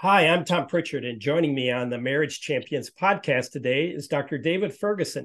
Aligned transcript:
Hi, 0.00 0.28
I'm 0.28 0.44
Tom 0.44 0.66
Pritchard, 0.66 1.06
and 1.06 1.18
joining 1.18 1.54
me 1.54 1.70
on 1.70 1.88
the 1.88 1.96
Marriage 1.96 2.42
Champions 2.42 2.90
podcast 2.90 3.50
today 3.50 3.86
is 3.86 4.08
Dr. 4.08 4.36
David 4.36 4.74
Ferguson. 4.74 5.24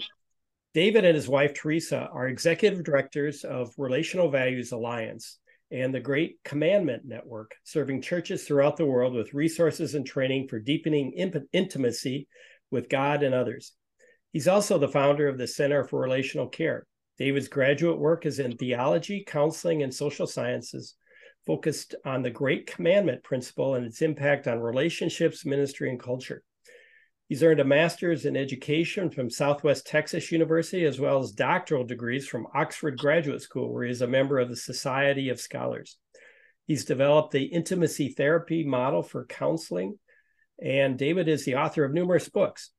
David 0.74 1.04
and 1.04 1.14
his 1.14 1.28
wife, 1.28 1.54
Teresa, 1.54 2.08
are 2.14 2.30
executive 2.30 2.82
directors 2.82 3.44
of 3.44 3.74
Relational 3.78 4.32
Values 4.32 4.72
Alliance 4.72 5.40
and 5.72 5.94
the 5.94 6.00
Great 6.00 6.38
Commandment 6.46 7.04
Network, 7.04 7.54
serving 7.66 8.02
churches 8.02 8.46
throughout 8.46 8.78
the 8.78 8.86
world 8.86 9.14
with 9.14 9.34
resources 9.34 9.94
and 9.94 10.06
training 10.06 10.48
for 10.48 10.58
deepening 10.58 11.12
imp- 11.18 11.50
intimacy 11.52 12.30
with 12.72 12.88
God 12.88 13.24
and 13.24 13.36
others. 13.36 13.74
He's 14.32 14.48
also 14.48 14.78
the 14.78 14.88
founder 14.88 15.28
of 15.28 15.38
the 15.38 15.48
Center 15.48 15.84
for 15.84 16.00
Relational 16.00 16.48
Care. 16.48 16.88
David's 17.18 17.50
graduate 17.50 18.00
work 18.00 18.26
is 18.26 18.40
in 18.40 18.56
theology, 18.56 19.26
counseling, 19.28 19.84
and 19.84 19.94
social 19.94 20.28
sciences, 20.28 20.96
focused 21.46 21.96
on 22.06 22.22
the 22.22 22.30
Great 22.30 22.68
Commandment 22.68 23.24
principle 23.24 23.76
and 23.76 23.86
its 23.86 24.02
impact 24.02 24.48
on 24.48 24.60
relationships, 24.60 25.46
ministry, 25.46 25.90
and 25.90 26.00
culture. 26.00 26.44
He's 27.28 27.44
earned 27.44 27.62
a 27.62 27.66
master's 27.66 28.26
in 28.26 28.36
education 28.36 29.10
from 29.10 29.30
Southwest 29.30 29.88
Texas 29.88 30.32
University, 30.32 30.84
as 30.84 31.00
well 31.00 31.20
as 31.20 31.32
doctoral 31.32 31.86
degrees 31.86 32.28
from 32.28 32.48
Oxford 32.54 32.98
Graduate 32.98 33.42
School, 33.42 33.74
where 33.74 33.86
he 33.86 33.92
is 33.92 34.02
a 34.02 34.08
member 34.08 34.38
of 34.38 34.50
the 34.50 34.56
Society 34.56 35.30
of 35.30 35.40
Scholars. 35.40 35.98
He's 36.68 36.84
developed 36.84 37.32
the 37.32 37.46
intimacy 37.46 38.10
therapy 38.10 38.66
model 38.66 39.02
for 39.02 39.26
counseling, 39.26 39.98
and 40.62 40.98
David 40.98 41.28
is 41.28 41.46
the 41.46 41.56
author 41.56 41.86
of 41.86 41.94
numerous 41.94 42.28
books. 42.28 42.72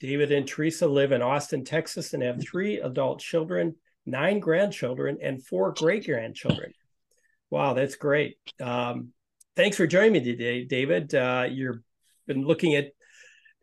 David 0.00 0.30
and 0.30 0.46
Teresa 0.46 0.86
live 0.86 1.12
in 1.12 1.22
Austin, 1.22 1.64
Texas, 1.64 2.14
and 2.14 2.22
have 2.22 2.40
three 2.40 2.78
adult 2.78 3.20
children, 3.20 3.74
nine 4.04 4.40
grandchildren, 4.40 5.18
and 5.22 5.44
four 5.44 5.72
great 5.72 6.06
grandchildren. 6.06 6.72
Wow, 7.50 7.74
that's 7.74 7.96
great. 7.96 8.36
Um, 8.60 9.12
thanks 9.54 9.76
for 9.76 9.86
joining 9.86 10.12
me 10.12 10.20
today, 10.24 10.64
David. 10.64 11.14
Uh, 11.14 11.46
you've 11.50 11.80
been 12.26 12.44
looking 12.44 12.74
at 12.74 12.88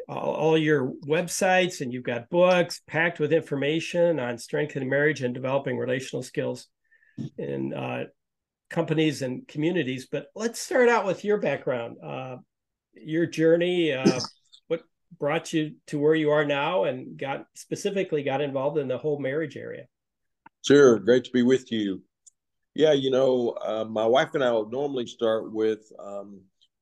all, 0.07 0.33
all, 0.33 0.57
your 0.57 0.93
websites 1.05 1.81
and 1.81 1.93
you've 1.93 2.03
got 2.03 2.29
books 2.29 2.81
packed 2.87 3.19
with 3.19 3.33
information 3.33 4.19
on 4.19 4.37
strengthening 4.37 4.89
marriage 4.89 5.21
and 5.21 5.33
developing 5.33 5.77
relational 5.77 6.23
skills 6.23 6.67
in 7.37 7.73
uh, 7.73 8.05
companies 8.69 9.21
and 9.21 9.47
communities. 9.47 10.07
But 10.11 10.27
let's 10.35 10.59
start 10.59 10.89
out 10.89 11.05
with 11.05 11.23
your 11.23 11.37
background, 11.37 11.97
uh, 12.03 12.37
your 12.93 13.25
journey, 13.25 13.93
uh, 13.93 14.19
what 14.67 14.81
brought 15.19 15.53
you 15.53 15.75
to 15.87 15.99
where 15.99 16.15
you 16.15 16.31
are 16.31 16.45
now, 16.45 16.85
and 16.85 17.17
got 17.17 17.45
specifically 17.55 18.23
got 18.23 18.41
involved 18.41 18.77
in 18.77 18.87
the 18.87 18.97
whole 18.97 19.19
marriage 19.19 19.55
area. 19.55 19.85
Sure, 20.65 20.99
great 20.99 21.25
to 21.25 21.31
be 21.31 21.43
with 21.43 21.71
you. 21.71 22.01
Yeah, 22.75 22.93
you 22.93 23.11
know, 23.11 23.49
uh, 23.63 23.85
my 23.85 24.05
wife 24.05 24.33
and 24.33 24.43
I 24.43 24.51
will 24.51 24.69
normally 24.69 25.05
start 25.05 25.51
with 25.51 25.91
um, 25.99 26.41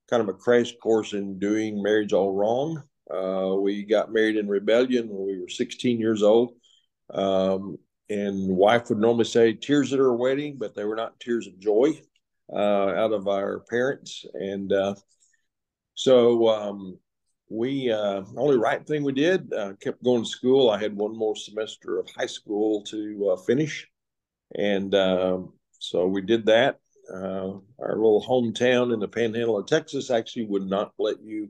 kind 0.09 0.22
of 0.22 0.30
a 0.30 0.33
crash 0.33 0.73
course 0.81 1.14
in 1.14 1.38
doing 1.38 1.83
marriage 1.83 2.14
all 2.14 2.33
wrong. 2.33 2.81
Uh, 3.14 3.56
we 3.59 3.83
got 3.83 4.14
married 4.14 4.38
in 4.38 4.48
rebellion 4.48 5.09
when 5.09 5.28
we 5.28 5.39
were 5.39 5.50
16 5.50 6.00
years 6.00 6.23
old. 6.23 6.53
Um, 7.14 7.78
and 8.09 8.48
wife 8.56 8.89
would 8.89 9.00
normally 9.00 9.25
say 9.25 9.53
tears 9.53 9.92
at 9.92 10.00
her 10.00 10.16
wedding, 10.16 10.58
but 10.58 10.75
they 10.75 10.86
were 10.86 10.95
not 10.95 11.20
tears 11.20 11.48
of 11.48 11.59
joy 11.59 12.00
uh, 12.53 12.55
out 12.95 13.11
of 13.11 13.28
our 13.28 13.59
parents. 13.70 14.26
And 14.33 14.72
uh, 14.72 14.95
so 15.94 16.48
um, 16.48 17.00
we, 17.50 17.92
uh, 17.92 18.23
only 18.38 18.58
right 18.58 18.86
thing 18.86 19.03
we 19.03 19.11
did, 19.11 19.52
uh, 19.53 19.73
kept 19.81 20.03
going 20.03 20.23
to 20.23 20.30
school. 20.30 20.70
I 20.70 20.81
had 20.81 20.95
one 20.95 21.17
more 21.17 21.36
semester 21.36 22.00
of 22.00 22.09
high 22.17 22.28
school 22.28 22.83
to 22.86 23.31
uh, 23.33 23.42
finish. 23.44 23.88
And 24.58 24.94
um, 24.95 25.53
so 25.81 26.05
we 26.05 26.21
did 26.21 26.45
that. 26.45 26.79
Uh, 27.11 27.57
our 27.79 27.95
little 27.95 28.23
hometown 28.23 28.93
in 28.93 28.99
the 28.99 29.07
panhandle 29.07 29.57
of 29.57 29.65
Texas 29.65 30.11
actually 30.11 30.45
would 30.45 30.67
not 30.67 30.93
let 30.99 31.19
you 31.21 31.49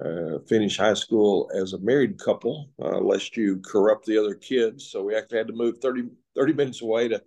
uh, 0.00 0.38
finish 0.48 0.78
high 0.78 0.94
school 0.94 1.50
as 1.52 1.72
a 1.72 1.78
married 1.80 2.16
couple, 2.18 2.70
uh, 2.80 3.00
lest 3.00 3.36
you 3.36 3.58
corrupt 3.58 4.06
the 4.06 4.16
other 4.16 4.34
kids. 4.34 4.88
So 4.88 5.02
we 5.02 5.16
actually 5.16 5.38
had 5.38 5.48
to 5.48 5.52
move 5.52 5.78
30, 5.78 6.04
30 6.36 6.52
minutes 6.52 6.80
away 6.80 7.08
to 7.08 7.20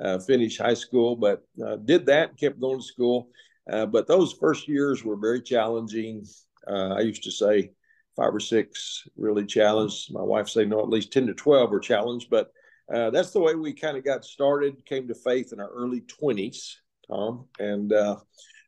uh, 0.00 0.18
finish 0.20 0.56
high 0.56 0.74
school, 0.74 1.16
but 1.16 1.44
uh, 1.64 1.76
did 1.76 2.06
that, 2.06 2.38
kept 2.38 2.60
going 2.60 2.80
to 2.80 2.84
school. 2.84 3.28
Uh, 3.70 3.84
but 3.84 4.06
those 4.06 4.32
first 4.32 4.66
years 4.66 5.04
were 5.04 5.16
very 5.16 5.42
challenging. 5.42 6.24
I 6.66 7.00
used 7.00 7.24
to 7.24 7.30
say 7.30 7.72
five 8.16 8.34
or 8.34 8.40
six 8.40 9.06
really 9.18 9.44
challenged. 9.44 10.14
My 10.14 10.22
wife 10.22 10.48
say 10.48 10.64
no, 10.64 10.80
at 10.80 10.88
least 10.88 11.12
10 11.12 11.26
to 11.26 11.34
12 11.34 11.70
were 11.70 11.78
challenged, 11.78 12.30
but 12.30 12.52
that's 12.88 13.30
the 13.30 13.40
way 13.40 13.54
we 13.54 13.72
kind 13.72 13.96
of 13.96 14.04
got 14.04 14.24
started, 14.24 14.84
came 14.86 15.08
to 15.08 15.14
faith 15.14 15.52
in 15.52 15.60
our 15.60 15.70
early 15.70 16.02
20s, 16.02 16.74
Tom. 17.08 17.46
And 17.58 17.92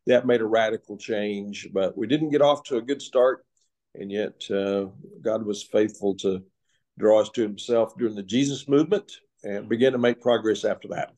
that 0.07 0.27
made 0.27 0.41
a 0.41 0.47
radical 0.47 0.97
change. 0.97 1.69
But 1.73 1.97
we 1.97 2.07
didn't 2.07 2.31
get 2.31 2.43
off 2.43 2.63
to 2.65 2.77
a 2.77 2.83
good 2.83 3.03
start, 3.03 3.45
and 3.95 4.11
yet 4.11 4.43
uh, 4.51 4.87
God 5.23 5.45
was 5.45 5.63
faithful 5.63 6.15
to 6.17 6.43
draw 6.99 7.21
us 7.21 7.31
to 7.31 7.43
Himself 7.43 7.97
during 7.97 8.15
the 8.15 8.23
Jesus 8.23 8.69
movement 8.69 9.13
and 9.43 9.69
began 9.69 9.93
to 9.93 9.99
make 9.99 10.21
progress 10.21 10.65
after 10.65 10.89
that. 10.89 11.13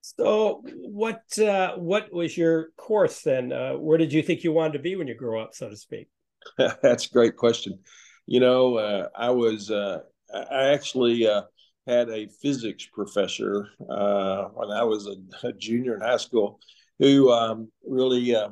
So, 0.00 0.62
what 0.76 1.22
uh, 1.38 1.76
what 1.76 2.12
was 2.12 2.36
your 2.36 2.70
course 2.76 3.22
then? 3.22 3.52
Uh, 3.52 3.72
where 3.74 3.98
did 3.98 4.12
you 4.12 4.22
think 4.22 4.44
you 4.44 4.52
wanted 4.52 4.74
to 4.74 4.78
be 4.80 4.96
when 4.96 5.08
you 5.08 5.14
grew 5.14 5.40
up, 5.40 5.54
so 5.54 5.70
to 5.70 5.76
speak? 5.76 6.08
That's 6.58 7.06
a 7.06 7.10
great 7.10 7.36
question. 7.36 7.78
You 8.26 8.40
know, 8.40 8.76
uh, 8.76 9.08
I 9.16 9.30
was 9.30 9.70
uh, 9.70 10.00
I 10.32 10.68
actually 10.68 11.26
uh, 11.26 11.42
had 11.86 12.08
a 12.08 12.28
physics 12.40 12.86
professor 12.92 13.68
uh, 13.90 14.44
when 14.54 14.70
I 14.70 14.82
was 14.84 15.06
a, 15.06 15.46
a, 15.46 15.52
junior 15.52 15.94
in 15.94 16.00
high 16.00 16.16
school 16.16 16.58
who 16.98 17.30
um, 17.30 17.70
really 17.86 18.34
uh, 18.34 18.48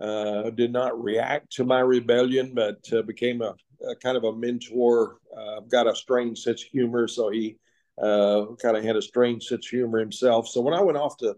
uh, 0.00 0.50
did 0.50 0.72
not 0.72 1.02
react 1.02 1.52
to 1.52 1.64
my 1.64 1.80
rebellion, 1.80 2.52
but 2.54 2.78
uh, 2.92 3.02
became 3.02 3.40
a, 3.40 3.54
a, 3.88 3.96
kind 3.96 4.16
of 4.16 4.24
a 4.24 4.34
mentor. 4.34 5.18
Uh, 5.36 5.60
got 5.60 5.86
a 5.86 5.96
strange 5.96 6.40
sense 6.40 6.62
of 6.62 6.68
humor, 6.68 7.08
so 7.08 7.30
he 7.30 7.56
uh, 8.02 8.46
kind 8.60 8.76
of 8.76 8.84
had 8.84 8.96
a 8.96 9.02
strange 9.02 9.44
sense 9.44 9.66
of 9.66 9.70
humor 9.70 9.98
himself. 9.98 10.48
So 10.48 10.60
when 10.60 10.74
I 10.74 10.82
went 10.82 10.98
off 10.98 11.16
to 11.18 11.36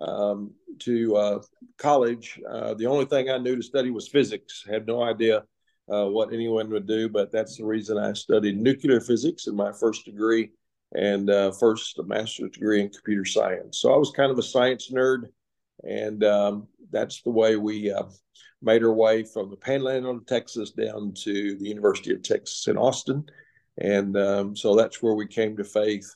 um, 0.00 0.52
to 0.80 1.40
college, 1.76 2.40
the 2.42 2.86
only 2.86 3.04
thing 3.04 3.30
I 3.30 3.38
knew 3.38 3.56
to 3.56 3.62
study 3.62 3.90
was 3.90 4.08
physics. 4.08 4.64
Had 4.68 4.86
no 4.86 5.02
idea 5.02 5.42
what 5.88 6.32
anyone 6.32 6.70
would 6.70 6.86
do, 6.86 7.08
but 7.08 7.32
that's 7.32 7.56
the 7.56 7.64
reason 7.64 7.98
I 7.98 8.12
studied 8.12 8.60
nuclear 8.60 9.00
physics 9.00 9.46
in 9.46 9.56
my 9.56 9.72
first 9.72 10.04
degree 10.04 10.50
and 10.94 11.30
uh, 11.30 11.50
first 11.52 11.98
a 11.98 12.02
master's 12.02 12.50
degree 12.50 12.80
in 12.80 12.90
computer 12.90 13.24
science. 13.24 13.78
So 13.80 13.92
I 13.92 13.96
was 13.96 14.10
kind 14.10 14.30
of 14.30 14.38
a 14.38 14.42
science 14.42 14.90
nerd, 14.90 15.24
and 15.84 16.24
um, 16.24 16.68
that's 16.90 17.22
the 17.22 17.30
way 17.30 17.56
we 17.56 17.92
uh, 17.92 18.04
made 18.62 18.82
our 18.82 18.92
way 18.92 19.22
from 19.24 19.50
the 19.50 19.56
Panhandle 19.56 20.16
of 20.16 20.26
Texas 20.26 20.70
down 20.70 21.12
to 21.24 21.56
the 21.56 21.68
University 21.68 22.12
of 22.12 22.22
Texas 22.22 22.68
in 22.68 22.76
Austin, 22.76 23.24
and 23.78 24.16
um, 24.16 24.56
so 24.56 24.76
that's 24.76 25.02
where 25.02 25.14
we 25.14 25.26
came 25.26 25.56
to 25.56 25.64
faith. 25.64 26.14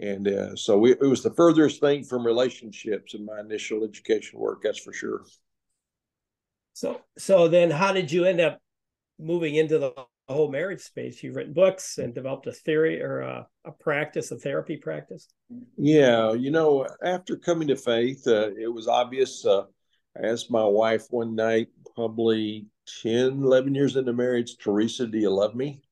And 0.00 0.28
uh, 0.28 0.54
so 0.56 0.78
we, 0.78 0.92
it 0.92 1.00
was 1.00 1.22
the 1.22 1.32
furthest 1.34 1.80
thing 1.80 2.04
from 2.04 2.24
relationships 2.26 3.14
in 3.14 3.24
my 3.24 3.40
initial 3.40 3.82
education 3.82 4.38
work. 4.38 4.60
That's 4.62 4.78
for 4.78 4.92
sure. 4.92 5.24
So, 6.74 7.00
so 7.16 7.48
then, 7.48 7.70
how 7.70 7.92
did 7.92 8.12
you 8.12 8.26
end 8.26 8.40
up 8.40 8.60
moving 9.18 9.54
into 9.54 9.78
the 9.78 9.92
whole 10.28 10.50
marriage 10.50 10.80
space? 10.80 11.22
You've 11.22 11.36
written 11.36 11.52
books 11.52 11.98
and 11.98 12.14
developed 12.14 12.46
a 12.46 12.52
theory 12.52 13.02
or 13.02 13.20
a, 13.20 13.46
a 13.64 13.72
practice, 13.72 14.30
a 14.30 14.36
therapy 14.36 14.76
practice. 14.76 15.28
Yeah, 15.76 16.32
you 16.32 16.50
know, 16.50 16.86
after 17.02 17.36
coming 17.36 17.68
to 17.68 17.76
faith, 17.76 18.26
uh, 18.26 18.50
it 18.58 18.72
was 18.72 18.88
obvious. 18.88 19.44
Uh, 19.44 19.64
I 20.16 20.26
asked 20.26 20.50
my 20.50 20.64
wife 20.64 21.06
one 21.10 21.34
night, 21.34 21.68
probably 21.94 22.66
10, 23.02 23.42
11 23.42 23.74
years 23.74 23.96
into 23.96 24.12
marriage, 24.12 24.56
Teresa, 24.58 25.06
do 25.06 25.18
you 25.18 25.30
love 25.30 25.54
me? 25.54 25.82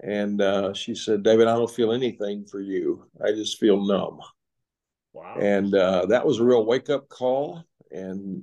And 0.00 0.40
uh, 0.40 0.74
she 0.74 0.94
said, 0.94 1.22
David, 1.22 1.48
I 1.48 1.54
don't 1.54 1.70
feel 1.70 1.92
anything 1.92 2.44
for 2.44 2.60
you. 2.60 3.06
I 3.24 3.32
just 3.32 3.58
feel 3.58 3.84
numb. 3.84 4.20
Wow. 5.12 5.36
And 5.40 5.74
uh, 5.74 6.06
that 6.06 6.26
was 6.26 6.40
a 6.40 6.44
real 6.44 6.66
wake 6.66 6.90
up 6.90 7.08
call. 7.08 7.64
And 7.90 8.42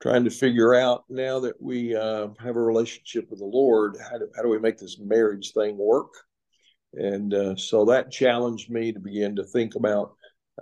trying 0.00 0.24
to 0.24 0.30
figure 0.30 0.74
out 0.74 1.04
now 1.08 1.40
that 1.40 1.60
we 1.60 1.94
uh, 1.94 2.28
have 2.38 2.56
a 2.56 2.62
relationship 2.62 3.28
with 3.30 3.40
the 3.40 3.44
Lord, 3.44 3.96
how 4.10 4.18
do, 4.18 4.28
how 4.36 4.42
do 4.42 4.48
we 4.48 4.58
make 4.58 4.78
this 4.78 4.98
marriage 4.98 5.52
thing 5.52 5.76
work? 5.76 6.12
And 6.94 7.34
uh, 7.34 7.56
so 7.56 7.84
that 7.86 8.10
challenged 8.10 8.70
me 8.70 8.92
to 8.92 9.00
begin 9.00 9.36
to 9.36 9.44
think 9.44 9.74
about 9.74 10.14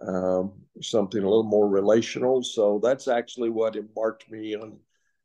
um, 0.07 0.53
something 0.81 1.23
a 1.23 1.29
little 1.29 1.43
more 1.45 1.69
relational. 1.69 2.43
So 2.43 2.81
that's 2.83 3.09
actually 3.09 3.51
what 3.51 3.77
embarked 3.77 4.31
me 4.31 4.57
on 4.57 4.79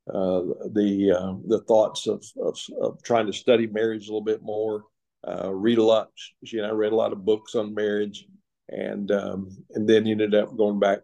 uh, 0.10 0.42
the 0.74 1.16
uh, 1.18 1.34
the 1.48 1.62
thoughts 1.68 2.08
of, 2.08 2.24
of, 2.42 2.58
of 2.82 3.04
trying 3.04 3.28
to 3.28 3.34
study 3.34 3.68
marriage 3.68 4.08
a 4.08 4.12
little 4.12 4.24
bit 4.24 4.42
more, 4.42 4.84
uh, 5.28 5.54
read 5.54 5.78
a 5.78 5.84
lot. 5.84 6.10
She 6.44 6.58
and 6.58 6.66
I 6.66 6.72
read 6.72 6.92
a 6.92 6.96
lot 6.96 7.14
of 7.14 7.24
books 7.24 7.56
on 7.56 7.76
marriage, 7.76 8.26
and 8.70 9.12
um, 9.12 9.56
and 9.72 9.88
then 9.88 10.08
ended 10.08 10.34
up 10.34 10.58
going 10.58 10.80
back 10.80 11.00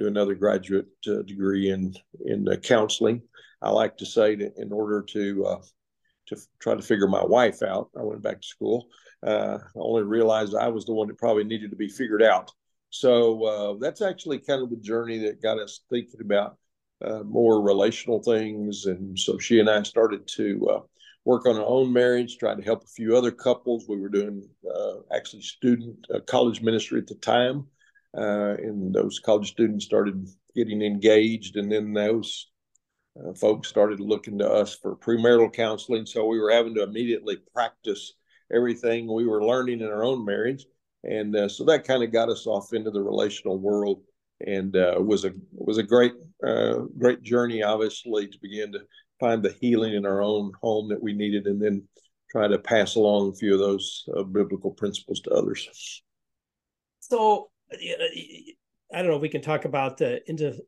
do 0.00 0.06
another 0.06 0.34
graduate 0.34 0.88
uh, 1.06 1.22
degree 1.22 1.70
in 1.70 1.94
in 2.24 2.48
uh, 2.48 2.56
counseling. 2.56 3.22
I 3.62 3.70
like 3.70 3.98
to 3.98 4.06
say 4.06 4.34
that 4.36 4.54
in 4.56 4.72
order 4.72 5.02
to 5.02 5.46
uh, 5.46 5.62
to 6.28 6.36
try 6.58 6.74
to 6.74 6.82
figure 6.82 7.06
my 7.06 7.24
wife 7.24 7.62
out, 7.62 7.90
I 7.98 8.02
went 8.02 8.22
back 8.22 8.40
to 8.40 8.48
school. 8.48 8.88
Uh, 9.24 9.58
I 9.60 9.78
only 9.78 10.02
realized 10.02 10.54
I 10.54 10.68
was 10.68 10.86
the 10.86 10.94
one 10.94 11.08
that 11.08 11.18
probably 11.18 11.44
needed 11.44 11.70
to 11.70 11.76
be 11.76 11.88
figured 11.88 12.22
out. 12.22 12.50
So 12.88 13.44
uh, 13.44 13.74
that's 13.78 14.00
actually 14.00 14.38
kind 14.38 14.62
of 14.62 14.70
the 14.70 14.76
journey 14.76 15.18
that 15.18 15.42
got 15.42 15.58
us 15.58 15.80
thinking 15.90 16.22
about 16.22 16.56
uh, 17.04 17.22
more 17.22 17.60
relational 17.60 18.22
things. 18.22 18.86
And 18.86 19.18
so 19.18 19.38
she 19.38 19.60
and 19.60 19.68
I 19.68 19.82
started 19.82 20.26
to 20.36 20.82
work 21.24 21.46
on 21.46 21.56
our 21.56 21.66
own 21.66 21.92
marriage, 21.92 22.38
trying 22.38 22.56
to 22.56 22.64
help 22.64 22.82
a 22.84 22.94
few 22.96 23.16
other 23.16 23.30
couples. 23.30 23.84
We 23.86 24.00
were 24.00 24.08
doing 24.08 24.48
actually 25.14 25.42
student 25.42 26.06
college 26.26 26.62
ministry 26.62 27.00
at 27.00 27.06
the 27.06 27.16
time. 27.16 27.66
Uh, 28.16 28.56
and 28.58 28.92
those 28.92 29.20
college 29.20 29.50
students 29.50 29.84
started 29.84 30.28
getting 30.54 30.82
engaged, 30.82 31.56
and 31.56 31.70
then 31.70 31.92
those 31.92 32.48
uh, 33.18 33.32
folks 33.34 33.68
started 33.68 34.00
looking 34.00 34.38
to 34.38 34.50
us 34.50 34.74
for 34.74 34.96
premarital 34.96 35.52
counseling. 35.52 36.06
So 36.06 36.26
we 36.26 36.40
were 36.40 36.50
having 36.50 36.74
to 36.74 36.82
immediately 36.82 37.38
practice 37.54 38.14
everything 38.52 39.12
we 39.12 39.26
were 39.26 39.44
learning 39.44 39.80
in 39.80 39.86
our 39.86 40.04
own 40.04 40.24
marriage, 40.24 40.66
and 41.04 41.34
uh, 41.36 41.48
so 41.48 41.64
that 41.64 41.86
kind 41.86 42.02
of 42.02 42.12
got 42.12 42.28
us 42.28 42.46
off 42.46 42.72
into 42.72 42.90
the 42.90 43.02
relational 43.02 43.58
world, 43.58 44.02
and 44.46 44.76
uh, 44.76 44.96
was 44.98 45.24
a 45.24 45.32
was 45.52 45.78
a 45.78 45.82
great 45.82 46.12
uh, 46.44 46.80
great 46.98 47.22
journey, 47.22 47.62
obviously, 47.62 48.26
to 48.26 48.38
begin 48.42 48.72
to 48.72 48.80
find 49.20 49.42
the 49.42 49.54
healing 49.60 49.94
in 49.94 50.06
our 50.06 50.22
own 50.22 50.50
home 50.62 50.88
that 50.88 51.02
we 51.02 51.12
needed, 51.12 51.46
and 51.46 51.62
then 51.62 51.86
try 52.30 52.48
to 52.48 52.58
pass 52.58 52.94
along 52.94 53.28
a 53.28 53.34
few 53.36 53.52
of 53.54 53.60
those 53.60 54.04
uh, 54.16 54.22
biblical 54.22 54.70
principles 54.70 55.20
to 55.20 55.30
others. 55.30 56.02
So, 57.00 57.50
I 57.72 58.98
don't 58.98 59.06
know 59.06 59.16
if 59.16 59.22
we 59.22 59.28
can 59.28 59.42
talk 59.42 59.64
about 59.64 59.98
the 59.98 60.20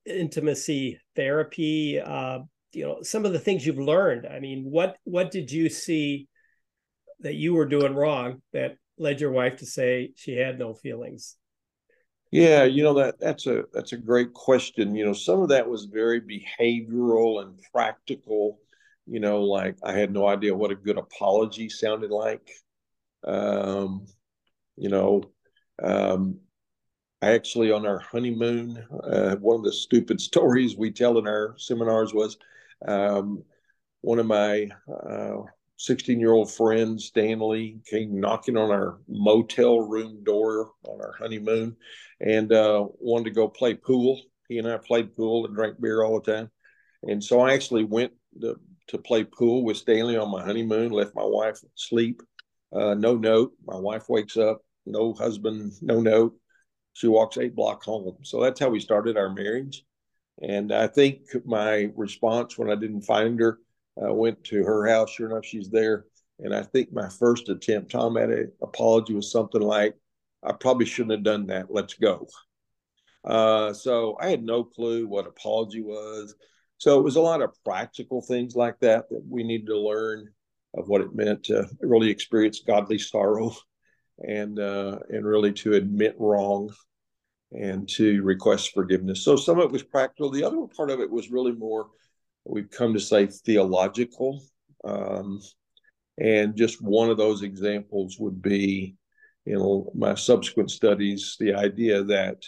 intimacy 0.06 0.98
therapy. 1.16 2.00
Uh, 2.00 2.40
you 2.72 2.84
know, 2.86 3.02
some 3.02 3.24
of 3.24 3.32
the 3.32 3.38
things 3.38 3.66
you've 3.66 3.78
learned. 3.78 4.26
I 4.26 4.40
mean, 4.40 4.64
what 4.64 4.96
what 5.04 5.30
did 5.30 5.50
you 5.50 5.68
see 5.68 6.28
that 7.20 7.34
you 7.34 7.54
were 7.54 7.66
doing 7.66 7.94
wrong 7.94 8.42
that 8.52 8.76
led 8.98 9.20
your 9.20 9.32
wife 9.32 9.56
to 9.58 9.66
say 9.66 10.12
she 10.16 10.36
had 10.36 10.58
no 10.58 10.74
feelings? 10.74 11.36
Yeah, 12.30 12.64
you 12.64 12.82
know 12.82 12.94
that 12.94 13.20
that's 13.20 13.46
a 13.46 13.64
that's 13.72 13.92
a 13.92 13.98
great 13.98 14.32
question. 14.32 14.94
You 14.94 15.04
know, 15.04 15.12
some 15.12 15.40
of 15.42 15.50
that 15.50 15.68
was 15.68 15.84
very 15.84 16.20
behavioral 16.20 17.42
and 17.42 17.60
practical. 17.72 18.58
You 19.06 19.20
know, 19.20 19.42
like 19.42 19.76
I 19.82 19.92
had 19.92 20.12
no 20.12 20.26
idea 20.26 20.54
what 20.54 20.70
a 20.70 20.76
good 20.76 20.96
apology 20.96 21.68
sounded 21.68 22.10
like. 22.10 22.50
Um, 23.24 24.06
you 24.76 24.88
know, 24.88 25.24
um, 25.82 26.38
actually, 27.30 27.70
on 27.70 27.86
our 27.86 27.98
honeymoon, 27.98 28.84
uh, 29.04 29.36
one 29.36 29.56
of 29.56 29.64
the 29.64 29.72
stupid 29.72 30.20
stories 30.30 30.76
we 30.76 30.90
tell 30.90 31.18
in 31.18 31.26
our 31.26 31.54
seminars 31.56 32.12
was 32.12 32.36
um, 32.86 33.44
one 34.00 34.18
of 34.18 34.26
my 34.26 34.68
16 35.76 36.16
uh, 36.16 36.20
year 36.20 36.32
old 36.32 36.50
friends, 36.50 37.06
Stanley, 37.06 37.80
came 37.88 38.18
knocking 38.20 38.56
on 38.56 38.70
our 38.70 38.98
motel 39.08 39.80
room 39.80 40.22
door 40.24 40.72
on 40.84 41.00
our 41.00 41.14
honeymoon 41.18 41.76
and 42.20 42.52
uh, 42.52 42.84
wanted 42.98 43.24
to 43.24 43.30
go 43.30 43.48
play 43.48 43.74
pool. 43.74 44.20
He 44.48 44.58
and 44.58 44.68
I 44.68 44.78
played 44.78 45.14
pool 45.14 45.46
and 45.46 45.54
drank 45.54 45.80
beer 45.80 46.02
all 46.02 46.20
the 46.20 46.32
time. 46.32 46.50
And 47.04 47.22
so 47.22 47.40
I 47.40 47.52
actually 47.54 47.84
went 47.84 48.12
to, 48.40 48.56
to 48.88 48.98
play 48.98 49.24
pool 49.24 49.64
with 49.64 49.76
Stanley 49.76 50.16
on 50.16 50.30
my 50.30 50.44
honeymoon, 50.44 50.90
left 50.90 51.14
my 51.14 51.24
wife 51.24 51.60
asleep. 51.76 52.20
Uh, 52.72 52.94
no 52.94 53.16
note. 53.16 53.52
My 53.66 53.76
wife 53.76 54.08
wakes 54.08 54.36
up, 54.36 54.62
no 54.86 55.14
husband, 55.14 55.72
no 55.82 56.00
note 56.00 56.36
she 56.92 57.08
walks 57.08 57.38
eight 57.38 57.54
block 57.54 57.82
home. 57.82 58.16
So 58.22 58.40
that's 58.40 58.60
how 58.60 58.68
we 58.68 58.80
started 58.80 59.16
our 59.16 59.32
marriage. 59.32 59.84
And 60.40 60.72
I 60.72 60.86
think 60.86 61.20
my 61.44 61.90
response 61.96 62.56
when 62.56 62.70
I 62.70 62.74
didn't 62.74 63.02
find 63.02 63.38
her, 63.40 63.58
I 64.02 64.10
went 64.10 64.42
to 64.44 64.64
her 64.64 64.86
house. 64.86 65.10
Sure 65.10 65.30
enough, 65.30 65.44
she's 65.44 65.70
there. 65.70 66.06
And 66.38 66.54
I 66.54 66.62
think 66.62 66.92
my 66.92 67.08
first 67.08 67.48
attempt, 67.48 67.92
Tom, 67.92 68.16
at 68.16 68.30
an 68.30 68.50
apology 68.62 69.14
was 69.14 69.30
something 69.30 69.60
like, 69.60 69.94
I 70.42 70.52
probably 70.52 70.86
shouldn't 70.86 71.12
have 71.12 71.22
done 71.22 71.46
that. 71.46 71.66
Let's 71.70 71.94
go. 71.94 72.26
Uh, 73.24 73.72
so 73.72 74.16
I 74.20 74.28
had 74.28 74.42
no 74.42 74.64
clue 74.64 75.06
what 75.06 75.26
apology 75.26 75.82
was. 75.82 76.34
So 76.78 76.98
it 76.98 77.04
was 77.04 77.14
a 77.14 77.20
lot 77.20 77.42
of 77.42 77.54
practical 77.64 78.20
things 78.20 78.56
like 78.56 78.80
that 78.80 79.08
that 79.10 79.22
we 79.28 79.44
needed 79.44 79.68
to 79.68 79.78
learn 79.78 80.30
of 80.74 80.88
what 80.88 81.02
it 81.02 81.14
meant 81.14 81.44
to 81.44 81.68
really 81.80 82.10
experience 82.10 82.62
godly 82.66 82.98
sorrow 82.98 83.54
and 84.26 84.58
uh, 84.58 84.98
and 85.08 85.26
really 85.26 85.52
to 85.52 85.74
admit 85.74 86.14
wrong 86.18 86.72
and 87.52 87.88
to 87.88 88.22
request 88.22 88.72
forgiveness. 88.72 89.24
So 89.24 89.36
some 89.36 89.58
of 89.58 89.66
it 89.66 89.72
was 89.72 89.82
practical. 89.82 90.30
The 90.30 90.44
other 90.44 90.56
part 90.74 90.90
of 90.90 91.00
it 91.00 91.10
was 91.10 91.30
really 91.30 91.52
more 91.52 91.88
we've 92.44 92.70
come 92.70 92.92
to 92.94 93.00
say 93.00 93.26
theological. 93.26 94.42
Um, 94.84 95.40
and 96.18 96.56
just 96.56 96.82
one 96.82 97.10
of 97.10 97.16
those 97.16 97.42
examples 97.42 98.16
would 98.18 98.42
be, 98.42 98.96
you 99.44 99.54
know, 99.54 99.90
my 99.94 100.14
subsequent 100.14 100.70
studies, 100.70 101.36
the 101.38 101.54
idea 101.54 102.02
that 102.04 102.42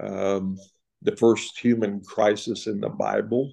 um, 0.00 0.58
the 1.02 1.16
first 1.16 1.58
human 1.58 2.02
crisis 2.02 2.66
in 2.66 2.80
the 2.80 2.88
Bible 2.88 3.52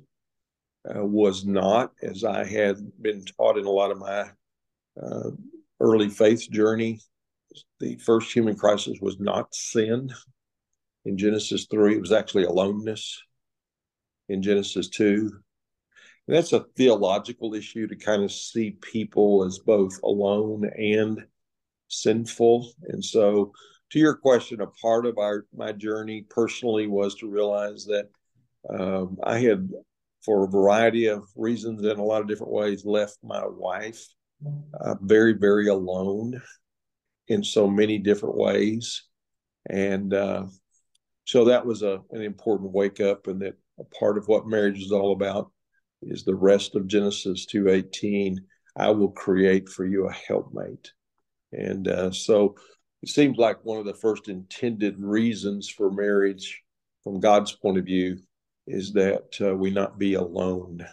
uh, 0.90 1.06
was 1.06 1.46
not, 1.46 1.92
as 2.02 2.24
I 2.24 2.46
had 2.46 2.78
been 3.02 3.24
taught 3.26 3.58
in 3.58 3.66
a 3.66 3.72
lot 3.72 3.92
of 3.92 4.00
my 4.00 4.30
uh, 5.02 5.32
early 5.80 6.10
faith 6.10 6.50
journey, 6.52 7.00
the 7.80 7.98
first 7.98 8.32
human 8.32 8.56
crisis 8.56 8.98
was 9.02 9.20
not 9.20 9.54
sin. 9.54 10.10
In 11.06 11.18
Genesis 11.18 11.68
3, 11.70 11.96
it 11.96 12.02
was 12.02 12.12
actually 12.12 12.44
aloneness. 12.44 13.22
In 14.28 14.44
Genesis 14.44 14.90
2, 14.90 15.32
and 16.30 16.38
that's 16.38 16.54
a 16.54 16.66
theological 16.78 17.56
issue 17.56 17.88
to 17.88 17.96
kind 17.96 18.24
of 18.24 18.32
see 18.32 18.78
people 18.82 19.44
as 19.46 19.58
both 19.58 20.00
alone 20.04 20.70
and 20.78 21.26
sinful. 21.88 22.72
And 22.84 23.04
so, 23.04 23.52
to 23.90 23.98
your 23.98 24.14
question, 24.14 24.62
a 24.62 24.68
part 24.68 25.08
of 25.08 25.18
our 25.18 25.48
my 25.52 25.72
journey 25.72 26.28
personally 26.30 26.86
was 26.86 27.16
to 27.16 27.28
realize 27.28 27.86
that 27.86 28.10
um, 28.70 29.18
I 29.24 29.40
had, 29.40 29.72
for 30.24 30.44
a 30.44 30.52
variety 30.52 31.08
of 31.08 31.24
reasons 31.36 31.84
in 31.84 31.98
a 31.98 32.04
lot 32.04 32.22
of 32.22 32.28
different 32.28 32.54
ways, 32.54 32.86
left 32.86 33.18
my 33.24 33.42
wife 33.48 34.06
uh, 34.80 34.98
very, 35.02 35.34
very 35.34 35.68
alone 35.70 36.40
in 37.30 37.44
so 37.44 37.70
many 37.70 37.98
different 38.00 38.36
ways. 38.36 39.04
And 39.70 40.14
uh, 40.14 40.48
so 41.26 41.46
that 41.46 41.66
was 41.66 41.84
a, 41.84 42.02
an 42.12 42.22
important 42.22 42.72
wake 42.72 43.00
up 43.00 43.28
and 43.28 43.42
that 43.42 43.56
a 43.80 43.84
part 43.84 44.18
of 44.18 44.28
what 44.28 44.48
marriage 44.48 44.82
is 44.82 44.92
all 44.92 45.14
about 45.14 45.52
is 46.02 46.24
the 46.24 46.36
rest 46.36 46.76
of 46.76 46.88
Genesis 46.88 47.46
2.18, 47.46 48.38
I 48.76 48.90
will 48.90 49.12
create 49.12 49.70
for 49.70 49.86
you 49.86 50.08
a 50.08 50.14
helpmate. 50.14 50.92
And 51.52 51.88
uh, 51.88 52.12
so 52.12 52.56
it 53.02 53.10
seems 53.10 53.38
like 53.38 53.64
one 53.64 53.80
of 53.80 53.86
the 53.86 53.94
first 53.94 54.28
intended 54.28 54.96
reasons 55.00 55.70
for 55.70 55.92
marriage 55.92 56.62
from 57.04 57.20
God's 57.20 57.52
point 57.52 57.78
of 57.78 57.86
view 57.86 58.18
is 58.68 58.94
that 58.94 59.36
uh, 59.42 59.56
we 59.56 59.72
not 59.72 59.98
be 59.98 60.16
alone 60.16 60.86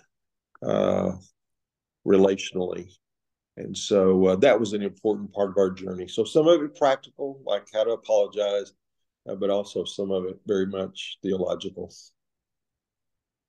uh, 0.62 1.12
relationally 2.06 2.90
and 3.56 3.76
so 3.76 4.26
uh, 4.26 4.36
that 4.36 4.58
was 4.58 4.72
an 4.74 4.82
important 4.82 5.32
part 5.32 5.50
of 5.50 5.56
our 5.56 5.70
journey. 5.70 6.08
So 6.08 6.24
some 6.24 6.46
of 6.46 6.62
it 6.62 6.76
practical, 6.76 7.40
like 7.44 7.66
how 7.72 7.84
to 7.84 7.90
apologize, 7.92 8.72
uh, 9.28 9.34
but 9.34 9.50
also 9.50 9.84
some 9.84 10.10
of 10.10 10.24
it 10.26 10.38
very 10.46 10.66
much 10.66 11.18
theological. 11.22 11.92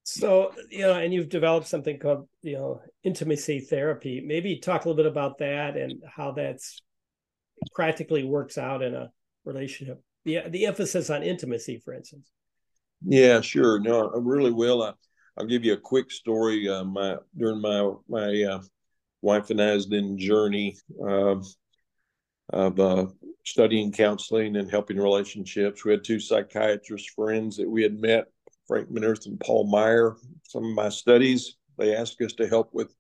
So, 0.04 0.54
you 0.70 0.80
know, 0.80 0.94
and 0.94 1.14
you've 1.14 1.28
developed 1.28 1.68
something 1.68 2.00
called, 2.00 2.30
you 2.42 2.54
know, 2.54 2.82
intimacy 3.04 3.60
therapy. 3.60 4.24
Maybe 4.26 4.60
talk 4.60 4.86
a 4.86 4.88
little 4.88 5.04
bit 5.04 5.12
about 5.12 5.40
that 5.40 5.76
and 5.76 6.02
how 6.10 6.32
that's 6.32 6.82
practically 7.76 8.24
works 8.24 8.58
out 8.58 8.82
in 8.82 8.96
a 8.96 9.12
relationship. 9.44 10.02
The, 10.24 10.44
the 10.50 10.66
emphasis 10.66 11.10
on 11.10 11.24
intimacy, 11.24 11.82
for 11.84 11.94
instance. 11.94 12.32
Yeah, 13.06 13.42
sure. 13.42 13.80
No, 13.80 14.10
I 14.10 14.20
really 14.20 14.52
will. 14.52 14.82
I, 14.82 14.94
will 15.36 15.48
give 15.48 15.66
you 15.66 15.74
a 15.74 15.78
quick 15.78 16.10
story. 16.12 16.70
Uh, 16.70 16.86
my 16.86 17.18
during 17.38 17.62
my 17.62 17.92
my 18.08 18.44
uh, 18.44 18.62
wife 19.22 19.50
and 19.50 19.62
I's 19.62 19.88
then 19.88 20.18
journey 20.18 20.78
uh, 21.02 21.36
of 22.54 22.80
uh, 22.80 23.08
studying 23.46 23.92
counseling 23.92 24.56
and 24.56 24.70
helping 24.70 24.98
relationships. 24.98 25.84
We 25.84 25.92
had 25.92 26.04
two 26.04 26.20
psychiatrist 26.20 27.10
friends 27.12 27.58
that 27.58 27.70
we 27.70 27.84
had 27.84 28.00
met, 28.00 28.28
Frank 28.68 28.90
Minirth 28.90 29.26
and 29.26 29.40
Paul 29.40 29.70
Meier. 29.70 30.16
Some 30.44 30.66
of 30.66 30.72
my 30.72 30.90
studies, 30.90 31.58
they 31.78 31.96
asked 31.96 32.22
us 32.22 32.34
to 32.34 32.48
help 32.48 32.74
with 32.74 32.94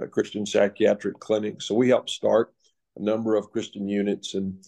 uh, 0.00 0.06
Christian 0.06 0.46
psychiatric 0.46 1.18
clinics. 1.20 1.66
So 1.66 1.74
we 1.74 1.88
helped 1.88 2.10
start 2.10 2.52
a 2.96 3.02
number 3.02 3.36
of 3.36 3.50
Christian 3.50 3.88
units 3.88 4.34
in 4.34 4.58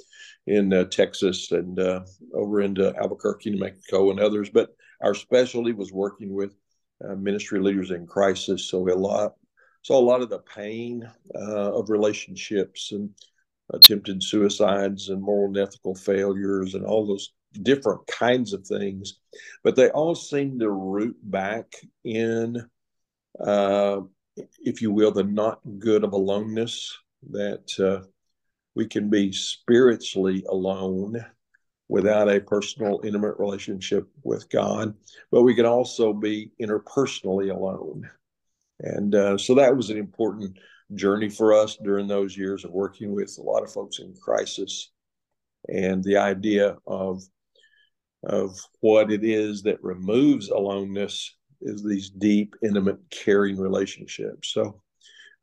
in 0.46 0.72
uh, 0.72 0.84
Texas 0.84 1.52
and 1.52 1.78
uh, 1.78 2.00
over 2.34 2.60
into 2.60 2.94
Albuquerque, 2.96 3.50
New 3.50 3.60
Mexico, 3.60 4.10
and 4.10 4.20
others. 4.20 4.50
But 4.50 4.70
our 5.00 5.14
specialty 5.14 5.72
was 5.72 5.92
working 5.92 6.34
with 6.34 6.54
uh, 7.02 7.14
ministry 7.14 7.60
leaders 7.60 7.90
in 7.90 8.06
crisis. 8.06 8.68
So 8.68 8.88
a 8.88 8.94
lot 8.94 9.34
saw 9.84 9.98
a 9.98 10.00
lot 10.00 10.22
of 10.22 10.30
the 10.30 10.38
pain 10.38 11.08
uh, 11.34 11.72
of 11.72 11.90
relationships 11.90 12.90
and 12.92 13.10
attempted 13.72 14.22
suicides 14.22 15.10
and 15.10 15.22
moral 15.22 15.48
and 15.48 15.58
ethical 15.58 15.94
failures 15.94 16.74
and 16.74 16.84
all 16.84 17.06
those 17.06 17.34
different 17.62 18.04
kinds 18.06 18.52
of 18.52 18.66
things, 18.66 19.20
but 19.62 19.76
they 19.76 19.90
all 19.90 20.14
seem 20.14 20.58
to 20.58 20.70
root 20.70 21.16
back 21.22 21.72
in, 22.02 22.56
uh, 23.40 24.00
if 24.58 24.82
you 24.82 24.90
will, 24.90 25.12
the 25.12 25.22
not 25.22 25.60
good 25.78 26.02
of 26.02 26.12
aloneness 26.12 26.96
that 27.30 27.70
uh, 27.78 28.04
we 28.74 28.86
can 28.86 29.08
be 29.10 29.32
spiritually 29.32 30.44
alone 30.48 31.24
without 31.88 32.30
a 32.30 32.40
personal, 32.40 33.00
intimate 33.04 33.38
relationship 33.38 34.08
with 34.22 34.48
God. 34.48 34.94
But 35.30 35.42
we 35.42 35.54
can 35.54 35.66
also 35.66 36.12
be 36.14 36.50
interpersonally 36.60 37.54
alone. 37.54 38.10
And 38.80 39.14
uh, 39.14 39.38
so 39.38 39.54
that 39.54 39.76
was 39.76 39.90
an 39.90 39.98
important 39.98 40.58
journey 40.94 41.28
for 41.28 41.52
us 41.52 41.76
during 41.82 42.06
those 42.06 42.36
years 42.36 42.64
of 42.64 42.72
working 42.72 43.12
with 43.12 43.36
a 43.38 43.42
lot 43.42 43.62
of 43.62 43.72
folks 43.72 43.98
in 43.98 44.14
crisis. 44.22 44.90
And 45.68 46.02
the 46.02 46.18
idea 46.18 46.76
of 46.86 47.22
of 48.26 48.58
what 48.80 49.12
it 49.12 49.22
is 49.22 49.62
that 49.62 49.84
removes 49.84 50.48
aloneness 50.48 51.36
is 51.60 51.84
these 51.84 52.08
deep 52.08 52.54
intimate 52.62 52.98
caring 53.10 53.58
relationships. 53.58 54.50
So 54.52 54.80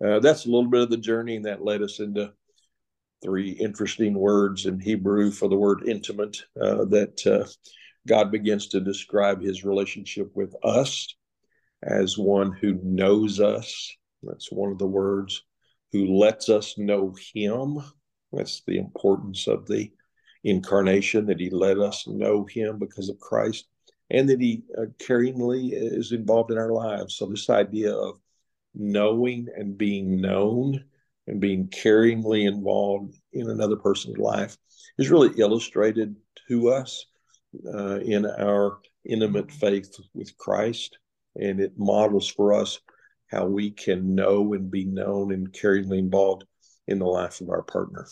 uh, 0.04 0.20
that's 0.20 0.46
a 0.46 0.50
little 0.50 0.70
bit 0.70 0.82
of 0.82 0.90
the 0.90 0.98
journey 0.98 1.36
and 1.36 1.46
that 1.46 1.64
led 1.64 1.84
us 1.84 2.00
into 2.00 2.34
three 3.22 3.52
interesting 3.52 4.16
words 4.16 4.66
in 4.66 4.80
hebrew 4.80 5.32
for 5.32 5.48
the 5.48 5.56
word 5.56 5.84
intimate 5.88 6.38
uh, 6.60 6.86
that 6.86 7.26
uh, 7.28 7.48
god 8.08 8.32
begins 8.32 8.68
to 8.68 8.80
describe 8.80 9.42
his 9.42 9.64
relationship 9.64 10.32
with 10.34 10.56
us 10.64 11.16
as 11.84 12.18
one 12.18 12.52
who 12.52 12.80
knows 12.84 13.40
us 13.40 13.96
that's 14.24 14.52
one 14.52 14.72
of 14.72 14.78
the 14.78 14.88
words 14.88 15.44
who 15.92 16.18
lets 16.18 16.48
us 16.48 16.78
know 16.78 17.16
him 17.34 17.80
that's 18.32 18.62
the 18.66 18.78
importance 18.78 19.48
of 19.48 19.68
the 19.68 19.92
incarnation, 20.44 21.26
that 21.28 21.40
he 21.40 21.50
let 21.50 21.78
us 21.78 22.08
know 22.08 22.46
him 22.46 22.80
because 22.80 23.10
of 23.10 23.20
Christ, 23.20 23.68
and 24.10 24.28
that 24.30 24.42
he 24.42 24.64
uh, 24.78 24.86
caringly 25.02 25.72
is 25.74 26.12
involved 26.12 26.52
in 26.52 26.58
our 26.58 26.72
lives. 26.72 27.16
So, 27.16 27.28
this 27.28 27.50
idea 27.50 27.94
of 27.94 28.20
knowing 28.74 29.48
and 29.56 29.78
being 29.78 30.22
known 30.22 30.84
and 31.28 31.40
being 31.40 31.68
caringly 31.68 32.48
involved 32.48 33.16
in 33.34 33.50
another 33.50 33.76
person's 33.76 34.18
life 34.18 34.58
is 34.98 35.10
really 35.10 35.34
illustrated 35.38 36.16
to 36.48 36.70
us 36.70 37.06
uh, 37.74 38.00
in 38.00 38.26
our 38.26 38.80
intimate 39.06 39.52
faith 39.52 39.94
with 40.14 40.36
Christ. 40.38 40.98
And 41.36 41.60
it 41.60 41.74
models 41.78 42.28
for 42.28 42.54
us 42.54 42.80
how 43.28 43.46
we 43.46 43.72
can 43.72 44.14
know 44.16 44.54
and 44.54 44.70
be 44.70 44.86
known 44.86 45.32
and 45.32 45.52
caringly 45.52 46.00
involved 46.00 46.44
in 46.88 47.00
the 47.00 47.06
life 47.06 47.40
of 47.42 47.50
our 47.50 47.64
partner. 47.64 48.06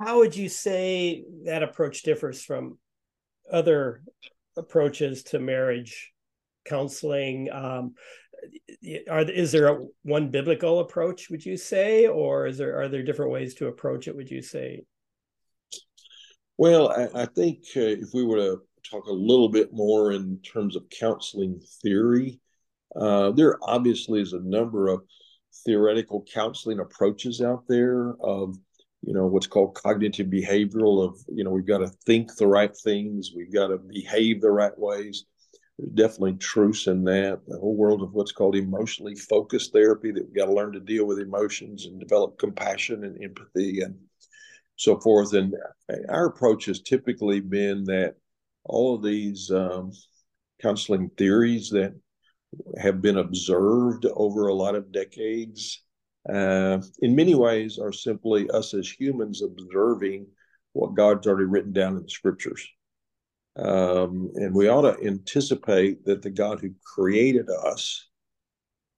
How 0.00 0.18
would 0.18 0.36
you 0.36 0.48
say 0.48 1.24
that 1.44 1.62
approach 1.62 2.02
differs 2.02 2.42
from 2.42 2.78
other 3.50 4.02
approaches 4.56 5.22
to 5.24 5.38
marriage 5.38 6.12
counseling? 6.64 7.50
Um, 7.50 7.94
are 9.10 9.22
is 9.22 9.52
there 9.52 9.68
a, 9.68 9.86
one 10.02 10.30
biblical 10.30 10.80
approach 10.80 11.28
would 11.28 11.44
you 11.44 11.56
say 11.56 12.06
or 12.06 12.46
is 12.46 12.56
there 12.56 12.80
are 12.80 12.88
there 12.88 13.02
different 13.02 13.32
ways 13.32 13.54
to 13.54 13.66
approach 13.66 14.08
it 14.08 14.16
would 14.16 14.30
you 14.30 14.40
say? 14.40 14.84
Well 16.56 16.88
i, 16.90 17.22
I 17.22 17.26
think 17.26 17.64
uh, 17.76 17.80
if 17.80 18.14
we 18.14 18.24
were 18.24 18.36
to 18.36 18.62
talk 18.82 19.06
a 19.06 19.12
little 19.12 19.48
bit 19.48 19.72
more 19.72 20.12
in 20.12 20.38
terms 20.38 20.76
of 20.76 20.88
counseling 20.90 21.60
theory. 21.82 22.40
Uh, 22.94 23.30
there 23.30 23.58
obviously 23.62 24.20
is 24.20 24.32
a 24.32 24.40
number 24.40 24.88
of 24.88 25.02
theoretical 25.64 26.24
counseling 26.32 26.80
approaches 26.80 27.40
out 27.40 27.64
there 27.68 28.14
of 28.20 28.56
you 29.02 29.14
know 29.14 29.26
what's 29.26 29.46
called 29.46 29.74
cognitive 29.74 30.26
behavioral 30.26 31.04
of 31.04 31.18
you 31.28 31.42
know 31.42 31.50
we've 31.50 31.66
got 31.66 31.78
to 31.78 31.88
think 32.06 32.34
the 32.36 32.46
right 32.46 32.76
things 32.76 33.32
we've 33.34 33.52
got 33.52 33.68
to 33.68 33.78
behave 33.78 34.40
the 34.40 34.50
right 34.50 34.76
ways. 34.78 35.24
There's 35.78 35.92
definitely 35.92 36.34
truths 36.34 36.86
in 36.88 37.04
that 37.04 37.40
the 37.46 37.58
whole 37.58 37.76
world 37.76 38.02
of 38.02 38.12
what's 38.12 38.32
called 38.32 38.56
emotionally 38.56 39.14
focused 39.14 39.72
therapy 39.72 40.12
that 40.12 40.24
we've 40.24 40.36
got 40.36 40.46
to 40.46 40.52
learn 40.52 40.72
to 40.72 40.80
deal 40.80 41.06
with 41.06 41.18
emotions 41.18 41.86
and 41.86 41.98
develop 41.98 42.38
compassion 42.38 43.04
and 43.04 43.22
empathy 43.22 43.80
and 43.80 43.96
so 44.76 44.98
forth. 44.98 45.34
And 45.34 45.54
our 46.08 46.26
approach 46.26 46.66
has 46.66 46.80
typically 46.80 47.40
been 47.40 47.84
that 47.84 48.16
all 48.64 48.94
of 48.94 49.02
these 49.02 49.50
um, 49.50 49.92
counseling 50.60 51.10
theories 51.16 51.70
that 51.70 51.94
have 52.78 53.00
been 53.00 53.18
observed 53.18 54.06
over 54.06 54.48
a 54.48 54.54
lot 54.54 54.74
of 54.74 54.92
decades 54.92 55.82
uh, 56.28 56.80
in 57.00 57.14
many 57.14 57.34
ways 57.34 57.78
are 57.78 57.92
simply 57.92 58.48
us 58.50 58.74
as 58.74 58.90
humans 58.90 59.42
observing 59.42 60.26
what 60.72 60.94
God's 60.94 61.26
already 61.26 61.46
written 61.46 61.72
down 61.72 61.96
in 61.96 62.02
the 62.02 62.10
scriptures. 62.10 62.66
Um, 63.56 64.30
and 64.34 64.54
we 64.54 64.68
ought 64.68 64.82
to 64.82 65.06
anticipate 65.06 66.04
that 66.04 66.22
the 66.22 66.30
God 66.30 66.60
who 66.60 66.70
created 66.84 67.48
us 67.48 68.08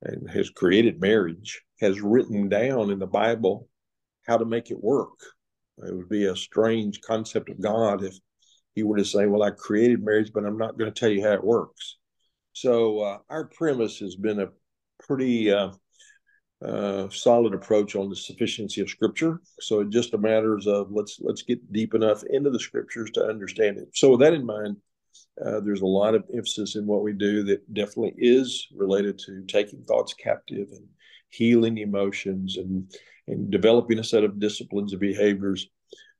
and 0.03 0.29
has 0.31 0.51
created 0.51 1.01
marriage 1.01 1.63
has 1.81 2.01
written 2.01 2.49
down 2.49 2.91
in 2.91 2.99
the 2.99 3.07
Bible 3.07 3.69
how 4.27 4.37
to 4.37 4.45
make 4.45 4.71
it 4.71 4.83
work. 4.83 5.19
It 5.79 5.95
would 5.95 6.09
be 6.09 6.27
a 6.27 6.37
strange 6.37 7.01
concept 7.01 7.49
of 7.49 7.61
God 7.61 8.05
if 8.05 8.19
he 8.75 8.83
were 8.83 8.97
to 8.97 9.05
say, 9.05 9.27
Well, 9.27 9.43
I 9.43 9.51
created 9.51 10.05
marriage, 10.05 10.33
but 10.33 10.45
I'm 10.45 10.59
not 10.59 10.79
going 10.79 10.93
to 10.93 10.99
tell 10.99 11.11
you 11.11 11.23
how 11.23 11.33
it 11.33 11.45
works. 11.45 11.97
So, 12.53 13.01
uh, 13.01 13.19
our 13.31 13.47
premise 13.47 13.99
has 13.99 14.17
been 14.17 14.41
a 14.41 14.49
pretty 14.99 15.51
uh, 15.53 15.71
uh, 16.65 17.09
solid 17.11 17.55
approach 17.55 17.97
on 17.97 18.09
the 18.09 18.17
sufficiency 18.17 18.81
of 18.81 18.89
Scripture. 18.89 19.41
So 19.61 19.81
it 19.81 19.91
just 19.91 20.15
a 20.15 20.19
matters 20.19 20.67
of 20.67 20.89
let's 20.91 21.19
let's 21.21 21.43
get 21.43 21.73
deep 21.73 21.95
enough 21.95 22.23
into 22.31 22.51
the 22.51 22.61
Scriptures 22.61 23.11
to 23.13 23.25
understand 23.25 23.79
it. 23.79 23.89
So 23.95 24.11
with 24.11 24.21
that 24.21 24.35
in 24.35 24.47
mind, 24.47 24.77
uh, 25.45 25.61
there's 25.61 25.81
a 25.81 25.87
lot 25.87 26.15
of 26.15 26.25
emphasis 26.33 26.77
in 26.77 26.87
what 26.87 27.03
we 27.03 27.13
do 27.13 27.43
that 27.45 27.73
definitely 27.75 28.15
is 28.17 28.69
related 28.77 29.19
to 29.21 29.45
taking 29.47 29.83
thoughts 29.83 30.15
captive 30.15 30.69
and 30.71 30.87
healing 31.31 31.79
emotions 31.79 32.57
and 32.59 32.93
and 33.29 33.51
developing 33.51 33.99
a 33.99 34.05
set 34.05 34.25
of 34.25 34.39
disciplines 34.39 34.93
and 34.93 35.01
behaviors. 35.01 35.69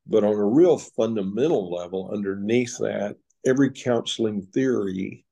But 0.05 0.23
on 0.23 0.33
a 0.33 0.45
real 0.45 0.77
fundamental 0.77 1.71
level, 1.71 2.11
underneath 2.13 2.77
that, 2.79 3.15
every 3.45 3.71
counseling 3.71 4.41
theory 4.53 5.25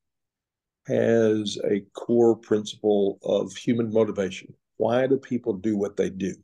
has 0.86 1.58
a 1.64 1.80
core 1.94 2.36
principle 2.36 3.18
of 3.22 3.54
human 3.54 3.92
motivation 3.92 4.54
why 4.82 5.06
do 5.06 5.16
people 5.16 5.52
do 5.52 5.76
what 5.76 5.96
they 5.96 6.10
do? 6.10 6.34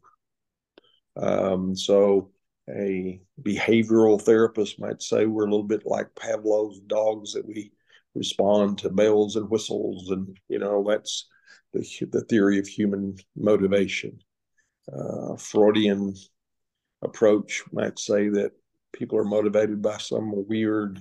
Um, 1.16 1.74
so, 1.74 2.30
a 2.68 3.20
behavioral 3.42 4.22
therapist 4.22 4.78
might 4.78 5.02
say 5.02 5.26
we're 5.26 5.46
a 5.46 5.50
little 5.50 5.66
bit 5.66 5.82
like 5.84 6.14
Pavlov's 6.14 6.78
dogs 6.80 7.32
that 7.32 7.44
we 7.44 7.72
respond 8.14 8.78
to 8.78 8.90
bells 8.90 9.34
and 9.34 9.50
whistles, 9.50 10.10
and 10.10 10.38
you 10.48 10.60
know 10.60 10.84
that's 10.88 11.26
the 11.72 11.84
the 12.12 12.20
theory 12.26 12.60
of 12.60 12.68
human 12.68 13.16
motivation. 13.36 14.20
Uh, 14.92 15.34
Freudian 15.36 16.14
approach 17.02 17.62
might 17.72 17.98
say 17.98 18.28
that 18.28 18.52
people 18.92 19.18
are 19.18 19.24
motivated 19.24 19.80
by 19.82 19.98
some 19.98 20.32
weird 20.48 21.00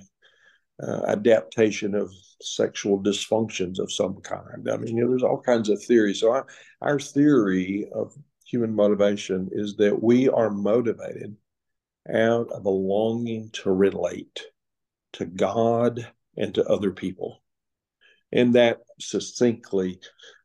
uh, 0.82 1.02
adaptation 1.08 1.94
of 1.94 2.12
sexual 2.40 3.02
dysfunctions 3.02 3.78
of 3.78 3.90
some 3.90 4.20
kind. 4.20 4.68
I 4.70 4.76
mean, 4.76 4.96
you 4.96 5.02
know, 5.02 5.10
there's 5.10 5.24
all 5.24 5.40
kinds 5.40 5.68
of 5.68 5.82
theories. 5.82 6.20
So, 6.20 6.32
I, 6.32 6.42
our 6.80 7.00
theory 7.00 7.88
of 7.92 8.14
human 8.44 8.74
motivation 8.74 9.48
is 9.52 9.76
that 9.76 10.02
we 10.02 10.28
are 10.28 10.50
motivated 10.50 11.36
out 12.08 12.50
of 12.50 12.64
a 12.64 12.70
longing 12.70 13.50
to 13.52 13.72
relate 13.72 14.40
to 15.14 15.26
God 15.26 16.06
and 16.36 16.54
to 16.54 16.64
other 16.66 16.92
people. 16.92 17.42
And 18.32 18.54
that 18.54 18.80
succinctly 19.00 19.98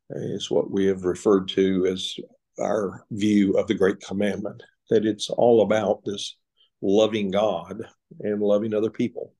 is 0.09 0.49
what 0.49 0.71
we 0.71 0.85
have 0.87 1.05
referred 1.05 1.47
to 1.49 1.85
as 1.85 2.15
our 2.59 3.05
view 3.11 3.53
of 3.53 3.67
the 3.67 3.73
Great 3.73 3.99
Commandment 4.01 4.63
that 4.93 5.05
it's 5.05 5.29
all 5.29 5.63
about 5.63 6.03
this 6.05 6.37
loving 6.81 7.31
God 7.31 7.81
and 8.19 8.41
loving 8.41 8.73
other 8.73 8.91
people. 8.91 9.33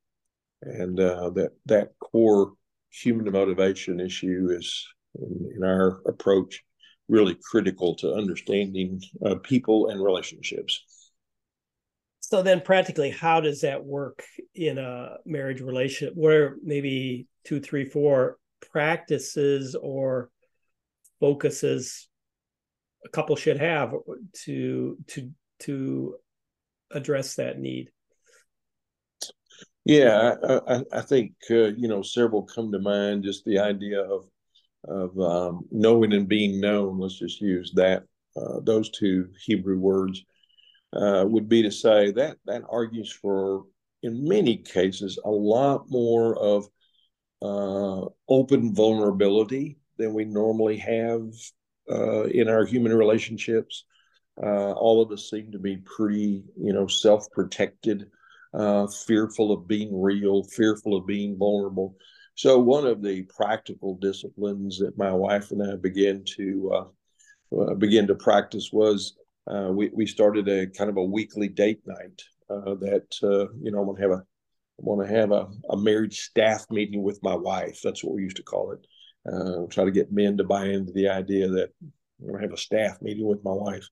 And 0.62 1.00
uh, 1.00 1.30
that 1.32 1.52
that 1.66 1.90
core 2.00 2.54
human 2.90 3.32
motivation 3.32 4.00
issue 4.00 4.50
is 4.52 4.88
in, 5.16 5.52
in 5.58 5.64
our 5.64 6.02
approach 6.08 6.64
really 7.08 7.38
critical 7.52 7.96
to 7.96 8.14
understanding 8.14 9.02
uh, 9.26 9.36
people 9.44 9.90
and 9.90 10.02
relationships. 10.02 10.84
So 12.22 12.42
then 12.42 12.62
practically 12.62 13.12
how 13.12 13.42
does 13.42 13.62
that 13.62 13.84
work 13.84 14.24
in 14.56 14.78
a 14.78 15.18
marriage 15.26 15.62
relationship? 15.62 16.14
Where 16.16 16.56
maybe 16.64 17.28
two 17.44 17.60
three 17.60 17.86
four 17.86 18.38
practices 18.72 19.76
or 19.76 20.30
focuses 21.20 22.08
a 23.06 23.10
couple 23.10 23.36
should 23.36 23.60
have 23.60 23.94
to 24.46 24.98
to 25.08 25.32
to 25.64 26.16
address 26.92 27.36
that 27.36 27.60
need 27.60 27.90
yeah, 29.86 30.36
I, 30.48 30.76
I, 30.76 30.84
I 30.94 31.02
think 31.02 31.34
uh, 31.52 31.74
you 31.76 31.88
know 31.88 32.02
several 32.02 32.44
come 32.44 32.72
to 32.72 32.80
mind. 32.80 33.24
Just 33.24 33.44
the 33.44 33.60
idea 33.60 34.02
of 34.02 34.26
of 34.88 35.20
um, 35.20 35.66
knowing 35.72 36.14
and 36.14 36.28
being 36.28 36.62
known. 36.62 37.00
Let's 37.00 37.20
just 37.20 37.42
use 37.42 37.72
that 37.76 38.04
uh, 38.36 38.60
those 38.62 38.90
two 38.92 39.30
Hebrew 39.46 39.78
words 39.78 40.24
uh, 40.94 41.26
would 41.28 41.50
be 41.50 41.64
to 41.64 41.72
say 41.72 42.12
that 42.12 42.38
that 42.46 42.64
argues 42.70 43.12
for, 43.12 43.66
in 44.04 44.28
many 44.28 44.58
cases, 44.58 45.20
a 45.24 45.30
lot 45.30 45.86
more 45.90 46.38
of 46.38 46.68
uh, 47.42 48.08
open 48.30 48.74
vulnerability 48.74 49.80
than 49.98 50.14
we 50.14 50.24
normally 50.24 50.78
have 50.78 51.24
uh, 51.92 52.24
in 52.24 52.48
our 52.48 52.66
human 52.66 52.94
relationships. 52.94 53.84
Uh, 54.42 54.72
all 54.72 55.02
of 55.02 55.12
us 55.12 55.30
seem 55.30 55.52
to 55.52 55.60
be 55.60 55.78
pretty, 55.78 56.44
you 56.58 56.74
know, 56.74 56.88
self-protected 56.88 58.10
uh, 58.54 58.88
fearful 58.88 59.52
of 59.52 59.68
being 59.68 60.00
real, 60.00 60.44
fearful 60.44 60.96
of 60.96 61.08
being 61.08 61.38
vulnerable. 61.38 61.96
So, 62.36 62.60
one 62.60 62.86
of 62.86 63.02
the 63.02 63.24
practical 63.24 63.96
disciplines 63.96 64.80
that 64.80 64.98
my 64.98 65.12
wife 65.12 65.52
and 65.52 65.62
I 65.62 65.76
began 65.76 66.24
to 66.38 66.72
uh, 66.74 67.62
uh, 67.62 67.74
begin 67.76 68.08
to 68.08 68.16
practice 68.16 68.70
was 68.72 69.16
uh, 69.48 69.70
we 69.72 69.90
we 69.94 70.08
started 70.08 70.48
a 70.48 70.68
kind 70.68 70.90
of 70.90 70.98
a 70.98 71.04
weekly 71.04 71.48
date 71.48 71.82
night 71.86 72.22
uh, 72.50 72.76
that 72.76 73.08
you 73.62 73.72
know 73.72 73.82
I'm 73.82 73.86
gonna 73.88 74.02
have 74.02 74.12
a 74.12 74.24
I 74.80 74.82
want 74.82 75.08
to 75.08 75.16
have 75.16 75.32
a, 75.32 75.48
a 75.70 75.78
marriage 75.78 76.22
staff 76.22 76.66
meeting 76.72 77.04
with 77.04 77.20
my 77.22 77.36
wife. 77.36 77.80
That's 77.84 78.04
what 78.04 78.16
we 78.16 78.24
used 78.24 78.38
to 78.38 78.44
call 78.44 78.72
it. 78.72 79.70
Try 79.70 79.86
to 79.86 79.92
get 79.92 80.12
men 80.12 80.38
to 80.38 80.44
buy 80.44 80.66
into 80.66 80.92
the 80.92 81.10
idea 81.10 81.48
that 81.48 81.70
I'm 82.24 82.28
going 82.28 82.40
to 82.40 82.48
have 82.48 82.54
a 82.54 82.58
staff 82.58 83.02
meeting 83.02 83.28
with 83.28 83.44
my 83.44 83.52
wife. 83.52 83.88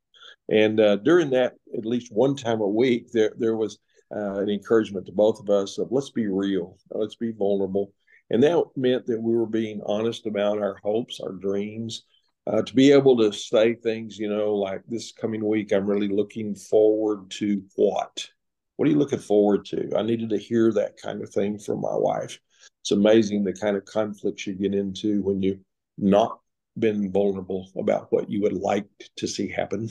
And 0.49 0.79
uh, 0.79 0.97
during 0.97 1.29
that, 1.31 1.53
at 1.77 1.85
least 1.85 2.11
one 2.11 2.35
time 2.35 2.61
a 2.61 2.67
week, 2.67 3.11
there 3.11 3.33
there 3.37 3.55
was 3.55 3.79
uh, 4.15 4.39
an 4.39 4.49
encouragement 4.49 5.05
to 5.05 5.11
both 5.11 5.39
of 5.39 5.49
us 5.49 5.77
of 5.77 5.91
let's 5.91 6.11
be 6.11 6.27
real, 6.27 6.77
let's 6.91 7.15
be 7.15 7.31
vulnerable, 7.31 7.93
and 8.29 8.43
that 8.43 8.63
meant 8.75 9.05
that 9.07 9.21
we 9.21 9.35
were 9.35 9.45
being 9.45 9.81
honest 9.85 10.25
about 10.25 10.57
our 10.57 10.77
hopes, 10.83 11.19
our 11.21 11.33
dreams, 11.33 12.03
uh, 12.47 12.61
to 12.61 12.73
be 12.73 12.91
able 12.91 13.17
to 13.17 13.31
say 13.31 13.75
things, 13.75 14.17
you 14.17 14.29
know, 14.29 14.55
like 14.55 14.81
this 14.87 15.11
coming 15.11 15.45
week, 15.45 15.71
I'm 15.71 15.85
really 15.85 16.07
looking 16.07 16.55
forward 16.55 17.29
to 17.31 17.63
what? 17.75 18.27
What 18.75 18.87
are 18.87 18.91
you 18.91 18.97
looking 18.97 19.19
forward 19.19 19.65
to? 19.65 19.91
I 19.95 20.01
needed 20.01 20.29
to 20.31 20.37
hear 20.37 20.73
that 20.73 20.97
kind 20.97 21.21
of 21.21 21.29
thing 21.29 21.59
from 21.59 21.81
my 21.81 21.95
wife. 21.95 22.39
It's 22.81 22.91
amazing 22.91 23.43
the 23.43 23.53
kind 23.53 23.77
of 23.77 23.85
conflicts 23.85 24.47
you 24.47 24.53
get 24.53 24.73
into 24.73 25.21
when 25.21 25.43
you 25.43 25.59
not 25.97 26.39
been 26.77 27.11
vulnerable 27.11 27.69
about 27.77 28.07
what 28.11 28.29
you 28.29 28.41
would 28.41 28.53
like 28.53 28.87
to 29.17 29.27
see 29.27 29.49
happen, 29.49 29.89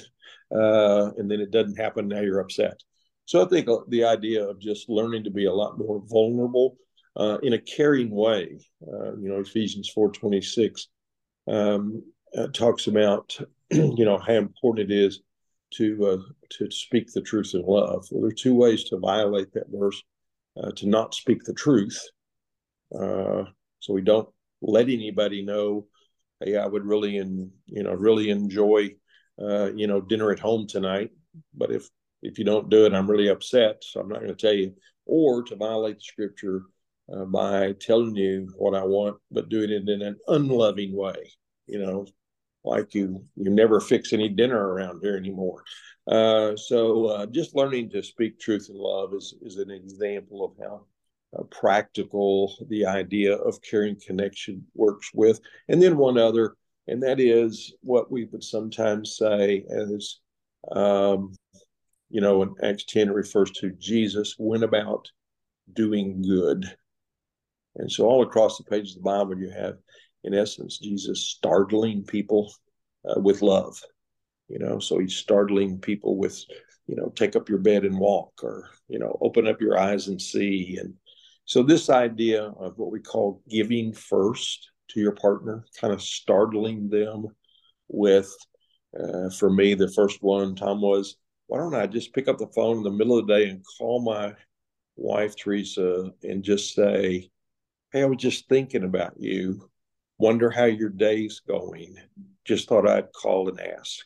uh, 0.55 1.11
and 1.17 1.31
then 1.31 1.41
it 1.41 1.51
doesn't 1.51 1.79
happen. 1.79 2.09
Now 2.09 2.21
you're 2.21 2.41
upset. 2.41 2.81
So 3.27 3.45
I 3.45 3.49
think 3.49 3.69
uh, 3.69 3.79
the 3.89 4.05
idea 4.05 4.45
of 4.45 4.59
just 4.59 4.89
learning 4.89 5.25
to 5.25 5.31
be 5.31 5.47
a 5.47 5.53
lot 5.53 5.79
more 5.79 6.03
vulnerable 6.07 6.77
uh, 7.17 7.39
in 7.43 7.53
a 7.53 7.61
caring 7.61 8.11
way, 8.11 8.59
uh, 8.83 9.17
you 9.17 9.29
know, 9.29 9.41
Ephesians 9.41 9.91
four 9.91 10.11
twenty 10.11 10.41
six 10.41 10.89
um, 11.47 12.03
uh, 12.37 12.49
talks 12.49 12.87
about 12.87 13.39
you 13.71 14.05
know 14.05 14.19
how 14.19 14.35
important 14.35 14.91
it 14.91 14.95
is 14.95 15.21
to 15.75 16.07
uh, 16.07 16.33
to 16.51 16.71
speak 16.71 17.13
the 17.13 17.21
truth 17.21 17.53
in 17.55 17.63
love. 17.63 18.07
Well, 18.11 18.23
there 18.23 18.31
are 18.31 18.33
two 18.33 18.55
ways 18.55 18.85
to 18.85 18.99
violate 18.99 19.53
that 19.53 19.67
verse: 19.69 20.03
to 20.77 20.89
not 20.89 21.15
speak 21.15 21.45
the 21.45 21.55
truth, 21.55 22.01
so 22.93 23.47
we 23.91 24.03
don't 24.03 24.29
let 24.63 24.89
anybody 24.89 25.43
know, 25.43 25.87
hey, 26.41 26.57
I 26.57 26.67
would 26.67 26.85
really 26.85 27.19
and 27.19 27.51
you 27.67 27.83
know 27.83 27.93
really 27.93 28.31
enjoy 28.31 28.91
uh, 29.41 29.73
you 29.75 29.87
know 29.87 30.01
dinner 30.01 30.31
at 30.33 30.41
home 30.41 30.67
tonight, 30.67 31.11
but 31.55 31.71
if 31.71 31.89
if 32.23 32.39
you 32.39 32.45
don't 32.45 32.71
do 32.71 32.87
it, 32.87 32.93
I'm 32.93 33.11
really 33.11 33.29
upset. 33.29 33.83
So 33.83 34.01
I'm 34.01 34.09
not 34.09 34.21
going 34.21 34.35
to 34.35 34.47
tell 34.47 34.55
you. 34.55 34.75
Or 35.07 35.43
to 35.45 35.57
violate 35.57 35.97
the 35.97 36.05
scripture 36.05 36.63
uh, 37.13 37.25
by 37.25 37.73
telling 37.81 38.15
you 38.15 38.53
what 38.57 38.75
I 38.75 38.85
want, 38.85 39.17
but 39.31 39.49
doing 39.49 39.71
it 39.71 39.89
in 39.89 40.03
an 40.03 40.17
unloving 40.29 40.95
way. 40.95 41.33
You 41.67 41.81
know, 41.81 42.07
like 42.65 42.95
you 42.95 43.25
you 43.37 43.51
never 43.51 43.81
fix 43.81 44.13
any 44.13 44.29
dinner 44.29 44.59
around 44.59 45.01
here 45.03 45.17
anymore. 45.17 45.65
Uh, 46.07 46.57
so 46.57 47.07
uh, 47.07 47.27
just 47.27 47.55
learning 47.55 47.91
to 47.91 48.03
speak 48.03 48.39
truth 48.39 48.69
in 48.71 48.77
love 48.77 49.15
is 49.15 49.35
is 49.43 49.57
an 49.57 49.71
example 49.71 50.45
of 50.45 50.53
how 50.61 50.85
uh, 51.39 51.43
practical 51.45 52.55
the 52.69 52.87
idea 52.87 53.35
of 53.35 53.63
caring 53.63 53.97
connection 54.05 54.67
works 54.75 55.11
with. 55.15 55.41
And 55.69 55.81
then 55.83 55.97
one 55.97 56.19
other, 56.19 56.57
and 56.87 57.03
that 57.03 57.21
is 57.21 57.75
what 57.83 58.11
we 58.11 58.25
would 58.27 58.43
sometimes 58.43 59.17
say 59.17 59.65
as, 59.71 60.19
um, 60.73 61.33
you 62.09 62.21
know, 62.21 62.43
in 62.43 62.55
Acts 62.63 62.85
10 62.85 63.09
it 63.09 63.15
refers 63.15 63.51
to 63.53 63.71
Jesus 63.79 64.35
went 64.39 64.65
about 64.65 65.09
doing 65.73 66.23
good. 66.23 66.67
And 67.77 67.91
so 67.91 68.07
all 68.07 68.23
across 68.23 68.59
the 68.59 68.65
pages 68.65 68.97
of 68.97 69.03
the 69.03 69.11
Bible, 69.11 69.39
you 69.39 69.51
have 69.51 69.77
in 70.25 70.35
essence, 70.35 70.79
Jesus 70.79 71.29
startling 71.29 72.05
people 72.05 72.53
uh, 73.09 73.21
with 73.21 73.43
love. 73.43 73.81
You 74.49 74.59
know, 74.59 74.79
so 74.81 74.99
he's 74.99 75.15
startling 75.15 75.79
people 75.79 76.17
with, 76.17 76.45
you 76.87 76.97
know, 76.97 77.13
take 77.15 77.37
up 77.37 77.49
your 77.49 77.59
bed 77.59 77.85
and 77.85 77.99
walk, 77.99 78.33
or 78.43 78.69
you 78.89 78.99
know, 78.99 79.17
open 79.21 79.47
up 79.47 79.61
your 79.61 79.79
eyes 79.79 80.09
and 80.09 80.21
see. 80.21 80.77
And 80.81 80.95
so 81.51 81.65
this 81.65 81.91
idea 81.91 82.45
of 82.45 82.79
what 82.79 82.93
we 82.93 83.01
call 83.01 83.43
giving 83.51 83.93
first 83.93 84.71
to 84.91 85.01
your 85.01 85.17
partner, 85.17 85.65
kind 85.81 85.93
of 85.93 86.01
startling 86.01 86.89
them 86.89 87.27
with, 87.89 88.33
uh, 88.97 89.31
for 89.31 89.51
me, 89.51 89.75
the 89.75 89.91
first 89.91 90.23
one, 90.23 90.55
Tom 90.55 90.81
was, 90.81 91.17
why 91.49 91.59
don't 91.59 91.75
I 91.75 91.89
just 91.89 92.15
pick 92.15 92.29
up 92.29 92.39
the 92.39 92.47
phone 92.55 92.77
in 92.77 92.83
the 92.85 92.93
middle 92.93 93.19
of 93.19 93.27
the 93.27 93.35
day 93.35 93.49
and 93.49 93.65
call 93.77 94.01
my 94.01 94.33
wife 94.95 95.35
Teresa 95.35 96.13
and 96.23 96.45
just 96.45 96.73
say, 96.73 97.29
hey, 97.93 98.03
I 98.03 98.05
was 98.05 98.19
just 98.19 98.49
thinking 98.49 98.85
about 98.85 99.15
you 99.19 99.69
wonder 100.19 100.51
how 100.51 100.67
your 100.67 100.91
day's 100.91 101.41
going. 101.41 101.97
Just 102.45 102.69
thought 102.69 102.89
I'd 102.89 103.13
call 103.13 103.49
and 103.49 103.61
ask. 103.61 103.99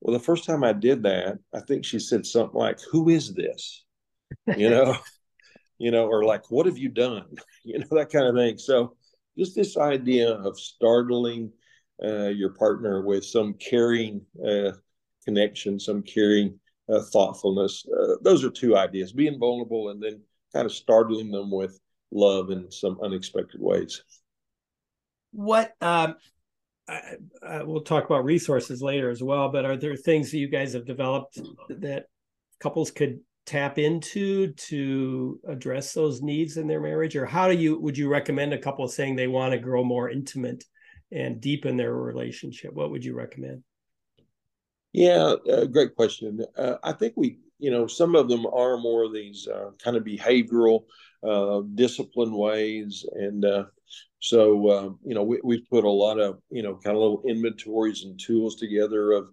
Well, 0.00 0.16
the 0.16 0.24
first 0.24 0.46
time 0.46 0.64
I 0.64 0.72
did 0.72 1.02
that, 1.02 1.36
I 1.52 1.60
think 1.60 1.84
she 1.84 1.98
said 1.98 2.24
something 2.24 2.58
like, 2.58 2.78
Who 2.90 3.10
is 3.10 3.34
this? 3.34 3.84
You 4.56 4.70
know, 4.70 4.96
you 5.80 5.90
know, 5.90 6.06
or 6.06 6.24
like, 6.24 6.50
What 6.50 6.66
have 6.66 6.78
you 6.78 6.88
done? 6.88 7.26
You 7.64 7.78
know, 7.78 7.86
that 7.90 8.10
kind 8.10 8.26
of 8.26 8.34
thing. 8.34 8.56
So 8.56 8.96
just 9.36 9.54
this 9.54 9.76
idea 9.76 10.32
of 10.32 10.58
startling 10.58 11.52
uh, 12.02 12.28
your 12.28 12.50
partner 12.54 13.02
with 13.02 13.24
some 13.24 13.54
caring 13.54 14.22
uh, 14.46 14.72
connection, 15.26 15.78
some 15.78 16.02
caring 16.02 16.58
uh, 16.90 17.02
thoughtfulness. 17.12 17.84
Uh, 17.86 18.14
those 18.22 18.44
are 18.44 18.50
two 18.50 18.76
ideas 18.76 19.12
being 19.12 19.38
vulnerable 19.38 19.90
and 19.90 20.02
then 20.02 20.20
kind 20.54 20.64
of 20.64 20.72
startling 20.72 21.30
them 21.30 21.50
with 21.50 21.78
love 22.10 22.50
in 22.50 22.70
some 22.70 22.98
unexpected 23.02 23.60
ways. 23.60 24.02
What 25.32 25.74
um, 25.82 26.16
I, 26.88 27.00
I, 27.46 27.62
we'll 27.62 27.82
talk 27.82 28.06
about 28.06 28.24
resources 28.24 28.82
later 28.82 29.10
as 29.10 29.22
well, 29.22 29.50
but 29.50 29.64
are 29.64 29.76
there 29.76 29.96
things 29.96 30.30
that 30.30 30.38
you 30.38 30.48
guys 30.48 30.72
have 30.72 30.86
developed 30.86 31.38
that 31.68 32.06
couples 32.58 32.90
could 32.90 33.20
tap 33.50 33.78
into 33.78 34.52
to 34.52 35.40
address 35.48 35.92
those 35.92 36.22
needs 36.22 36.56
in 36.56 36.68
their 36.68 36.80
marriage, 36.80 37.16
or 37.16 37.26
how 37.26 37.48
do 37.48 37.56
you 37.56 37.80
would 37.80 37.98
you 37.98 38.08
recommend 38.08 38.52
a 38.52 38.58
couple 38.58 38.86
saying 38.86 39.16
they 39.16 39.26
want 39.26 39.52
to 39.52 39.58
grow 39.58 39.82
more 39.82 40.08
intimate 40.08 40.64
and 41.10 41.40
deepen 41.40 41.76
their 41.76 41.92
relationship? 41.92 42.72
What 42.72 42.92
would 42.92 43.04
you 43.04 43.14
recommend? 43.14 43.64
Yeah, 44.92 45.34
uh, 45.50 45.64
great 45.64 45.96
question. 45.96 46.44
Uh, 46.56 46.76
I 46.84 46.92
think 46.92 47.14
we, 47.16 47.40
you 47.58 47.72
know, 47.72 47.88
some 47.88 48.14
of 48.14 48.28
them 48.28 48.46
are 48.46 48.76
more 48.76 49.02
of 49.02 49.12
these 49.12 49.48
uh, 49.48 49.70
kind 49.82 49.96
of 49.96 50.04
behavioral, 50.04 50.84
uh, 51.26 51.62
discipline 51.74 52.32
ways, 52.32 53.04
and 53.14 53.44
uh, 53.44 53.64
so 54.20 54.68
uh, 54.68 54.90
you 55.04 55.14
know 55.16 55.24
we 55.24 55.40
we 55.42 55.60
put 55.62 55.82
a 55.82 55.90
lot 55.90 56.20
of 56.20 56.38
you 56.50 56.62
know 56.62 56.76
kind 56.76 56.96
of 56.96 57.02
little 57.02 57.22
inventories 57.26 58.04
and 58.04 58.20
tools 58.20 58.54
together 58.54 59.10
of 59.10 59.28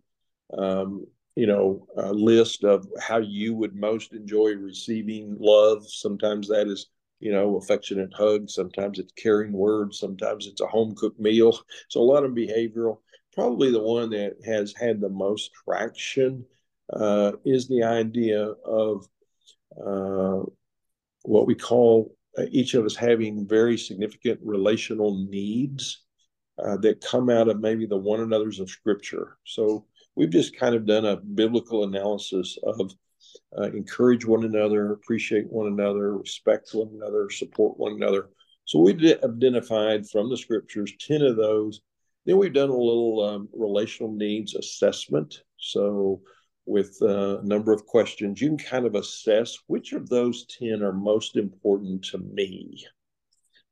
um, 0.58 1.06
you 1.38 1.46
know 1.48 1.88
a 1.98 2.12
list 2.12 2.64
of 2.64 2.88
how 3.00 3.20
you 3.20 3.54
would 3.54 3.76
most 3.76 4.14
enjoy 4.14 4.56
receiving 4.56 5.38
love. 5.40 5.88
Sometimes 5.88 6.48
that 6.48 6.68
is 6.68 6.88
you 7.20 7.32
know 7.32 7.58
affectionate 7.58 8.14
hugs. 8.14 8.56
Sometimes 8.56 9.00
it's 9.00 9.14
caring 9.14 9.54
words. 9.54 10.00
Sometimes 10.00 10.48
it's 10.48 10.62
a 10.62 10.68
home 10.68 10.96
cooked 10.96 11.20
meal. 11.20 11.58
So 11.90 12.02
a 12.02 12.12
lot 12.14 12.26
of 12.26 12.32
behavioral 12.32 12.98
probably 13.38 13.70
the 13.72 13.80
one 13.80 14.10
that 14.10 14.34
has 14.44 14.74
had 14.76 15.00
the 15.00 15.10
most 15.10 15.52
traction 15.64 16.44
uh, 16.92 17.34
is 17.46 17.68
the 17.68 17.84
idea 17.84 18.42
of 18.66 19.06
uh, 19.80 20.42
what 21.22 21.46
we 21.46 21.54
call 21.54 22.16
uh, 22.40 22.46
each 22.50 22.74
of 22.74 22.84
us 22.84 22.96
having 22.96 23.48
very 23.48 23.78
significant 23.78 24.40
relational 24.44 25.24
needs 25.30 26.02
uh, 26.66 26.78
that 26.78 27.06
come 27.06 27.30
out 27.30 27.48
of 27.48 27.60
maybe 27.60 27.86
the 27.86 27.96
one 27.96 28.22
another's 28.22 28.60
of 28.60 28.72
Scripture. 28.72 29.38
So 29.46 29.86
we've 30.18 30.30
just 30.30 30.58
kind 30.58 30.76
of 30.76 30.86
done 30.86 31.06
a 31.06 31.18
biblical 31.18 31.84
analysis 31.84 32.58
of 32.64 32.92
uh, 33.58 33.72
encourage 33.72 34.26
one 34.26 34.44
another, 34.44 34.92
appreciate 34.92 35.50
one 35.50 35.68
another, 35.68 36.18
respect 36.18 36.70
one 36.74 36.90
another, 36.94 37.30
support 37.30 37.78
one 37.78 37.94
another. 37.94 38.30
So 38.66 38.80
we 38.80 38.94
identified 39.24 40.10
from 40.10 40.30
the 40.30 40.38
scriptures 40.38 40.92
10 41.00 41.22
of 41.22 41.38
those 41.38 41.82
then 42.28 42.38
we've 42.38 42.54
done 42.54 42.70
a 42.70 42.74
little 42.74 43.24
um, 43.24 43.50
relational 43.54 44.12
needs 44.12 44.54
assessment. 44.54 45.44
So, 45.58 46.22
with 46.66 46.98
uh, 47.02 47.40
a 47.40 47.44
number 47.44 47.72
of 47.72 47.86
questions, 47.86 48.42
you 48.42 48.50
can 48.50 48.58
kind 48.58 48.86
of 48.86 48.96
assess 48.96 49.58
which 49.68 49.94
of 49.94 50.10
those 50.10 50.46
10 50.60 50.84
are 50.84 50.92
most 50.92 51.38
important 51.38 52.04
to 52.08 52.18
me. 52.18 52.86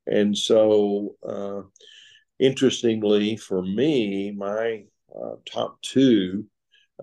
And 0.07 0.37
so, 0.37 1.17
uh, 1.27 1.63
interestingly, 2.39 3.35
for 3.35 3.61
me, 3.61 4.31
my 4.31 4.85
uh, 5.19 5.35
top 5.45 5.81
two, 5.81 6.45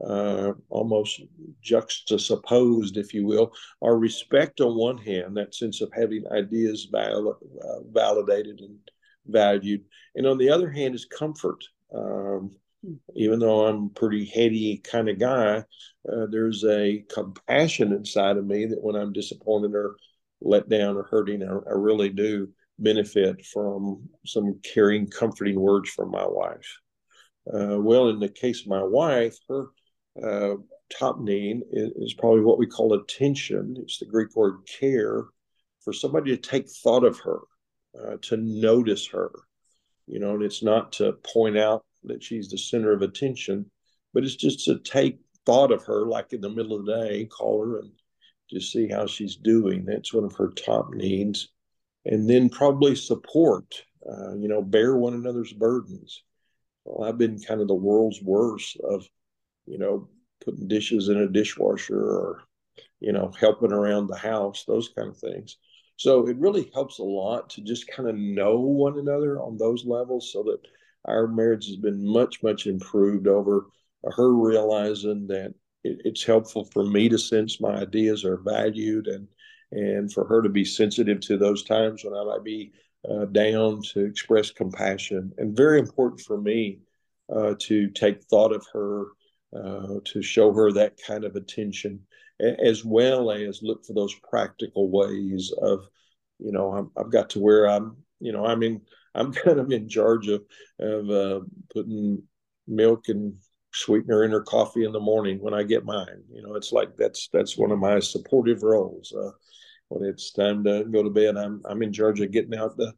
uh, 0.05 0.53
almost 0.71 1.21
juxtaposed, 1.63 2.97
if 2.97 3.13
you 3.13 3.27
will, 3.27 3.53
are 3.83 3.99
respect 3.99 4.61
on 4.61 4.77
one 4.77 4.99
hand, 4.99 5.37
that 5.37 5.55
sense 5.55 5.81
of 5.81 5.91
having 5.93 6.25
ideas 6.33 6.89
val- 6.91 7.39
uh, 7.63 7.81
validated 7.91 8.61
and 8.61 8.79
valued. 9.27 9.85
And 10.15 10.27
on 10.27 10.39
the 10.39 10.51
other 10.51 10.71
hand, 10.71 10.95
is 10.95 11.05
comfort. 11.05 11.63
Um, 11.95 12.53
even 13.15 13.39
though 13.39 13.67
I'm 13.67 13.85
a 13.85 13.89
pretty 13.91 14.25
heady 14.25 14.79
kind 14.79 15.09
of 15.09 15.19
guy, 15.19 15.59
uh, 16.11 16.27
there's 16.31 16.65
a 16.65 17.05
compassion 17.09 17.93
inside 17.93 18.37
of 18.37 18.47
me 18.47 18.67
that 18.67 18.83
when 18.83 18.97
I'm 18.97 19.13
disappointed 19.13 19.75
or 19.75 19.97
let 20.41 20.69
down 20.69 20.97
or 20.97 21.05
hurting, 21.05 21.43
I, 21.45 21.53
I 21.53 21.75
really 21.75 22.09
do 22.09 22.49
benefit 22.79 23.45
from 23.47 24.09
some 24.27 24.59
caring, 24.65 25.07
comforting 25.07 25.61
words 25.61 25.91
from 25.91 26.11
my 26.11 26.27
wife. 26.27 26.79
Uh, 27.47 27.79
well, 27.79 28.09
in 28.09 28.21
the 28.21 28.29
case 28.29 28.63
of 28.63 28.69
my 28.69 28.83
wife, 28.83 29.37
her 29.49 29.69
uh, 30.23 30.57
top 30.97 31.21
need 31.21 31.63
is, 31.73 31.91
is, 31.97 32.15
probably 32.15 32.43
what 32.43 32.59
we 32.59 32.67
call 32.67 32.95
attention. 32.95 33.77
It's 33.79 33.99
the 33.99 34.07
Greek 34.07 34.35
word 34.37 34.61
care 34.81 35.25
for 35.83 35.93
somebody 35.93 36.31
to 36.31 36.37
take 36.37 36.71
thought 36.71 37.05
of 37.05 37.19
her, 37.21 37.41
uh, 38.01 38.17
to 38.23 38.37
notice 38.37 39.07
her. 39.09 39.31
You 40.07 40.21
know, 40.21 40.35
and 40.35 40.43
it's 40.43 40.63
not 40.63 40.93
to 40.95 41.15
point 41.33 41.57
out 41.57 41.85
that 42.05 42.23
she's 42.23 42.49
the 42.49 42.59
center 42.59 42.93
of 42.93 43.03
attention, 43.03 43.71
but 44.13 44.25
it's 44.25 44.37
just 44.37 44.65
to 44.67 44.79
take 44.81 45.19
thought 45.47 45.73
of 45.73 45.85
her, 45.85 46.07
like 46.07 46.33
in 46.33 46.41
the 46.41 46.51
middle 46.51 46.77
of 46.77 46.87
the 46.87 46.95
day, 46.95 47.25
call 47.27 47.65
her 47.65 47.81
and 47.81 47.91
just 48.51 48.73
see 48.73 48.89
how 48.89 49.07
she's 49.07 49.37
doing. 49.37 49.85
That's 49.85 50.13
one 50.13 50.25
of 50.25 50.37
her 50.37 50.51
top 50.51 50.93
needs. 50.93 51.49
And 52.05 52.29
then 52.29 52.49
probably 52.49 52.95
support, 52.95 53.83
uh, 54.09 54.35
you 54.35 54.49
know, 54.49 54.63
bear 54.63 54.97
one 54.97 55.15
another's 55.15 55.53
burdens. 55.53 56.23
Well, 56.85 57.09
I've 57.09 57.19
been 57.19 57.41
kind 57.41 57.61
of 57.61 57.69
the 57.69 57.75
world's 57.75 58.21
worst 58.23 58.77
of, 58.83 59.07
you 59.67 59.79
know, 59.79 60.09
putting 60.45 60.69
dishes 60.69 61.09
in 61.09 61.19
a 61.19 61.29
dishwasher 61.29 62.01
or, 62.01 62.43
you 63.01 63.13
know, 63.13 63.33
helping 63.39 63.73
around 63.73 64.09
the 64.09 64.17
house, 64.17 64.65
those 64.65 64.89
kind 64.89 65.09
of 65.09 65.19
things. 65.19 65.57
So 65.97 66.27
it 66.27 66.37
really 66.39 66.71
helps 66.75 66.99
a 66.99 67.05
lot 67.05 67.51
to 67.51 67.61
just 67.63 67.89
kind 67.89 68.09
of 68.09 68.17
know 68.17 68.59
one 68.61 68.99
another 68.99 69.41
on 69.41 69.57
those 69.57 69.85
levels 69.85 70.33
so 70.33 70.43
that 70.45 70.61
our 71.07 71.27
marriage 71.29 71.67
has 71.67 71.77
been 71.77 72.05
much, 72.07 72.43
much 72.43 72.67
improved 72.67 73.27
over 73.27 73.67
her 74.05 74.33
realizing 74.33 75.27
that 75.29 75.55
it, 75.85 76.01
it's 76.05 76.25
helpful 76.25 76.65
for 76.65 76.85
me 76.85 77.09
to 77.09 77.19
sense 77.19 77.61
my 77.61 77.77
ideas 77.77 78.25
are 78.25 78.37
valued 78.39 79.07
and 79.07 79.29
and 79.71 80.13
for 80.13 80.27
her 80.27 80.43
to 80.43 80.51
be 80.51 80.65
sensitive 80.65 81.21
to 81.21 81.39
those 81.39 81.63
times 81.63 82.05
when 82.05 82.15
I 82.15 82.25
might 82.25 82.45
be 82.45 82.73
uh, 83.11 83.25
down 83.27 83.81
to 83.83 84.05
express 84.05 84.51
compassion 84.51 85.33
and 85.39 85.57
very 85.57 85.79
important 85.79 86.21
for 86.21 86.41
me 86.41 86.79
uh, 87.35 87.55
to 87.59 87.91
take 87.91 88.23
thought 88.25 88.53
of 88.53 88.65
her 88.73 89.07
uh, 89.57 90.01
to 90.05 90.23
show 90.23 90.53
her 90.53 90.73
that 90.73 90.99
kind 91.07 91.25
of 91.25 91.37
attention 91.37 92.01
as 92.41 92.85
well 92.85 93.31
as 93.31 93.61
look 93.63 93.85
for 93.85 93.93
those 93.93 94.15
practical 94.29 94.91
ways 94.91 95.53
of 95.63 95.87
you 96.39 96.51
know 96.51 96.91
i 96.97 97.01
have 97.01 97.13
got 97.13 97.31
to 97.31 97.39
where 97.39 97.69
i'm 97.69 97.97
you 98.21 98.33
know 98.33 98.45
i'm 98.45 98.63
in 98.63 98.81
i'm 99.15 99.33
kind 99.45 99.61
of 99.61 99.71
in 99.71 99.89
charge 99.89 100.29
of 100.29 100.43
of 100.81 101.11
uh, 101.11 101.41
putting 101.73 102.23
milk 102.67 103.09
and 103.09 103.35
sweetener 103.73 104.25
in 104.25 104.31
her 104.31 104.43
coffee 104.43 104.85
in 104.85 104.93
the 104.93 105.01
morning 105.01 105.39
when 105.41 105.55
i 105.55 105.63
get 105.63 105.85
mine. 105.85 106.23
You 106.33 106.43
know 106.43 106.55
it's 106.55 106.73
like 106.73 106.97
that's 106.97 107.29
that's 107.33 107.57
one 107.57 107.73
of 107.73 107.79
my 107.79 108.01
supportive 108.01 108.63
roles 108.63 109.13
uh, 109.13 109.31
when 109.93 110.09
it's 110.09 110.33
time 110.33 110.65
to 110.65 110.85
go 110.85 111.03
to 111.03 111.11
bed 111.11 111.37
i'm 111.37 111.61
i'm 111.69 111.83
in 111.83 111.93
charge 111.93 112.21
of 112.21 112.31
getting 112.31 112.57
out 112.57 112.77
the 112.77 112.93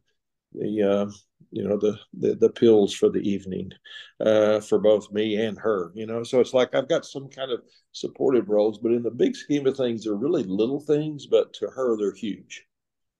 the 0.53 0.81
uh, 0.81 1.11
you 1.51 1.67
know 1.67 1.77
the, 1.77 1.97
the 2.17 2.35
the 2.35 2.49
pills 2.49 2.93
for 2.93 3.09
the 3.09 3.19
evening 3.19 3.71
uh, 4.19 4.59
for 4.59 4.79
both 4.79 5.11
me 5.11 5.35
and 5.35 5.57
her 5.59 5.91
you 5.95 6.05
know? 6.05 6.23
So 6.23 6.39
it's 6.39 6.53
like 6.53 6.73
i've 6.73 6.89
got 6.89 7.05
some 7.05 7.29
kind 7.29 7.51
of 7.51 7.61
supportive 7.91 8.49
roles 8.49 8.77
but 8.77 8.91
in 8.91 9.03
the 9.03 9.11
big 9.11 9.35
scheme 9.35 9.67
of 9.67 9.77
things 9.77 10.03
they're 10.03 10.15
really 10.15 10.43
little 10.43 10.79
things 10.79 11.25
but 11.27 11.53
to 11.55 11.67
her 11.67 11.97
they're 11.97 12.13
huge. 12.13 12.63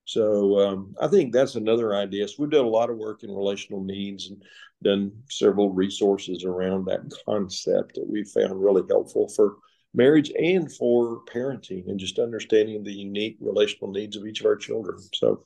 So 0.05 0.59
um, 0.59 0.95
i 1.01 1.07
think 1.07 1.33
that's 1.33 1.55
another 1.55 1.95
idea. 1.95 2.27
So 2.27 2.35
we've 2.39 2.49
done 2.49 2.65
a 2.65 2.69
lot 2.69 2.89
of 2.89 2.97
work 2.97 3.23
in 3.23 3.31
relational 3.31 3.83
needs 3.83 4.29
and 4.29 4.41
done 4.83 5.11
several 5.29 5.71
resources 5.71 6.43
around 6.43 6.85
that 6.85 7.11
concept 7.25 7.95
that 7.95 8.07
we 8.07 8.23
found 8.23 8.61
really 8.61 8.83
helpful 8.89 9.27
for 9.29 9.55
marriage 9.95 10.31
and 10.31 10.71
for 10.71 11.23
parenting 11.25 11.87
and 11.87 11.99
just 11.99 12.19
understanding 12.19 12.83
the 12.83 12.91
unique 12.91 13.37
relational 13.39 13.91
needs 13.91 14.15
of 14.15 14.25
each 14.25 14.39
of 14.41 14.45
our 14.45 14.55
children 14.55 14.97
so 15.13 15.45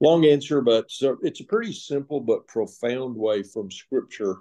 long 0.00 0.24
answer, 0.24 0.60
but 0.60 0.90
so 0.90 1.16
it's 1.22 1.40
a 1.40 1.44
pretty 1.44 1.72
simple 1.72 2.20
but 2.20 2.46
profound 2.46 3.16
way 3.16 3.42
from 3.42 3.70
Scripture 3.70 4.36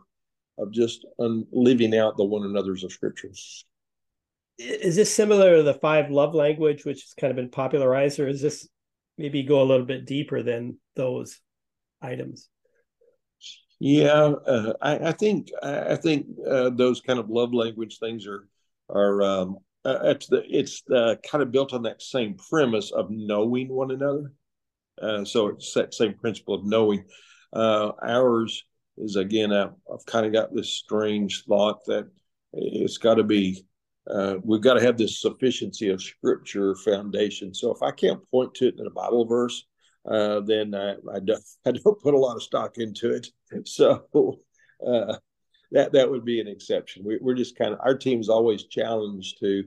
of 0.57 0.71
just 0.71 1.05
un- 1.19 1.45
living 1.51 1.95
out 1.95 2.17
the 2.17 2.23
one 2.23 2.43
another's 2.43 2.83
of 2.83 2.91
Scripture. 2.91 3.31
Is 4.57 4.95
this 4.95 5.13
similar 5.13 5.57
to 5.57 5.63
the 5.63 5.75
five 5.75 6.09
love 6.09 6.33
language, 6.33 6.83
which 6.83 7.01
has 7.01 7.13
kind 7.19 7.31
of 7.31 7.37
been 7.37 7.49
popularized, 7.49 8.19
or 8.19 8.27
is 8.27 8.41
this 8.41 8.67
maybe 9.17 9.43
go 9.43 9.61
a 9.61 9.65
little 9.65 9.85
bit 9.85 10.05
deeper 10.05 10.41
than 10.41 10.77
those 10.95 11.39
items? 12.01 12.49
Yeah, 13.79 14.33
uh, 14.47 14.73
I, 14.81 15.09
I, 15.09 15.11
think 15.11 15.49
I 15.61 15.95
think 15.95 16.25
uh, 16.47 16.71
those 16.71 17.01
kind 17.01 17.19
of 17.19 17.29
love 17.29 17.53
language 17.53 17.99
things 17.99 18.25
are 18.25 18.47
are 18.89 19.21
um, 19.21 19.57
uh, 19.85 19.99
it's 20.03 20.27
the 20.27 20.43
it's 20.47 20.83
uh, 20.93 21.15
kind 21.29 21.41
of 21.41 21.51
built 21.51 21.73
on 21.73 21.83
that 21.83 22.01
same 22.01 22.35
premise 22.49 22.91
of 22.91 23.07
knowing 23.09 23.69
one 23.69 23.91
another. 23.91 24.33
Uh, 25.01 25.23
so 25.23 25.47
it's 25.47 25.73
that 25.73 25.93
same 25.93 26.13
principle 26.15 26.55
of 26.55 26.65
knowing. 26.65 27.03
Uh, 27.53 27.91
ours 28.03 28.63
is 28.97 29.15
again, 29.15 29.53
I've, 29.53 29.73
I've 29.91 30.05
kind 30.05 30.25
of 30.25 30.33
got 30.33 30.53
this 30.53 30.73
strange 30.73 31.43
thought 31.45 31.85
that 31.85 32.09
it's 32.53 32.97
got 32.97 33.15
to 33.15 33.23
be, 33.23 33.63
uh, 34.09 34.35
we've 34.43 34.61
got 34.61 34.73
to 34.73 34.81
have 34.81 34.97
this 34.97 35.21
sufficiency 35.21 35.89
of 35.89 36.01
scripture 36.01 36.75
foundation. 36.75 37.53
So 37.53 37.71
if 37.71 37.81
I 37.81 37.91
can't 37.91 38.27
point 38.31 38.53
to 38.55 38.67
it 38.67 38.75
in 38.79 38.87
a 38.87 38.91
Bible 38.91 39.25
verse, 39.25 39.65
uh, 40.09 40.39
then 40.41 40.73
I, 40.73 40.93
I, 41.13 41.19
don't, 41.23 41.43
I 41.65 41.71
don't 41.71 42.01
put 42.01 42.13
a 42.13 42.19
lot 42.19 42.35
of 42.35 42.43
stock 42.43 42.77
into 42.77 43.11
it. 43.11 43.27
So 43.65 44.05
uh, 44.85 45.17
that 45.71 45.91
that 45.93 46.09
would 46.09 46.25
be 46.25 46.39
an 46.39 46.47
exception. 46.47 47.03
We, 47.05 47.19
are 47.31 47.35
just 47.35 47.57
kind 47.57 47.73
of 47.73 47.79
our 47.81 47.97
team's 47.97 48.29
always 48.29 48.63
challenged 48.65 49.39
to 49.39 49.63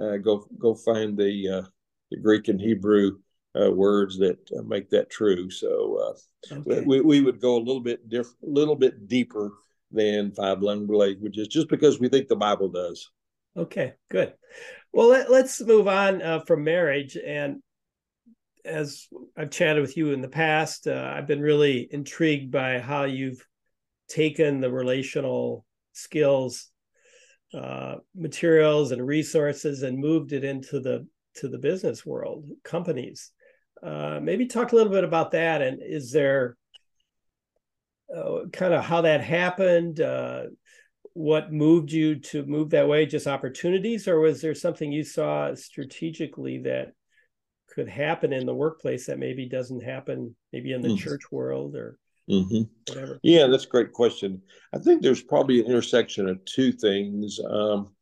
uh, 0.00 0.16
go 0.16 0.46
go 0.58 0.74
find 0.74 1.16
the 1.16 1.66
the 2.10 2.18
Greek 2.18 2.48
and 2.48 2.60
Hebrew 2.60 3.18
uh, 3.60 3.70
words 3.70 4.18
that 4.18 4.38
uh, 4.56 4.62
make 4.62 4.90
that 4.90 5.10
true. 5.10 5.50
So 5.50 5.98
uh, 6.50 6.54
okay. 6.54 6.82
we, 6.86 7.00
we 7.00 7.20
would 7.20 7.40
go 7.40 7.56
a 7.56 7.58
little 7.58 7.80
bit 7.80 8.08
different, 8.08 8.38
a 8.44 8.50
little 8.50 8.76
bit 8.76 9.08
deeper 9.08 9.52
than 9.90 10.32
five 10.32 10.62
languages, 10.62 11.48
just 11.48 11.68
because 11.68 12.00
we 12.00 12.08
think 12.08 12.28
the 12.28 12.36
Bible 12.36 12.68
does. 12.68 13.10
Okay, 13.56 13.94
good. 14.10 14.32
Well, 14.92 15.08
let, 15.08 15.30
us 15.30 15.60
move 15.60 15.88
on 15.88 16.22
uh, 16.22 16.40
from 16.40 16.64
marriage. 16.64 17.18
And 17.18 17.62
as 18.64 19.06
I've 19.36 19.50
chatted 19.50 19.82
with 19.82 19.96
you 19.96 20.12
in 20.12 20.22
the 20.22 20.28
past, 20.28 20.86
uh, 20.86 21.12
I've 21.14 21.26
been 21.26 21.42
really 21.42 21.86
intrigued 21.90 22.50
by 22.50 22.78
how 22.78 23.04
you've 23.04 23.46
taken 24.12 24.60
the 24.60 24.70
relational 24.70 25.64
skills 25.92 26.70
uh, 27.54 27.96
materials 28.14 28.92
and 28.92 29.06
resources 29.06 29.82
and 29.82 29.98
moved 29.98 30.32
it 30.32 30.44
into 30.44 30.80
the 30.80 31.06
to 31.34 31.48
the 31.48 31.58
business 31.58 32.04
world 32.04 32.46
companies 32.64 33.32
uh, 33.82 34.20
maybe 34.22 34.46
talk 34.46 34.72
a 34.72 34.76
little 34.76 34.92
bit 34.92 35.04
about 35.04 35.32
that. 35.32 35.60
And 35.60 35.80
is 35.82 36.12
there 36.12 36.56
uh, 38.14 38.46
kind 38.52 38.72
of 38.72 38.84
how 38.84 39.00
that 39.02 39.20
happened? 39.20 40.00
Uh, 40.00 40.44
what 41.14 41.52
moved 41.52 41.90
you 41.92 42.20
to 42.20 42.46
move 42.46 42.70
that 42.70 42.88
way? 42.88 43.06
Just 43.06 43.26
opportunities, 43.26 44.06
or 44.06 44.20
was 44.20 44.40
there 44.40 44.54
something 44.54 44.90
you 44.90 45.04
saw 45.04 45.54
strategically 45.54 46.58
that 46.58 46.92
could 47.68 47.88
happen 47.88 48.32
in 48.32 48.46
the 48.46 48.54
workplace 48.54 49.06
that 49.06 49.18
maybe 49.18 49.48
doesn't 49.48 49.82
happen, 49.82 50.36
maybe 50.52 50.72
in 50.72 50.80
the 50.80 50.88
mm-hmm. 50.88 50.96
church 50.96 51.22
world 51.30 51.74
or 51.74 51.98
mm-hmm. 52.30 52.62
whatever? 52.88 53.18
Yeah, 53.22 53.46
that's 53.46 53.64
a 53.64 53.68
great 53.68 53.92
question. 53.92 54.42
I 54.74 54.78
think 54.78 55.02
there's 55.02 55.22
probably 55.22 55.60
an 55.60 55.66
intersection 55.66 56.28
of 56.28 56.44
two 56.44 56.72
things. 56.72 57.38
Um, 57.48 57.94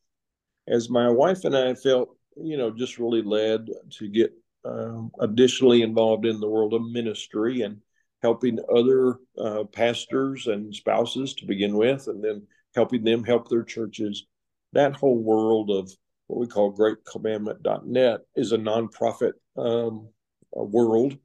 as 0.69 0.91
my 0.91 1.09
wife 1.09 1.45
and 1.45 1.57
I 1.57 1.75
felt, 1.75 2.17
you 2.37 2.57
know, 2.57 2.71
just 2.71 2.99
really 2.99 3.23
led 3.23 3.67
to 3.99 4.09
get 4.09 4.33
um, 4.65 5.11
additionally 5.21 5.83
involved 5.83 6.27
in 6.27 6.41
the 6.41 6.49
world 6.49 6.75
of 6.75 6.83
ministry 6.83 7.63
and 7.63 7.79
helping 8.23 8.59
other 8.75 9.17
uh, 9.39 9.65
pastors 9.65 10.47
and 10.47 10.75
spouses 10.75 11.35
to 11.35 11.47
begin 11.47 11.75
with, 11.77 12.07
and 12.07 12.23
then 12.23 12.47
helping 12.75 13.03
them 13.03 13.25
help 13.25 13.49
their 13.49 13.65
churches. 13.65 14.27
That 14.73 14.95
whole 14.95 15.19
world 15.19 15.71
of 15.71 15.91
what 16.27 16.39
we 16.39 16.47
call 16.47 16.77
greatcommandment.net 16.77 18.21
is 18.37 18.53
a 18.53 18.59
nonprofit 18.59 19.33
um, 19.57 20.09
a 20.55 20.65
world 20.65 21.17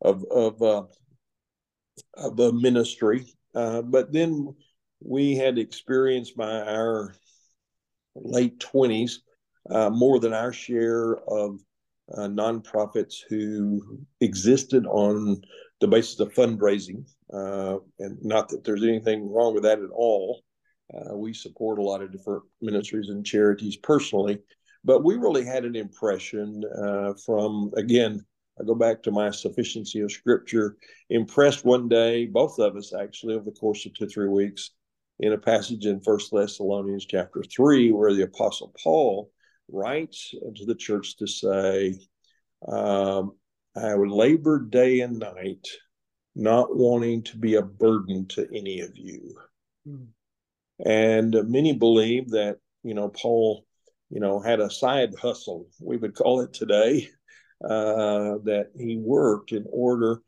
of 0.00 0.24
of, 0.30 0.62
uh, 0.62 0.82
of 2.14 2.38
a 2.40 2.52
ministry. 2.52 3.26
Uh, 3.54 3.82
but 3.82 4.12
then 4.12 4.54
we 5.00 5.36
had 5.36 5.58
experienced 5.58 6.36
by 6.36 6.60
our 6.62 7.14
late 8.14 8.58
20s 8.58 9.18
uh, 9.70 9.90
more 9.90 10.20
than 10.20 10.32
our 10.32 10.52
share 10.52 11.16
of 11.28 11.60
uh, 12.14 12.28
nonprofits 12.28 13.16
who 13.28 13.98
existed 14.20 14.86
on 14.86 15.40
the 15.80 15.88
basis 15.88 16.20
of 16.20 16.32
fundraising. 16.32 17.04
Uh, 17.32 17.78
and 17.98 18.18
not 18.22 18.48
that 18.48 18.64
there's 18.64 18.84
anything 18.84 19.30
wrong 19.30 19.54
with 19.54 19.64
that 19.64 19.80
at 19.80 19.90
all. 19.92 20.42
Uh, 20.94 21.16
we 21.16 21.34
support 21.34 21.78
a 21.78 21.82
lot 21.82 22.02
of 22.02 22.12
different 22.12 22.44
ministries 22.60 23.08
and 23.08 23.26
charities 23.26 23.76
personally, 23.76 24.38
but 24.84 25.02
we 25.02 25.16
really 25.16 25.44
had 25.44 25.64
an 25.64 25.74
impression 25.74 26.62
uh, 26.80 27.12
from, 27.24 27.72
again, 27.76 28.24
I 28.58 28.64
go 28.64 28.74
back 28.74 29.02
to 29.02 29.10
my 29.10 29.30
sufficiency 29.30 30.00
of 30.00 30.10
scripture, 30.10 30.76
impressed 31.10 31.64
one 31.64 31.88
day, 31.88 32.26
both 32.26 32.58
of 32.58 32.76
us 32.76 32.94
actually, 32.94 33.34
over 33.34 33.44
the 33.44 33.50
course 33.50 33.84
of 33.84 33.94
two, 33.94 34.08
three 34.08 34.28
weeks, 34.28 34.70
in 35.18 35.32
a 35.32 35.38
passage 35.38 35.86
in 35.86 36.00
First 36.00 36.30
Thessalonians 36.32 37.06
chapter 37.06 37.42
three, 37.42 37.92
where 37.92 38.14
the 38.14 38.22
Apostle 38.22 38.74
Paul 38.82 39.30
writes 39.68 40.30
to 40.54 40.64
the 40.64 40.74
church 40.74 41.16
to 41.16 41.26
say, 41.26 41.98
um, 42.66 43.32
"I 43.74 43.94
would 43.94 44.10
labor 44.10 44.60
day 44.60 45.00
and 45.00 45.18
night, 45.18 45.66
not 46.34 46.74
wanting 46.74 47.22
to 47.24 47.38
be 47.38 47.54
a 47.54 47.62
burden 47.62 48.26
to 48.28 48.48
any 48.54 48.80
of 48.80 48.96
you." 48.96 49.38
Mm. 49.86 50.08
And 50.84 51.48
many 51.48 51.72
believe 51.72 52.30
that 52.30 52.58
you 52.82 52.94
know 52.94 53.08
Paul, 53.08 53.66
you 54.10 54.20
know, 54.20 54.40
had 54.40 54.60
a 54.60 54.70
side 54.70 55.14
hustle, 55.14 55.68
we 55.80 55.96
would 55.96 56.14
call 56.14 56.40
it 56.40 56.52
today, 56.52 57.08
uh, 57.64 58.38
that 58.44 58.70
he 58.76 58.96
worked 58.96 59.52
in 59.52 59.64
order 59.70 60.22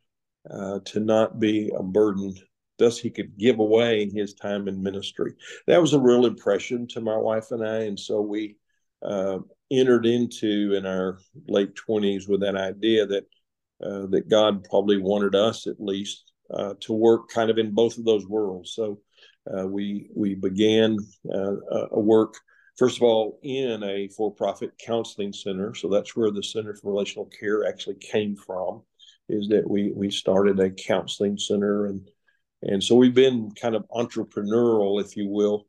uh, 0.50 0.78
to 0.84 1.00
not 1.00 1.38
be 1.38 1.70
a 1.76 1.82
burden 1.82 2.34
thus 2.78 2.98
he 2.98 3.10
could 3.10 3.36
give 3.36 3.58
away 3.58 4.08
his 4.08 4.34
time 4.34 4.68
in 4.68 4.82
ministry. 4.82 5.34
That 5.66 5.80
was 5.80 5.92
a 5.92 6.00
real 6.00 6.26
impression 6.26 6.86
to 6.88 7.00
my 7.00 7.16
wife 7.16 7.50
and 7.50 7.66
I, 7.66 7.80
and 7.82 7.98
so 7.98 8.20
we 8.20 8.56
uh, 9.02 9.38
entered 9.70 10.06
into 10.06 10.74
in 10.74 10.86
our 10.86 11.18
late 11.48 11.74
twenties 11.74 12.28
with 12.28 12.40
that 12.40 12.56
idea 12.56 13.06
that 13.06 13.24
uh, 13.82 14.06
that 14.06 14.28
God 14.28 14.64
probably 14.64 14.96
wanted 14.96 15.34
us 15.34 15.66
at 15.66 15.80
least 15.80 16.32
uh, 16.52 16.74
to 16.80 16.92
work 16.92 17.28
kind 17.28 17.50
of 17.50 17.58
in 17.58 17.72
both 17.72 17.98
of 17.98 18.04
those 18.04 18.26
worlds. 18.26 18.72
So 18.72 19.00
uh, 19.52 19.66
we 19.66 20.10
we 20.14 20.34
began 20.34 20.98
a 21.30 22.00
work 22.00 22.34
first 22.78 22.96
of 22.96 23.02
all 23.02 23.38
in 23.42 23.82
a 23.82 24.08
for-profit 24.08 24.78
counseling 24.78 25.32
center. 25.32 25.74
So 25.74 25.88
that's 25.88 26.16
where 26.16 26.30
the 26.30 26.42
Center 26.42 26.74
for 26.74 26.90
Relational 26.90 27.30
Care 27.38 27.66
actually 27.66 27.96
came 27.96 28.36
from. 28.36 28.82
Is 29.28 29.48
that 29.48 29.68
we 29.68 29.92
we 29.94 30.10
started 30.10 30.58
a 30.58 30.70
counseling 30.70 31.36
center 31.36 31.86
and 31.86 32.08
and 32.62 32.82
so 32.82 32.96
we've 32.96 33.14
been 33.14 33.52
kind 33.52 33.76
of 33.76 33.86
entrepreneurial, 33.90 35.00
if 35.00 35.16
you 35.16 35.28
will, 35.28 35.66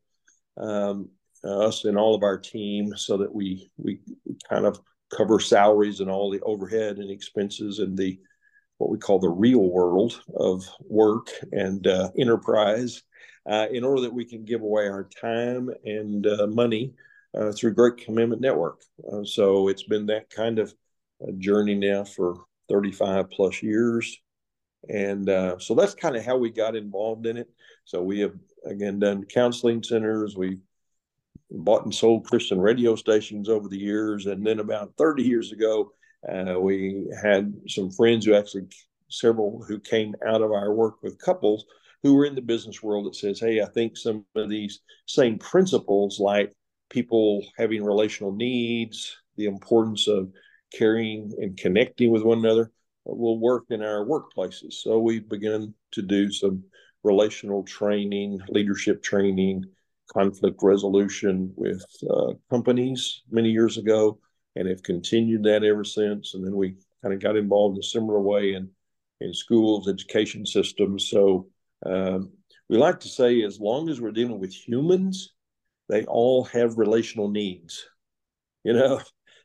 um, 0.56 1.08
us 1.44 1.84
and 1.84 1.96
all 1.96 2.14
of 2.14 2.22
our 2.22 2.38
team, 2.38 2.96
so 2.96 3.18
that 3.18 3.32
we 3.32 3.70
we 3.76 4.00
kind 4.48 4.64
of 4.64 4.80
cover 5.14 5.40
salaries 5.40 6.00
and 6.00 6.10
all 6.10 6.30
the 6.30 6.40
overhead 6.40 6.98
and 6.98 7.10
expenses 7.10 7.80
and 7.80 7.96
the 7.96 8.18
what 8.78 8.90
we 8.90 8.98
call 8.98 9.18
the 9.18 9.28
real 9.28 9.68
world 9.70 10.22
of 10.36 10.64
work 10.80 11.28
and 11.52 11.86
uh, 11.86 12.08
enterprise, 12.18 13.02
uh, 13.50 13.66
in 13.70 13.84
order 13.84 14.02
that 14.02 14.12
we 14.12 14.24
can 14.24 14.44
give 14.44 14.62
away 14.62 14.88
our 14.88 15.08
time 15.20 15.70
and 15.84 16.26
uh, 16.26 16.46
money 16.46 16.94
uh, 17.34 17.52
through 17.52 17.74
Great 17.74 17.98
Commandment 17.98 18.40
Network. 18.40 18.82
Uh, 19.12 19.24
so 19.24 19.68
it's 19.68 19.82
been 19.82 20.06
that 20.06 20.30
kind 20.30 20.58
of 20.58 20.72
journey 21.38 21.74
now 21.74 22.04
for 22.04 22.44
35 22.68 23.30
plus 23.30 23.62
years 23.62 24.18
and 24.88 25.28
uh, 25.28 25.58
so 25.58 25.74
that's 25.74 25.94
kind 25.94 26.16
of 26.16 26.24
how 26.24 26.36
we 26.36 26.50
got 26.50 26.74
involved 26.74 27.26
in 27.26 27.36
it. 27.36 27.50
So 27.84 28.02
we 28.02 28.20
have 28.20 28.34
again 28.64 28.98
done 28.98 29.24
counseling 29.24 29.82
centers. 29.82 30.36
We 30.36 30.58
bought 31.50 31.84
and 31.84 31.94
sold 31.94 32.26
Christian 32.26 32.60
radio 32.60 32.94
stations 32.96 33.48
over 33.48 33.68
the 33.68 33.78
years, 33.78 34.26
and 34.26 34.46
then 34.46 34.60
about 34.60 34.94
30 34.96 35.22
years 35.22 35.52
ago, 35.52 35.92
uh, 36.28 36.58
we 36.58 37.06
had 37.22 37.52
some 37.68 37.90
friends 37.90 38.24
who 38.24 38.34
actually 38.34 38.68
several 39.10 39.62
who 39.66 39.78
came 39.78 40.14
out 40.26 40.40
of 40.40 40.52
our 40.52 40.72
work 40.72 41.02
with 41.02 41.18
couples 41.18 41.64
who 42.02 42.18
are 42.18 42.24
in 42.24 42.34
the 42.34 42.42
business 42.42 42.82
world 42.82 43.06
that 43.06 43.16
says, 43.16 43.40
"Hey, 43.40 43.60
I 43.60 43.66
think 43.66 43.96
some 43.96 44.24
of 44.34 44.48
these 44.48 44.80
same 45.06 45.38
principles, 45.38 46.18
like 46.18 46.52
people 46.88 47.44
having 47.56 47.84
relational 47.84 48.32
needs, 48.32 49.16
the 49.36 49.46
importance 49.46 50.08
of 50.08 50.32
caring 50.72 51.32
and 51.38 51.56
connecting 51.56 52.10
with 52.10 52.22
one 52.22 52.38
another." 52.38 52.70
will 53.04 53.38
work 53.38 53.64
in 53.70 53.82
our 53.82 54.04
workplaces. 54.04 54.74
So 54.74 54.98
we 54.98 55.20
began 55.20 55.74
to 55.92 56.02
do 56.02 56.30
some 56.30 56.62
relational 57.02 57.64
training, 57.64 58.40
leadership 58.48 59.02
training, 59.02 59.64
conflict 60.12 60.58
resolution 60.62 61.52
with 61.56 61.84
uh, 62.08 62.34
companies 62.50 63.22
many 63.30 63.50
years 63.50 63.78
ago, 63.78 64.18
and 64.56 64.68
have 64.68 64.82
continued 64.82 65.44
that 65.44 65.64
ever 65.64 65.84
since. 65.84 66.34
And 66.34 66.44
then 66.44 66.54
we 66.54 66.76
kind 67.02 67.14
of 67.14 67.20
got 67.20 67.36
involved 67.36 67.76
in 67.76 67.80
a 67.80 67.84
similar 67.84 68.20
way 68.20 68.54
in 68.54 69.34
schools, 69.34 69.88
education 69.88 70.44
systems. 70.44 71.08
So 71.08 71.46
um, 71.84 72.30
we 72.68 72.76
like 72.76 73.00
to 73.00 73.08
say, 73.08 73.42
as 73.42 73.60
long 73.60 73.88
as 73.88 74.00
we're 74.00 74.12
dealing 74.12 74.38
with 74.38 74.54
humans, 74.54 75.32
they 75.88 76.04
all 76.04 76.44
have 76.44 76.78
relational 76.78 77.28
needs. 77.28 77.84
You 78.62 78.74
know, 78.74 79.00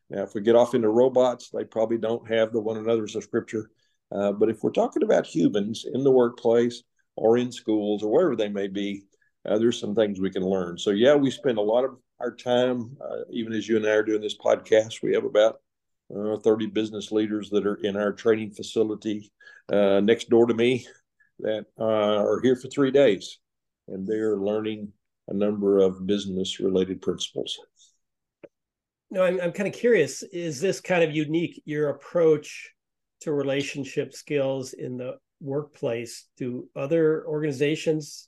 now, 0.10 0.24
if 0.24 0.36
we 0.36 0.42
get 0.42 0.56
off 0.56 0.76
into 0.76 0.90
robots, 0.90 1.50
they 1.50 1.64
probably 1.64 1.98
don't 1.98 2.30
have 2.30 2.52
the 2.52 2.62
one 2.62 2.78
another's 2.78 3.16
of 3.16 3.24
scripture. 3.24 3.70
Uh, 4.12 4.32
but 4.32 4.50
if 4.50 4.62
we're 4.62 4.72
talking 4.72 5.04
about 5.04 5.26
humans 5.26 5.86
in 5.92 6.04
the 6.04 6.12
workplace 6.12 6.84
or 7.16 7.38
in 7.38 7.52
schools 7.52 8.04
or 8.04 8.12
wherever 8.12 8.36
they 8.36 8.50
may 8.50 8.68
be, 8.68 9.04
uh, 9.48 9.58
there's 9.58 9.80
some 9.80 9.96
things 9.96 10.20
we 10.20 10.30
can 10.30 10.44
learn. 10.44 10.78
So, 10.78 10.92
yeah, 10.92 11.16
we 11.16 11.32
spend 11.32 11.58
a 11.58 11.62
lot 11.62 11.84
of 11.84 11.98
our 12.20 12.36
time, 12.36 12.96
uh, 13.02 13.24
even 13.32 13.54
as 13.54 13.68
you 13.68 13.78
and 13.78 13.86
I 13.86 13.92
are 13.92 14.04
doing 14.04 14.22
this 14.22 14.38
podcast, 14.38 15.02
we 15.02 15.14
have 15.14 15.26
about 15.26 15.60
uh, 16.16 16.38
30 16.38 16.68
business 16.68 17.12
leaders 17.12 17.50
that 17.50 17.66
are 17.66 17.76
in 17.76 17.96
our 17.98 18.14
training 18.14 18.52
facility 18.52 19.32
uh, 19.72 20.00
next 20.02 20.30
door 20.30 20.46
to 20.46 20.54
me 20.54 20.86
that 21.40 21.66
uh, 21.80 21.84
are 21.84 22.40
here 22.42 22.56
for 22.56 22.68
three 22.68 22.92
days. 22.92 23.40
And 23.88 24.08
they're 24.08 24.38
learning 24.38 24.92
a 25.28 25.34
number 25.34 25.80
of 25.80 26.06
business 26.08 26.60
related 26.60 27.02
principles 27.02 27.60
no, 29.12 29.24
I'm, 29.24 29.40
I'm 29.40 29.52
kind 29.52 29.68
of 29.68 29.74
curious. 29.74 30.24
Is 30.24 30.60
this 30.60 30.82
kind 30.82 31.04
of 31.04 31.16
unique, 31.16 31.62
your 31.66 31.90
approach 31.90 32.72
to 33.22 33.32
relationship 33.32 34.14
skills 34.14 34.74
in 34.74 34.98
the 34.98 35.18
workplace? 35.40 36.28
Do 36.38 36.70
other 36.76 37.26
organizations, 37.26 38.28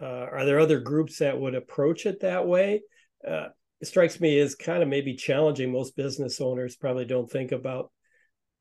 uh, 0.00 0.04
are 0.04 0.44
there 0.44 0.60
other 0.60 0.80
groups 0.80 1.18
that 1.18 1.40
would 1.40 1.54
approach 1.54 2.06
it 2.06 2.20
that 2.20 2.46
way? 2.46 2.82
Uh, 3.26 3.46
it 3.80 3.86
strikes 3.86 4.20
me 4.20 4.38
as 4.40 4.54
kind 4.54 4.82
of 4.82 4.88
maybe 4.88 5.14
challenging. 5.14 5.72
Most 5.72 5.96
business 5.96 6.40
owners 6.40 6.76
probably 6.76 7.04
don't 7.04 7.30
think 7.30 7.52
about 7.52 7.90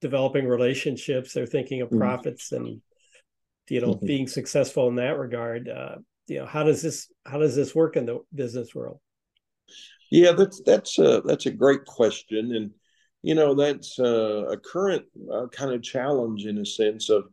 developing 0.02 0.48
relationships. 0.48 1.34
They're 1.34 1.46
thinking 1.46 1.82
of 1.82 1.90
mm-hmm. 1.90 2.00
profits 2.00 2.52
and 2.52 2.82
you 3.70 3.82
know 3.82 3.94
mm-hmm. 3.94 4.06
being 4.06 4.28
successful 4.28 4.88
in 4.88 4.96
that 4.96 5.18
regard. 5.18 5.70
Uh, 5.70 5.96
you 6.28 6.40
know, 6.40 6.46
how 6.46 6.64
does 6.64 6.82
this 6.82 7.12
how 7.26 7.38
does 7.38 7.56
this 7.56 7.76
work 7.76 7.96
in 7.96 8.06
the 8.06 8.20
business 8.34 8.74
world? 8.74 9.00
Yeah, 10.12 10.32
that's 10.34 10.62
that's 10.66 11.00
a 11.00 11.22
that's 11.26 11.46
a 11.46 11.52
great 11.52 11.86
question, 11.86 12.56
and 12.56 12.72
you 13.22 13.36
know 13.36 13.56
that's 13.56 14.00
a, 14.00 14.46
a 14.52 14.58
current 14.58 15.06
uh, 15.32 15.48
kind 15.48 15.74
of 15.74 15.82
challenge 15.82 16.46
in 16.46 16.58
a 16.60 16.66
sense 16.66 17.10
of 17.10 17.26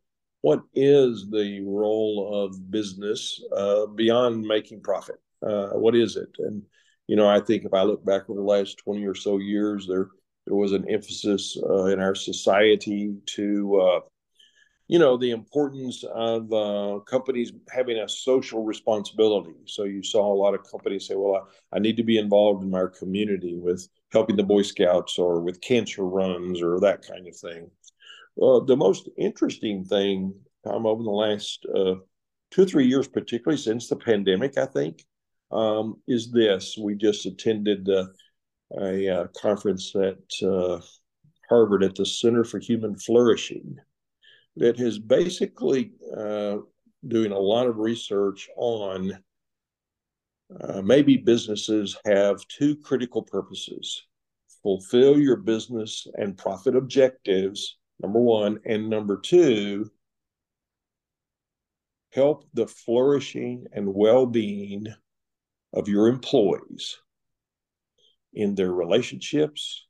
what 0.42 0.62
is 0.74 1.28
the 1.30 1.60
role 1.66 2.44
of 2.44 2.70
business 2.70 3.42
uh, 3.54 3.86
beyond 3.86 4.42
making 4.42 4.80
profit? 4.80 5.16
Uh, 5.46 5.70
what 5.70 5.94
is 5.94 6.16
it? 6.16 6.30
And 6.38 6.62
you 7.06 7.16
know, 7.16 7.28
I 7.28 7.40
think 7.40 7.64
if 7.64 7.74
I 7.74 7.82
look 7.82 8.04
back 8.04 8.28
over 8.28 8.40
the 8.40 8.46
last 8.46 8.78
twenty 8.78 9.06
or 9.06 9.14
so 9.14 9.38
years, 9.38 9.86
there 9.86 10.08
there 10.46 10.56
was 10.56 10.72
an 10.72 10.88
emphasis 10.88 11.56
uh, 11.68 11.84
in 11.86 12.00
our 12.00 12.14
society 12.14 13.14
to 13.26 13.80
uh, 13.80 14.00
you 14.90 14.98
know 14.98 15.16
the 15.16 15.30
importance 15.30 16.02
of 16.12 16.52
uh, 16.52 16.98
companies 17.06 17.52
having 17.70 17.98
a 17.98 18.08
social 18.08 18.64
responsibility. 18.64 19.54
So 19.66 19.84
you 19.84 20.02
saw 20.02 20.22
a 20.26 20.40
lot 20.42 20.54
of 20.54 20.68
companies 20.68 21.06
say 21.06 21.14
well 21.14 21.48
I, 21.72 21.76
I, 21.76 21.78
need 21.78 21.96
to 21.98 22.02
be 22.02 22.18
involved 22.18 22.64
in 22.64 22.70
my 22.70 22.86
community 22.98 23.56
with 23.56 23.88
helping 24.12 24.36
the 24.36 24.42
boy 24.42 24.62
scouts 24.62 25.16
or 25.16 25.40
with 25.40 25.60
cancer 25.60 26.04
runs 26.04 26.60
or 26.60 26.80
that 26.80 27.06
kind 27.06 27.28
of 27.28 27.36
thing. 27.36 27.70
The 28.36 28.76
most 28.76 29.08
interesting 29.16 29.84
thing 29.84 30.34
tom 30.64 30.86
over 30.86 31.04
the 31.04 31.18
last 31.24 31.64
uh, 31.72 31.94
two 32.50 32.62
or 32.62 32.66
three 32.66 32.88
years 32.88 33.06
particularly 33.06 33.62
since 33.62 33.88
the 33.88 33.96
pandemic 33.96 34.58
i 34.58 34.66
think 34.66 35.04
um, 35.52 36.00
is 36.06 36.30
this. 36.30 36.76
We 36.78 36.94
just 36.94 37.26
attended 37.26 37.88
uh, 37.88 38.06
a, 38.78 39.06
a, 39.06 39.20
uh, 39.20 39.26
conference 39.40 39.94
at 39.96 40.46
uh, 40.46 40.80
harvard 41.48 41.82
at 41.82 41.94
the 41.94 42.06
center 42.06 42.44
for 42.44 42.58
human 42.58 42.96
flourishing 42.96 43.78
that 44.56 44.78
has 44.78 44.98
basically 44.98 45.92
uh, 46.16 46.58
doing 47.06 47.32
a 47.32 47.38
lot 47.38 47.66
of 47.66 47.78
research 47.78 48.48
on 48.56 49.12
uh, 50.60 50.82
maybe 50.82 51.16
businesses 51.16 51.96
have 52.04 52.46
two 52.48 52.76
critical 52.76 53.22
purposes 53.22 54.04
fulfill 54.62 55.18
your 55.18 55.36
business 55.36 56.06
and 56.14 56.36
profit 56.36 56.76
objectives, 56.76 57.78
number 58.02 58.20
one, 58.20 58.60
and 58.64 58.88
number 58.88 59.16
two, 59.16 59.90
help 62.12 62.44
the 62.54 62.66
flourishing 62.66 63.66
and 63.72 63.94
well 63.94 64.26
being 64.26 64.86
of 65.72 65.88
your 65.88 66.08
employees 66.08 66.98
in 68.34 68.54
their 68.54 68.72
relationships, 68.72 69.86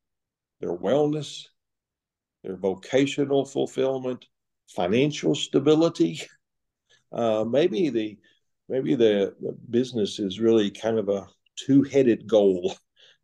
their 0.60 0.76
wellness, 0.76 1.46
their 2.44 2.56
vocational 2.56 3.44
fulfillment, 3.44 4.26
financial 4.74 5.34
stability. 5.34 6.20
Uh, 7.12 7.44
maybe 7.44 7.90
the 7.90 8.18
maybe 8.68 8.94
the, 8.94 9.34
the, 9.40 9.52
business 9.68 10.18
is 10.20 10.38
really 10.38 10.70
kind 10.70 10.98
of 10.98 11.08
a 11.08 11.26
two-headed 11.56 12.26
goal. 12.26 12.74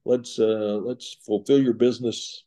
Let's 0.04 0.38
uh, 0.38 0.80
let's 0.82 1.16
fulfill 1.24 1.62
your 1.62 1.74
business 1.74 2.44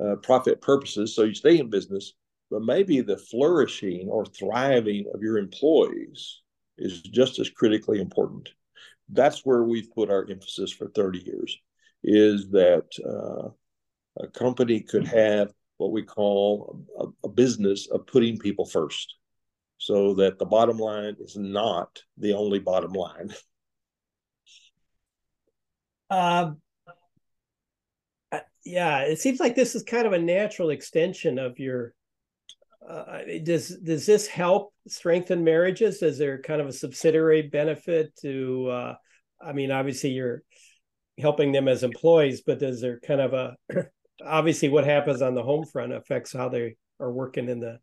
uh, 0.00 0.16
profit 0.16 0.60
purposes, 0.60 1.14
so 1.14 1.24
you 1.24 1.34
stay 1.34 1.58
in 1.58 1.70
business. 1.70 2.14
But 2.50 2.62
maybe 2.62 3.00
the 3.00 3.16
flourishing 3.16 4.08
or 4.08 4.26
thriving 4.26 5.06
of 5.14 5.22
your 5.22 5.38
employees 5.38 6.40
is 6.78 7.02
just 7.02 7.38
as 7.38 7.48
critically 7.48 8.00
important. 8.00 8.48
That's 9.08 9.44
where 9.44 9.62
we've 9.62 9.90
put 9.92 10.10
our 10.10 10.26
emphasis 10.28 10.72
for 10.72 10.88
30 10.88 11.20
years, 11.20 11.58
is 12.02 12.50
that 12.50 12.86
uh, 13.04 13.50
a 14.22 14.28
company 14.28 14.80
could 14.80 15.06
have 15.06 15.52
what 15.80 15.92
we 15.92 16.02
call 16.02 16.84
a, 16.98 17.06
a 17.24 17.28
business 17.28 17.88
of 17.88 18.06
putting 18.06 18.36
people 18.36 18.66
first 18.66 19.16
so 19.78 20.12
that 20.12 20.38
the 20.38 20.44
bottom 20.44 20.76
line 20.76 21.16
is 21.18 21.36
not 21.36 22.02
the 22.18 22.34
only 22.34 22.58
bottom 22.58 22.92
line. 22.92 23.32
Uh, 26.10 26.52
yeah, 28.62 29.00
it 29.04 29.18
seems 29.20 29.40
like 29.40 29.54
this 29.54 29.74
is 29.74 29.82
kind 29.82 30.06
of 30.06 30.12
a 30.12 30.18
natural 30.18 30.70
extension 30.70 31.38
of 31.38 31.58
your. 31.58 31.94
Uh, 32.86 33.20
does 33.42 33.68
does 33.78 34.04
this 34.04 34.26
help 34.26 34.74
strengthen 34.86 35.44
marriages? 35.44 36.02
Is 36.02 36.18
there 36.18 36.42
kind 36.42 36.60
of 36.60 36.66
a 36.66 36.72
subsidiary 36.72 37.42
benefit 37.42 38.14
to? 38.20 38.68
Uh, 38.68 38.94
I 39.40 39.52
mean, 39.52 39.70
obviously 39.70 40.10
you're 40.10 40.42
helping 41.18 41.52
them 41.52 41.68
as 41.68 41.82
employees, 41.84 42.42
but 42.46 42.60
is 42.62 42.82
there 42.82 43.00
kind 43.00 43.20
of 43.20 43.32
a 43.32 43.56
obviously 44.24 44.68
what 44.68 44.84
happens 44.84 45.22
on 45.22 45.34
the 45.34 45.42
home 45.42 45.64
front 45.64 45.92
affects 45.92 46.32
how 46.32 46.48
they 46.48 46.76
are 46.98 47.12
working 47.12 47.48
in 47.48 47.60
the 47.60 47.78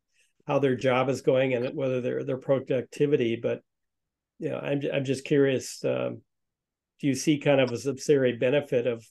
how 0.45 0.60
their 0.60 0.76
job 0.76 1.10
is 1.10 1.21
going 1.21 1.54
and 1.54 1.76
whether 1.76 2.02
their 2.02 2.23
their 2.23 2.38
productivity. 2.38 3.36
But 3.36 3.62
you 4.39 4.50
know, 4.50 4.60
I'm 4.60 4.82
I'm 4.93 5.06
just 5.06 5.26
curious. 5.26 5.84
Um, 5.84 6.21
do 7.00 7.08
you 7.08 7.15
see 7.15 7.38
kind 7.38 7.62
of 7.62 7.71
a 7.71 7.78
subsidiary 7.78 8.38
benefit 8.38 8.88
of 8.88 9.06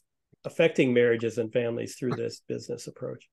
affecting 0.44 0.92
marriages 0.92 1.38
and 1.38 1.52
families 1.52 1.96
through 1.96 2.16
this 2.16 2.42
business 2.48 2.86
approach? 2.86 3.28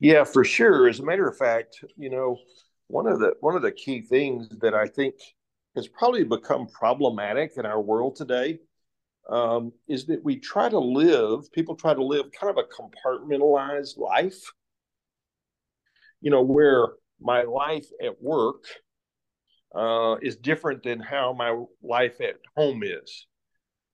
Yeah, 0.00 0.24
for 0.24 0.44
sure. 0.44 0.88
As 0.88 1.00
a 1.00 1.04
matter 1.04 1.26
of 1.26 1.38
fact, 1.38 1.82
you 1.96 2.10
know, 2.10 2.36
one 2.88 3.06
of 3.06 3.18
the 3.20 3.34
one 3.40 3.56
of 3.56 3.62
the 3.62 3.72
key 3.72 4.02
things 4.02 4.48
that 4.60 4.74
I 4.74 4.86
think 4.86 5.14
has 5.74 5.88
probably 5.88 6.24
become 6.24 6.66
problematic 6.66 7.52
in 7.56 7.66
our 7.66 7.80
world 7.80 8.16
today 8.16 8.58
um, 9.30 9.72
is 9.88 10.06
that 10.06 10.24
we 10.24 10.38
try 10.38 10.68
to 10.68 10.78
live. 10.78 11.50
People 11.52 11.76
try 11.76 11.94
to 11.94 12.04
live 12.04 12.26
kind 12.38 12.56
of 12.56 12.64
a 12.64 13.08
compartmentalized 13.08 13.98
life 13.98 14.52
you 16.20 16.30
know, 16.30 16.42
where 16.42 16.88
my 17.20 17.42
life 17.42 17.86
at 18.02 18.20
work 18.22 18.64
uh, 19.74 20.16
is 20.22 20.36
different 20.36 20.82
than 20.82 21.00
how 21.00 21.32
my 21.32 21.64
life 21.82 22.20
at 22.20 22.36
home 22.56 22.82
is, 22.82 23.26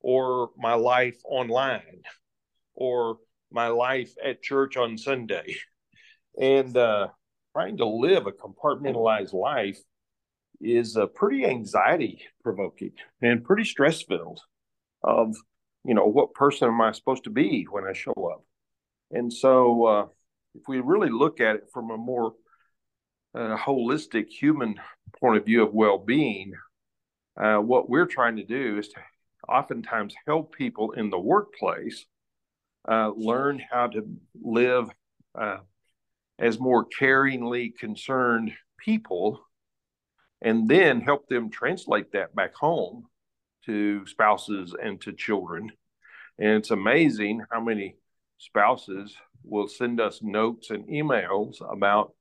or 0.00 0.50
my 0.56 0.74
life 0.74 1.18
online, 1.24 2.02
or 2.74 3.18
my 3.50 3.68
life 3.68 4.14
at 4.24 4.42
church 4.42 4.76
on 4.76 4.96
Sunday. 4.96 5.56
And 6.40 6.76
uh, 6.76 7.08
trying 7.52 7.76
to 7.78 7.86
live 7.86 8.26
a 8.26 8.32
compartmentalized 8.32 9.34
life 9.34 9.78
is 10.60 10.96
uh, 10.96 11.06
pretty 11.06 11.44
anxiety 11.44 12.22
provoking 12.42 12.92
and 13.20 13.44
pretty 13.44 13.64
stress 13.64 14.02
filled 14.02 14.40
of 15.04 15.34
you 15.84 15.94
know 15.94 16.06
what 16.06 16.34
person 16.34 16.68
am 16.68 16.80
i 16.80 16.92
supposed 16.92 17.24
to 17.24 17.30
be 17.30 17.64
when 17.70 17.84
i 17.84 17.92
show 17.92 18.12
up? 18.32 18.44
And 19.12 19.32
so 19.32 19.84
uh, 19.84 20.06
if 20.54 20.62
we 20.66 20.80
really 20.80 21.10
look 21.10 21.40
at 21.40 21.56
it 21.56 21.68
from 21.72 21.90
a 21.90 21.96
more 21.96 22.34
uh, 23.34 23.56
holistic 23.56 24.28
human 24.28 24.76
point 25.20 25.36
of 25.36 25.44
view 25.44 25.62
of 25.62 25.74
well-being, 25.74 26.54
uh, 27.40 27.56
what 27.58 27.88
we're 27.88 28.06
trying 28.06 28.36
to 28.36 28.44
do 28.44 28.78
is 28.78 28.88
to 28.88 29.00
oftentimes 29.48 30.14
help 30.26 30.54
people 30.54 30.92
in 30.92 31.10
the 31.10 31.18
workplace 31.18 32.06
uh, 32.88 33.10
learn 33.14 33.60
how 33.70 33.86
to 33.86 34.02
live 34.42 34.90
uh, 35.38 35.58
as 36.38 36.58
more 36.58 36.86
caringly 36.86 37.74
concerned 37.76 38.52
people, 38.78 39.40
and 40.40 40.68
then 40.68 41.00
help 41.00 41.28
them 41.28 41.50
translate 41.50 42.12
that 42.12 42.34
back 42.34 42.54
home 42.54 43.06
to 43.66 44.06
spouses 44.06 44.74
and 44.80 45.00
to 45.02 45.12
children. 45.12 45.70
And 46.38 46.50
it's 46.50 46.70
amazing 46.70 47.42
how 47.50 47.60
many 47.60 47.96
spouses 48.38 49.14
will 49.44 49.68
send 49.68 50.00
us 50.00 50.20
notes 50.22 50.70
and 50.70 50.88
emails 50.88 51.56
about 51.70 52.14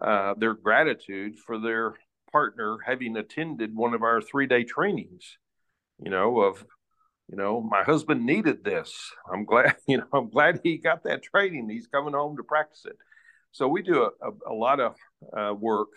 uh, 0.00 0.34
their 0.36 0.54
gratitude 0.54 1.38
for 1.38 1.58
their 1.58 1.94
partner 2.30 2.78
having 2.84 3.16
attended 3.16 3.74
one 3.74 3.94
of 3.94 4.02
our 4.02 4.20
three 4.20 4.46
day 4.46 4.64
trainings. 4.64 5.38
You 6.02 6.10
know, 6.10 6.40
of 6.40 6.64
you 7.28 7.36
know, 7.36 7.60
my 7.62 7.82
husband 7.82 8.26
needed 8.26 8.64
this. 8.64 8.92
I'm 9.32 9.44
glad, 9.44 9.76
you 9.88 9.98
know, 9.98 10.06
I'm 10.12 10.28
glad 10.28 10.60
he 10.62 10.78
got 10.78 11.04
that 11.04 11.22
training. 11.22 11.68
He's 11.68 11.86
coming 11.86 12.14
home 12.14 12.36
to 12.36 12.42
practice 12.42 12.84
it. 12.84 12.96
So 13.52 13.68
we 13.68 13.82
do 13.82 14.02
a, 14.02 14.06
a, 14.26 14.52
a 14.52 14.54
lot 14.54 14.80
of 14.80 14.94
uh, 15.36 15.54
work 15.54 15.88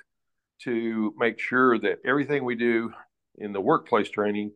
to 0.63 1.13
make 1.17 1.39
sure 1.39 1.77
that 1.79 1.99
everything 2.05 2.45
we 2.45 2.55
do 2.55 2.91
in 3.37 3.51
the 3.53 3.61
workplace 3.61 4.09
training 4.09 4.51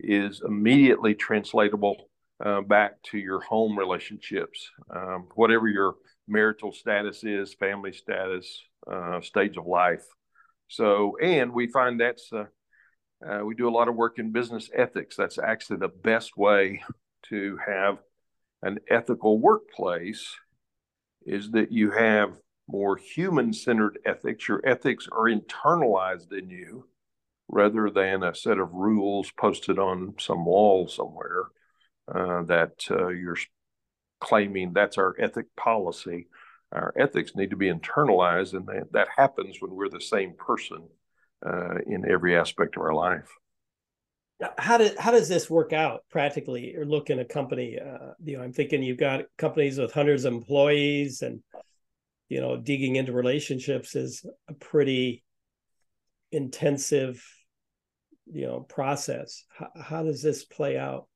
is 0.00 0.42
immediately 0.46 1.14
translatable 1.14 2.08
uh, 2.44 2.60
back 2.60 3.02
to 3.02 3.18
your 3.18 3.40
home 3.40 3.78
relationships, 3.78 4.70
um, 4.94 5.28
whatever 5.34 5.68
your 5.68 5.96
marital 6.28 6.72
status 6.72 7.24
is, 7.24 7.54
family 7.54 7.92
status, 7.92 8.62
uh, 8.90 9.20
stage 9.20 9.56
of 9.56 9.66
life. 9.66 10.04
So, 10.68 11.16
and 11.18 11.52
we 11.52 11.66
find 11.66 12.00
that's, 12.00 12.30
uh, 12.32 12.44
uh, 13.26 13.44
we 13.44 13.54
do 13.54 13.68
a 13.68 13.70
lot 13.70 13.88
of 13.88 13.96
work 13.96 14.18
in 14.18 14.30
business 14.30 14.70
ethics. 14.74 15.16
That's 15.16 15.38
actually 15.38 15.78
the 15.78 15.88
best 15.88 16.36
way 16.36 16.82
to 17.30 17.58
have 17.66 17.98
an 18.62 18.78
ethical 18.88 19.40
workplace 19.40 20.36
is 21.26 21.50
that 21.52 21.72
you 21.72 21.90
have 21.90 22.32
more 22.68 22.96
human 22.96 23.52
centered 23.52 23.98
ethics. 24.04 24.46
Your 24.46 24.60
ethics 24.64 25.08
are 25.10 25.24
internalized 25.24 26.32
in 26.32 26.50
you 26.50 26.86
rather 27.48 27.90
than 27.90 28.22
a 28.22 28.34
set 28.34 28.58
of 28.58 28.72
rules 28.72 29.30
posted 29.32 29.78
on 29.78 30.14
some 30.18 30.44
wall 30.44 30.86
somewhere 30.86 31.44
uh, 32.14 32.42
that 32.44 32.84
uh, 32.90 33.08
you're 33.08 33.36
claiming 34.20 34.72
that's 34.72 34.98
our 34.98 35.14
ethic 35.18 35.46
policy. 35.56 36.28
Our 36.72 36.92
ethics 36.98 37.34
need 37.34 37.50
to 37.50 37.56
be 37.56 37.72
internalized, 37.72 38.52
and 38.52 38.66
that, 38.66 38.92
that 38.92 39.08
happens 39.16 39.56
when 39.60 39.74
we're 39.74 39.88
the 39.88 40.00
same 40.00 40.34
person 40.34 40.86
uh, 41.44 41.76
in 41.86 42.10
every 42.10 42.36
aspect 42.36 42.76
of 42.76 42.82
our 42.82 42.94
life. 42.94 43.28
How 44.56 44.76
does 44.76 44.96
how 44.98 45.10
does 45.10 45.28
this 45.28 45.50
work 45.50 45.72
out 45.72 46.02
practically, 46.10 46.76
or 46.76 46.84
look 46.84 47.10
in 47.10 47.18
a 47.18 47.24
company? 47.24 47.78
Uh, 47.78 48.12
you 48.22 48.36
know, 48.36 48.42
I'm 48.44 48.52
thinking 48.52 48.82
you've 48.82 48.98
got 48.98 49.24
companies 49.36 49.78
with 49.78 49.92
hundreds 49.92 50.24
of 50.24 50.34
employees, 50.34 51.22
and 51.22 51.42
you 52.28 52.40
know, 52.40 52.56
digging 52.56 52.96
into 52.96 53.12
relationships 53.12 53.96
is 53.96 54.24
a 54.48 54.54
pretty 54.54 55.24
intensive, 56.30 57.24
you 58.32 58.46
know, 58.46 58.60
process. 58.60 59.44
How, 59.48 59.70
how 59.80 60.02
does 60.02 60.22
this 60.22 60.44
play 60.44 60.78
out? 60.78 61.06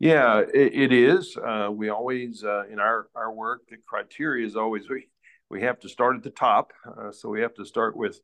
Yeah, 0.00 0.40
it, 0.40 0.74
it 0.74 0.92
is. 0.92 1.36
Uh, 1.36 1.68
we 1.70 1.90
always 1.90 2.42
uh, 2.42 2.64
in 2.70 2.80
our 2.80 3.08
our 3.14 3.32
work, 3.32 3.62
the 3.68 3.76
criteria 3.86 4.46
is 4.46 4.56
always 4.56 4.88
we 4.88 5.08
we 5.50 5.60
have 5.62 5.78
to 5.80 5.88
start 5.88 6.16
at 6.16 6.22
the 6.22 6.30
top. 6.30 6.72
Uh, 6.86 7.12
so 7.12 7.28
we 7.28 7.42
have 7.42 7.54
to 7.54 7.66
start 7.66 7.96
with 7.96 8.18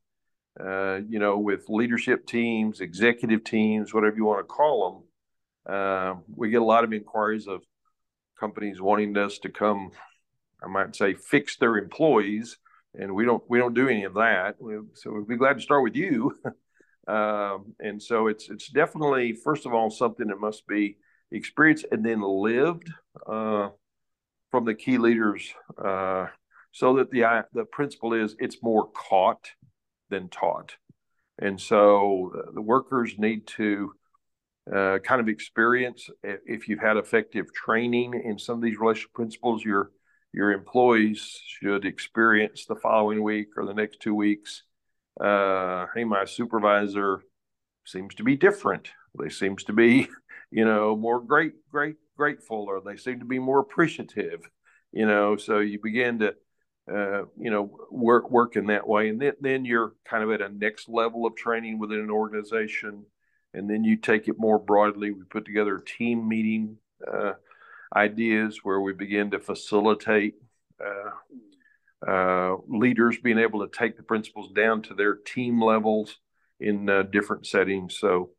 uh, 0.58 1.00
you 1.06 1.18
know 1.18 1.38
with 1.38 1.68
leadership 1.68 2.26
teams, 2.26 2.80
executive 2.80 3.44
teams, 3.44 3.92
whatever 3.92 4.16
you 4.16 4.24
want 4.24 4.40
to 4.40 4.44
call 4.44 5.04
them. 5.66 5.74
Uh, 5.74 6.14
we 6.34 6.48
get 6.48 6.62
a 6.62 6.64
lot 6.64 6.84
of 6.84 6.94
inquiries 6.94 7.46
of 7.46 7.62
companies 8.40 8.80
wanting 8.80 9.16
us 9.18 9.38
to 9.40 9.50
come. 9.50 9.90
I 10.64 10.68
might 10.68 10.96
say 10.96 11.12
fix 11.12 11.58
their 11.58 11.76
employees, 11.76 12.56
and 12.94 13.14
we 13.14 13.26
don't 13.26 13.42
we 13.50 13.58
don't 13.58 13.74
do 13.74 13.88
any 13.88 14.04
of 14.04 14.14
that. 14.14 14.56
So 14.94 15.12
we'd 15.12 15.28
be 15.28 15.36
glad 15.36 15.54
to 15.54 15.62
start 15.62 15.82
with 15.82 15.94
you. 15.94 16.34
um, 17.06 17.74
and 17.80 18.02
so 18.02 18.26
it's 18.26 18.48
it's 18.48 18.68
definitely 18.68 19.32
first 19.32 19.66
of 19.66 19.72
all 19.72 19.90
something 19.90 20.26
that 20.28 20.40
must 20.40 20.66
be 20.66 20.96
experienced 21.30 21.86
and 21.90 22.04
then 22.04 22.20
lived 22.20 22.90
uh, 23.26 23.68
from 24.50 24.64
the 24.64 24.74
key 24.74 24.98
leaders 24.98 25.52
uh, 25.82 26.26
so 26.72 26.96
that 26.96 27.10
the 27.10 27.44
the 27.52 27.64
principle 27.64 28.12
is 28.12 28.36
it's 28.38 28.62
more 28.62 28.88
caught 28.90 29.50
than 30.10 30.28
taught. 30.28 30.76
And 31.38 31.60
so 31.60 32.32
uh, 32.34 32.50
the 32.54 32.62
workers 32.62 33.14
need 33.18 33.46
to 33.48 33.92
uh, 34.74 34.98
kind 34.98 35.20
of 35.20 35.28
experience 35.28 36.10
if 36.22 36.68
you've 36.68 36.80
had 36.80 36.96
effective 36.96 37.52
training 37.52 38.20
in 38.24 38.38
some 38.38 38.56
of 38.56 38.62
these 38.62 38.78
relationship 38.78 39.12
principles 39.12 39.64
your 39.64 39.90
your 40.32 40.52
employees 40.52 41.40
should 41.46 41.84
experience 41.84 42.66
the 42.66 42.74
following 42.74 43.22
week 43.22 43.48
or 43.56 43.64
the 43.64 43.72
next 43.72 44.00
two 44.00 44.14
weeks 44.14 44.64
uh, 45.20 45.86
hey 45.94 46.04
my 46.04 46.24
supervisor 46.24 47.20
seems 47.84 48.14
to 48.14 48.22
be 48.22 48.36
different 48.36 48.90
they 49.18 49.28
seems 49.28 49.64
to 49.64 49.72
be 49.72 50.08
you 50.50 50.64
know, 50.64 50.96
more 50.96 51.20
great, 51.20 51.52
great, 51.70 51.96
grateful, 52.16 52.66
or 52.68 52.80
they 52.80 52.96
seem 52.96 53.18
to 53.20 53.24
be 53.24 53.38
more 53.38 53.60
appreciative, 53.60 54.40
you 54.92 55.06
know. 55.06 55.36
So 55.36 55.58
you 55.58 55.78
begin 55.82 56.20
to, 56.20 56.34
uh, 56.92 57.24
you 57.38 57.50
know, 57.50 57.78
work 57.90 58.30
work 58.30 58.56
in 58.56 58.66
that 58.66 58.86
way, 58.86 59.08
and 59.08 59.20
then 59.20 59.32
then 59.40 59.64
you're 59.64 59.94
kind 60.04 60.22
of 60.22 60.30
at 60.30 60.40
a 60.40 60.48
next 60.48 60.88
level 60.88 61.26
of 61.26 61.36
training 61.36 61.78
within 61.78 62.00
an 62.00 62.10
organization, 62.10 63.04
and 63.54 63.68
then 63.68 63.84
you 63.84 63.96
take 63.96 64.28
it 64.28 64.38
more 64.38 64.58
broadly. 64.58 65.10
We 65.10 65.24
put 65.24 65.44
together 65.44 65.78
team 65.78 66.28
meeting 66.28 66.76
uh, 67.06 67.32
ideas 67.94 68.60
where 68.62 68.80
we 68.80 68.92
begin 68.92 69.30
to 69.32 69.38
facilitate. 69.38 70.34
Uh, 72.06 72.56
leaders 72.68 73.16
being 73.22 73.38
able 73.38 73.66
to 73.66 73.78
take 73.78 73.96
the 73.96 74.02
principles 74.02 74.52
down 74.52 74.82
to 74.82 74.94
their 74.94 75.14
team 75.14 75.62
levels 75.62 76.18
in 76.60 76.88
uh, 76.88 77.02
different 77.04 77.46
settings. 77.46 77.98
So 77.98 78.30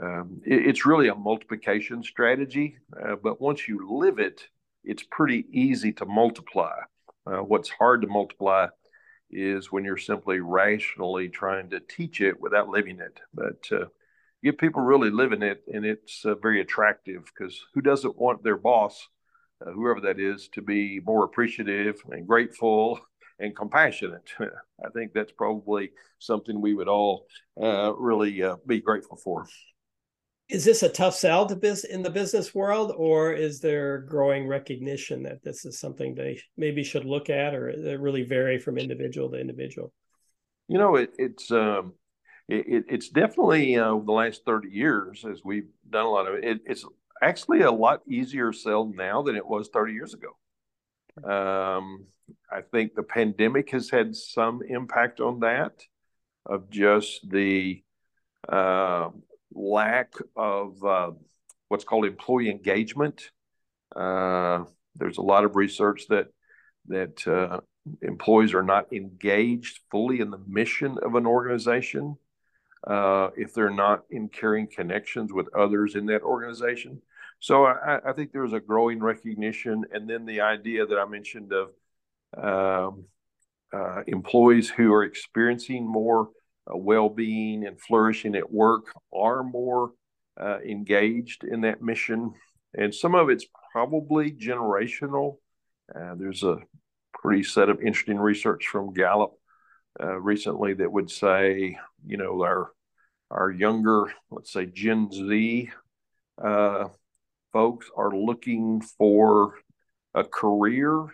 um, 0.00 0.40
it, 0.44 0.66
it's 0.66 0.86
really 0.86 1.08
a 1.08 1.14
multiplication 1.14 2.02
strategy. 2.02 2.76
Uh, 2.92 3.16
but 3.22 3.40
once 3.40 3.66
you 3.66 3.98
live 3.98 4.18
it, 4.18 4.46
it's 4.84 5.02
pretty 5.02 5.46
easy 5.52 5.92
to 5.94 6.06
multiply. 6.06 6.74
Uh, 7.26 7.38
what's 7.38 7.70
hard 7.70 8.02
to 8.02 8.08
multiply 8.08 8.68
is 9.30 9.70
when 9.70 9.84
you're 9.84 9.96
simply 9.98 10.40
rationally 10.40 11.28
trying 11.28 11.70
to 11.70 11.80
teach 11.80 12.20
it 12.20 12.40
without 12.40 12.68
living 12.68 13.00
it. 13.00 13.20
But 13.34 13.68
uh, 13.72 13.86
get 14.42 14.58
people 14.58 14.82
really 14.82 15.10
living 15.10 15.42
it, 15.42 15.62
and 15.72 15.84
it's 15.84 16.24
uh, 16.24 16.34
very 16.36 16.60
attractive 16.60 17.24
because 17.26 17.60
who 17.74 17.80
doesn't 17.80 18.18
want 18.18 18.42
their 18.42 18.56
boss, 18.56 19.08
uh, 19.64 19.70
whoever 19.70 20.00
that 20.00 20.20
is, 20.20 20.48
to 20.54 20.62
be 20.62 21.00
more 21.00 21.24
appreciative 21.24 21.96
and 22.10 22.26
grateful 22.26 23.00
and 23.38 23.56
compassionate? 23.56 24.30
I 24.40 24.88
think 24.94 25.12
that's 25.12 25.32
probably 25.32 25.90
something 26.18 26.60
we 26.60 26.74
would 26.74 26.88
all 26.88 27.26
uh, 27.60 27.94
really 27.94 28.42
uh, 28.42 28.56
be 28.66 28.80
grateful 28.80 29.16
for 29.16 29.46
is 30.48 30.64
this 30.64 30.82
a 30.82 30.88
tough 30.88 31.14
sell 31.14 31.46
to 31.46 31.56
biz 31.56 31.84
in 31.84 32.02
the 32.02 32.10
business 32.10 32.54
world 32.54 32.92
or 32.96 33.32
is 33.32 33.60
there 33.60 33.98
growing 33.98 34.46
recognition 34.46 35.22
that 35.22 35.42
this 35.42 35.64
is 35.64 35.78
something 35.78 36.14
they 36.14 36.40
maybe 36.56 36.82
should 36.82 37.04
look 37.04 37.28
at 37.28 37.54
or 37.54 37.68
it 37.68 38.00
really 38.00 38.22
vary 38.22 38.58
from 38.58 38.78
individual 38.78 39.30
to 39.30 39.38
individual 39.38 39.92
you 40.68 40.78
know 40.78 40.96
it, 40.96 41.10
it's 41.18 41.50
um, 41.50 41.92
it, 42.48 42.86
it's 42.88 43.10
definitely 43.10 43.76
uh, 43.76 43.96
the 44.04 44.12
last 44.12 44.42
30 44.46 44.70
years 44.70 45.24
as 45.30 45.42
we've 45.44 45.68
done 45.90 46.06
a 46.06 46.10
lot 46.10 46.26
of 46.26 46.42
it, 46.42 46.60
it's 46.64 46.84
actually 47.22 47.62
a 47.62 47.70
lot 47.70 48.00
easier 48.08 48.52
sell 48.52 48.90
now 48.94 49.22
than 49.22 49.36
it 49.36 49.46
was 49.46 49.68
30 49.72 49.92
years 49.92 50.14
ago 50.14 50.30
um, 51.30 52.06
i 52.50 52.60
think 52.60 52.94
the 52.94 53.02
pandemic 53.02 53.70
has 53.70 53.90
had 53.90 54.14
some 54.14 54.60
impact 54.68 55.20
on 55.20 55.40
that 55.40 55.72
of 56.46 56.70
just 56.70 57.28
the 57.28 57.82
uh, 58.48 59.10
lack 59.52 60.12
of 60.36 60.82
uh, 60.84 61.10
what's 61.68 61.84
called 61.84 62.06
employee 62.06 62.50
engagement. 62.50 63.30
Uh, 63.94 64.64
there's 64.96 65.18
a 65.18 65.22
lot 65.22 65.44
of 65.44 65.56
research 65.56 66.06
that 66.08 66.28
that 66.86 67.26
uh, 67.28 67.60
employees 68.02 68.54
are 68.54 68.62
not 68.62 68.92
engaged 68.92 69.80
fully 69.90 70.20
in 70.20 70.30
the 70.30 70.40
mission 70.46 70.96
of 71.02 71.14
an 71.14 71.26
organization 71.26 72.16
uh, 72.86 73.28
if 73.36 73.52
they're 73.52 73.70
not 73.70 74.04
in 74.10 74.28
carrying 74.28 74.66
connections 74.66 75.32
with 75.32 75.54
others 75.54 75.94
in 75.94 76.06
that 76.06 76.22
organization. 76.22 77.02
So 77.40 77.66
I, 77.66 78.00
I, 78.04 78.12
think 78.12 78.32
there's 78.32 78.52
a 78.52 78.60
growing 78.60 79.00
recognition, 79.00 79.84
and 79.92 80.08
then 80.08 80.26
the 80.26 80.40
idea 80.40 80.86
that 80.86 80.98
I 80.98 81.04
mentioned 81.04 81.52
of 81.52 81.68
um, 82.36 83.04
uh, 83.72 84.02
employees 84.06 84.68
who 84.68 84.92
are 84.92 85.04
experiencing 85.04 85.86
more 85.86 86.30
uh, 86.66 86.76
well-being 86.76 87.64
and 87.66 87.80
flourishing 87.80 88.34
at 88.34 88.50
work 88.50 88.86
are 89.14 89.42
more 89.44 89.92
uh, 90.40 90.58
engaged 90.60 91.44
in 91.44 91.60
that 91.62 91.80
mission. 91.80 92.32
And 92.74 92.94
some 92.94 93.14
of 93.14 93.30
it's 93.30 93.46
probably 93.72 94.32
generational. 94.32 95.36
Uh, 95.94 96.14
there's 96.16 96.42
a 96.42 96.58
pretty 97.12 97.42
set 97.42 97.68
of 97.68 97.80
interesting 97.80 98.18
research 98.18 98.66
from 98.66 98.92
gallup 98.92 99.32
uh, 100.00 100.14
recently 100.20 100.74
that 100.74 100.90
would 100.90 101.10
say 101.10 101.76
you 102.06 102.16
know 102.16 102.42
our 102.42 102.70
our 103.30 103.50
younger 103.50 104.12
let's 104.30 104.52
say 104.52 104.66
gen 104.66 105.10
z 105.10 105.70
uh, 106.42 106.86
folks 107.52 107.90
are 107.96 108.10
looking 108.10 108.80
for 108.80 109.54
a 110.14 110.24
career 110.24 111.08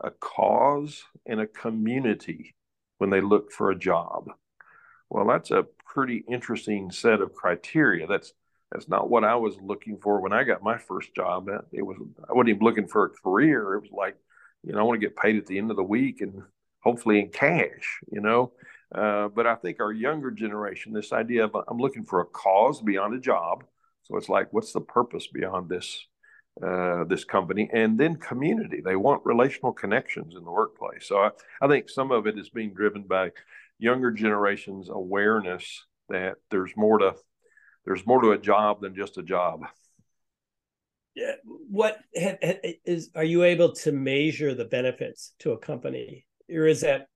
a 0.00 0.10
cause 0.10 1.04
and 1.26 1.40
a 1.40 1.46
community 1.46 2.54
when 2.98 3.10
they 3.10 3.20
look 3.20 3.52
for 3.52 3.70
a 3.70 3.78
job 3.78 4.28
well, 5.12 5.26
that's 5.26 5.50
a 5.50 5.66
pretty 5.84 6.24
interesting 6.26 6.90
set 6.90 7.20
of 7.20 7.34
criteria. 7.34 8.06
That's 8.06 8.32
that's 8.70 8.88
not 8.88 9.10
what 9.10 9.24
I 9.24 9.34
was 9.34 9.54
looking 9.60 9.98
for 9.98 10.22
when 10.22 10.32
I 10.32 10.42
got 10.44 10.62
my 10.62 10.78
first 10.78 11.14
job. 11.14 11.48
It 11.70 11.82
was 11.82 11.98
I 12.26 12.32
wasn't 12.32 12.48
even 12.48 12.62
looking 12.62 12.88
for 12.88 13.04
a 13.04 13.10
career. 13.10 13.74
It 13.74 13.82
was 13.82 13.90
like, 13.92 14.16
you 14.64 14.72
know, 14.72 14.78
I 14.78 14.82
want 14.84 14.98
to 14.98 15.06
get 15.06 15.14
paid 15.14 15.36
at 15.36 15.44
the 15.44 15.58
end 15.58 15.70
of 15.70 15.76
the 15.76 15.82
week 15.82 16.22
and 16.22 16.42
hopefully 16.82 17.20
in 17.20 17.28
cash, 17.28 18.00
you 18.10 18.22
know. 18.22 18.52
Uh, 18.94 19.28
but 19.28 19.46
I 19.46 19.54
think 19.56 19.80
our 19.80 19.92
younger 19.92 20.30
generation, 20.30 20.94
this 20.94 21.12
idea 21.12 21.44
of 21.44 21.54
I'm 21.68 21.78
looking 21.78 22.06
for 22.06 22.20
a 22.20 22.26
cause 22.26 22.80
beyond 22.80 23.14
a 23.14 23.20
job. 23.20 23.64
So 24.12 24.18
it's 24.18 24.28
like, 24.28 24.52
what's 24.52 24.72
the 24.72 24.80
purpose 24.82 25.26
beyond 25.26 25.70
this 25.70 26.06
uh, 26.62 27.04
this 27.04 27.24
company? 27.24 27.70
And 27.72 27.98
then 27.98 28.16
community. 28.16 28.82
They 28.84 28.94
want 28.94 29.22
relational 29.24 29.72
connections 29.72 30.34
in 30.36 30.44
the 30.44 30.50
workplace. 30.50 31.08
So 31.08 31.16
I, 31.16 31.30
I 31.62 31.66
think 31.66 31.88
some 31.88 32.12
of 32.12 32.26
it 32.26 32.38
is 32.38 32.50
being 32.50 32.74
driven 32.74 33.04
by 33.04 33.30
younger 33.78 34.10
generation's 34.10 34.90
awareness 34.90 35.86
that 36.10 36.34
there's 36.50 36.72
more 36.76 36.98
to 36.98 37.14
there's 37.86 38.06
more 38.06 38.20
to 38.20 38.32
a 38.32 38.38
job 38.38 38.82
than 38.82 38.94
just 38.94 39.16
a 39.16 39.22
job. 39.22 39.62
Yeah. 41.14 41.36
What 41.70 41.98
is 42.12 43.10
are 43.14 43.24
you 43.24 43.44
able 43.44 43.72
to 43.76 43.92
measure 43.92 44.54
the 44.54 44.66
benefits 44.66 45.32
to 45.38 45.52
a 45.52 45.58
company, 45.58 46.26
or 46.50 46.66
is 46.66 46.82
that 46.82 47.06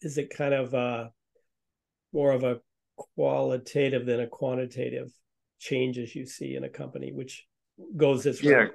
is 0.00 0.16
it 0.16 0.34
kind 0.34 0.54
of 0.54 0.74
uh, 0.74 1.08
more 2.14 2.32
of 2.32 2.44
a 2.44 2.60
qualitative 2.96 4.06
than 4.06 4.20
a 4.20 4.26
quantitative 4.26 5.12
changes 5.58 6.14
you 6.14 6.26
see 6.26 6.56
in 6.56 6.64
a 6.64 6.68
company, 6.68 7.12
which 7.12 7.46
goes 7.96 8.24
this 8.24 8.42
yeah. 8.42 8.64
way? 8.64 8.70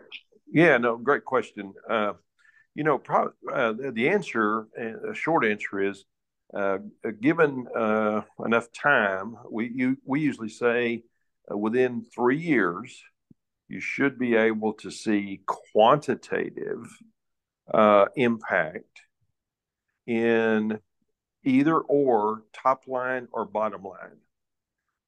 Yeah, 0.51 0.77
no, 0.77 0.97
great 0.97 1.25
question. 1.25 1.73
Uh, 1.89 2.13
you 2.75 2.83
know, 2.83 2.97
pro- 2.97 3.33
uh, 3.51 3.73
the 3.93 4.09
answer, 4.09 4.67
a 5.09 5.13
short 5.13 5.45
answer 5.45 5.81
is 5.81 6.05
uh, 6.53 6.79
given 7.21 7.67
uh, 7.75 8.21
enough 8.45 8.71
time, 8.71 9.37
we 9.49 9.71
you, 9.73 9.97
we 10.05 10.19
usually 10.19 10.49
say 10.49 11.03
uh, 11.51 11.57
within 11.57 12.03
three 12.13 12.39
years, 12.39 13.01
you 13.69 13.79
should 13.79 14.19
be 14.19 14.35
able 14.35 14.73
to 14.73 14.91
see 14.91 15.41
quantitative 15.45 16.85
uh, 17.73 18.05
impact 18.15 19.01
in 20.05 20.77
either 21.45 21.79
or 21.79 22.43
top 22.53 22.83
line 22.87 23.27
or 23.31 23.45
bottom 23.45 23.83
line. 23.83 24.17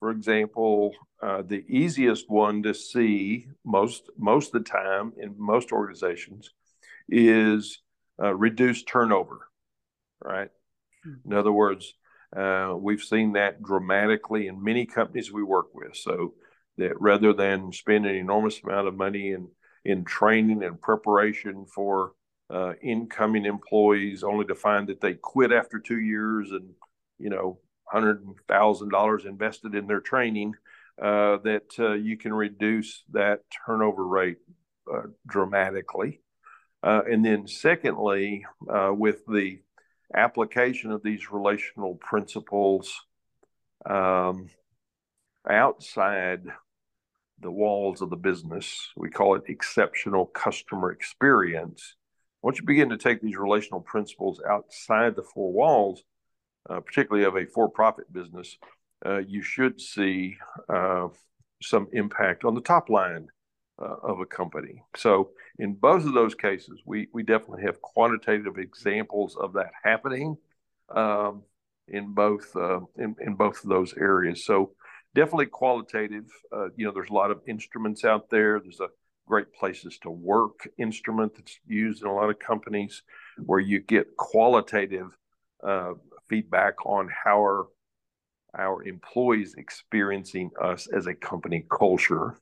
For 0.03 0.11
example, 0.11 0.91
uh, 1.21 1.43
the 1.43 1.63
easiest 1.65 2.29
one 2.29 2.61
to 2.63 2.73
see 2.73 3.47
most 3.63 4.09
most 4.17 4.53
of 4.53 4.61
the 4.61 4.69
time 4.69 5.13
in 5.15 5.33
most 5.37 5.71
organizations 5.71 6.49
is 7.07 7.81
uh, 8.21 8.35
reduced 8.35 8.85
turnover, 8.85 9.47
right? 10.21 10.49
In 11.25 11.31
other 11.31 11.53
words, 11.53 11.93
uh, 12.35 12.73
we've 12.77 13.01
seen 13.01 13.31
that 13.33 13.63
dramatically 13.63 14.47
in 14.47 14.61
many 14.61 14.85
companies 14.85 15.31
we 15.31 15.41
work 15.41 15.73
with. 15.73 15.95
So 15.95 16.33
that 16.77 16.99
rather 16.99 17.31
than 17.31 17.71
spend 17.71 18.05
an 18.05 18.15
enormous 18.17 18.61
amount 18.61 18.89
of 18.89 18.95
money 18.95 19.31
in 19.31 19.47
in 19.85 20.03
training 20.03 20.63
and 20.65 20.81
preparation 20.81 21.65
for 21.65 22.11
uh, 22.49 22.73
incoming 22.81 23.45
employees, 23.45 24.21
only 24.21 24.43
to 24.47 24.55
find 24.55 24.89
that 24.89 24.99
they 24.99 25.13
quit 25.13 25.53
after 25.53 25.79
two 25.79 26.01
years 26.01 26.51
and 26.51 26.71
you 27.19 27.29
know 27.29 27.59
hundred 27.93 28.25
thousand 28.47 28.89
dollars 28.89 29.25
invested 29.25 29.75
in 29.75 29.87
their 29.87 30.01
training, 30.01 30.55
uh, 31.01 31.37
that 31.43 31.69
uh, 31.79 31.93
you 31.93 32.17
can 32.17 32.33
reduce 32.33 33.03
that 33.11 33.39
turnover 33.65 34.05
rate 34.05 34.37
uh, 34.93 35.03
dramatically. 35.27 36.19
Uh, 36.81 37.01
and 37.09 37.23
then, 37.23 37.47
secondly, 37.47 38.45
uh, 38.69 38.91
with 38.93 39.25
the 39.27 39.59
application 40.13 40.91
of 40.91 41.01
these 41.01 41.31
relational 41.31 41.95
principles 41.95 42.93
um, 43.89 44.49
outside 45.49 46.43
the 47.39 47.51
walls 47.51 48.01
of 48.01 48.09
the 48.09 48.15
business. 48.15 48.89
We 48.95 49.09
call 49.09 49.35
it 49.35 49.43
exceptional 49.47 50.25
customer 50.25 50.91
experience. 50.91 51.95
Once 52.41 52.59
you 52.59 52.65
begin 52.65 52.89
to 52.89 52.97
take 52.97 53.21
these 53.21 53.37
relational 53.37 53.81
principles 53.81 54.41
outside 54.49 55.15
the 55.15 55.23
four 55.23 55.51
walls, 55.51 56.03
uh, 56.69 56.79
particularly 56.79 57.25
of 57.25 57.35
a 57.35 57.45
for 57.45 57.69
profit 57.69 58.11
business, 58.11 58.57
uh, 59.05 59.19
you 59.19 59.41
should 59.41 59.79
see 59.81 60.37
uh, 60.69 61.07
some 61.61 61.87
impact 61.93 62.45
on 62.45 62.55
the 62.55 62.61
top 62.61 62.89
line 62.89 63.27
uh, 63.81 63.95
of 64.03 64.19
a 64.19 64.25
company. 64.25 64.83
So 64.95 65.31
in 65.59 65.73
both 65.73 66.05
of 66.05 66.13
those 66.13 66.35
cases, 66.35 66.81
we 66.85 67.07
we 67.13 67.23
definitely 67.23 67.63
have 67.63 67.81
quantitative 67.81 68.57
examples 68.57 69.35
of 69.35 69.53
that 69.53 69.71
happening 69.83 70.37
um, 70.89 71.43
in 71.87 72.13
both 72.13 72.55
uh, 72.55 72.81
in 72.97 73.15
in 73.19 73.35
both 73.35 73.63
of 73.63 73.69
those 73.69 73.93
areas. 73.97 74.45
So 74.45 74.71
definitely 75.15 75.47
qualitative. 75.47 76.25
Uh, 76.51 76.69
you 76.75 76.85
know, 76.85 76.91
there's 76.91 77.09
a 77.09 77.13
lot 77.13 77.31
of 77.31 77.41
instruments 77.47 78.05
out 78.05 78.29
there. 78.29 78.59
There's 78.59 78.79
a 78.79 78.89
great 79.27 79.53
places 79.53 79.97
to 79.99 80.09
work 80.09 80.67
instrument 80.77 81.33
that's 81.35 81.57
used 81.65 82.03
in 82.03 82.09
a 82.09 82.13
lot 82.13 82.29
of 82.29 82.39
companies 82.39 83.03
where 83.45 83.59
you 83.59 83.79
get 83.79 84.17
qualitative 84.17 85.17
uh, 85.65 85.93
feedback 86.29 86.85
on 86.85 87.09
how 87.23 87.37
our 87.37 87.67
our 88.55 88.83
employees 88.83 89.55
experiencing 89.57 90.51
us 90.61 90.87
as 90.87 91.07
a 91.07 91.13
company 91.15 91.65
culture 91.69 92.37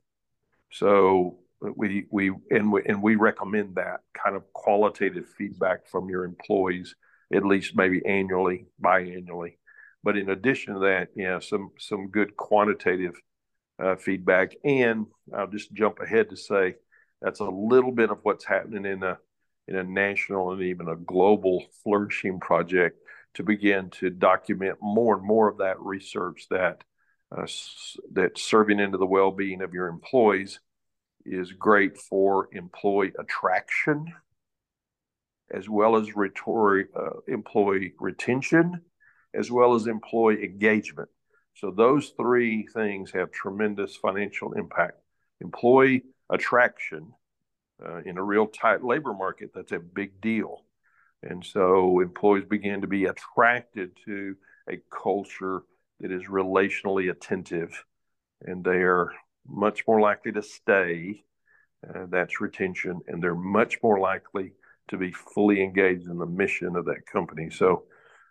so 0.71 1.37
we 1.75 2.05
we 2.09 2.31
and 2.49 2.71
we 2.71 2.81
and 2.85 3.01
we 3.01 3.15
recommend 3.15 3.75
that 3.75 3.99
kind 4.13 4.35
of 4.35 4.51
qualitative 4.53 5.27
feedback 5.37 5.87
from 5.87 6.09
your 6.09 6.25
employees 6.25 6.95
at 7.33 7.45
least 7.45 7.75
maybe 7.75 8.05
annually, 8.05 8.65
biannually. 8.83 9.57
But 10.03 10.17
in 10.17 10.29
addition 10.29 10.73
to 10.73 10.79
that, 10.81 11.09
yeah, 11.15 11.39
some 11.39 11.71
some 11.77 12.07
good 12.07 12.35
quantitative 12.35 13.15
uh, 13.81 13.95
feedback. 13.95 14.55
And 14.63 15.05
I'll 15.35 15.47
just 15.47 15.73
jump 15.73 15.99
ahead 15.99 16.29
to 16.29 16.37
say 16.37 16.75
that's 17.21 17.39
a 17.39 17.45
little 17.45 17.91
bit 17.91 18.09
of 18.09 18.19
what's 18.23 18.45
happening 18.45 18.85
in 18.85 19.03
a 19.03 19.17
in 19.67 19.75
a 19.75 19.83
national 19.83 20.51
and 20.51 20.61
even 20.63 20.87
a 20.87 20.95
global 20.95 21.63
flourishing 21.83 22.39
project 22.39 22.97
to 23.35 23.43
begin 23.43 23.89
to 23.89 24.09
document 24.09 24.77
more 24.81 25.15
and 25.15 25.25
more 25.25 25.47
of 25.47 25.57
that 25.59 25.79
research 25.79 26.47
that 26.49 26.83
uh, 27.35 27.47
that 28.11 28.37
serving 28.37 28.79
into 28.79 28.97
the 28.97 29.05
well-being 29.05 29.61
of 29.61 29.73
your 29.73 29.87
employees 29.87 30.59
is 31.25 31.53
great 31.53 31.97
for 31.97 32.49
employee 32.51 33.13
attraction 33.17 34.13
as 35.53 35.69
well 35.69 35.95
as 35.95 36.15
rhetoric, 36.15 36.87
uh, 36.95 37.19
employee 37.27 37.93
retention 37.99 38.81
as 39.33 39.49
well 39.49 39.75
as 39.75 39.87
employee 39.87 40.43
engagement. 40.43 41.09
So 41.55 41.71
those 41.71 42.13
three 42.17 42.67
things 42.67 43.11
have 43.11 43.31
tremendous 43.31 43.95
financial 43.95 44.53
impact. 44.53 44.99
Employee 45.39 46.03
attraction 46.29 47.13
uh, 47.85 48.01
in 48.05 48.17
a 48.17 48.23
real 48.23 48.47
tight 48.47 48.83
labor 48.83 49.13
market 49.13 49.51
that's 49.53 49.71
a 49.71 49.79
big 49.79 50.19
deal 50.21 50.63
and 51.23 51.45
so 51.45 51.99
employees 51.99 52.45
begin 52.49 52.81
to 52.81 52.87
be 52.87 53.05
attracted 53.05 53.91
to 54.05 54.35
a 54.69 54.79
culture 54.91 55.63
that 55.99 56.11
is 56.11 56.23
relationally 56.23 57.11
attentive, 57.11 57.83
and 58.41 58.63
they 58.63 58.81
are 58.81 59.11
much 59.47 59.85
more 59.87 60.01
likely 60.01 60.31
to 60.31 60.41
stay. 60.41 61.23
Uh, 61.87 62.05
that's 62.09 62.41
retention, 62.41 63.01
and 63.07 63.21
they're 63.21 63.35
much 63.35 63.77
more 63.81 63.99
likely 63.99 64.53
to 64.87 64.97
be 64.97 65.11
fully 65.11 65.63
engaged 65.63 66.07
in 66.07 66.17
the 66.17 66.25
mission 66.25 66.75
of 66.75 66.85
that 66.85 67.05
company. 67.11 67.49
So, 67.49 67.85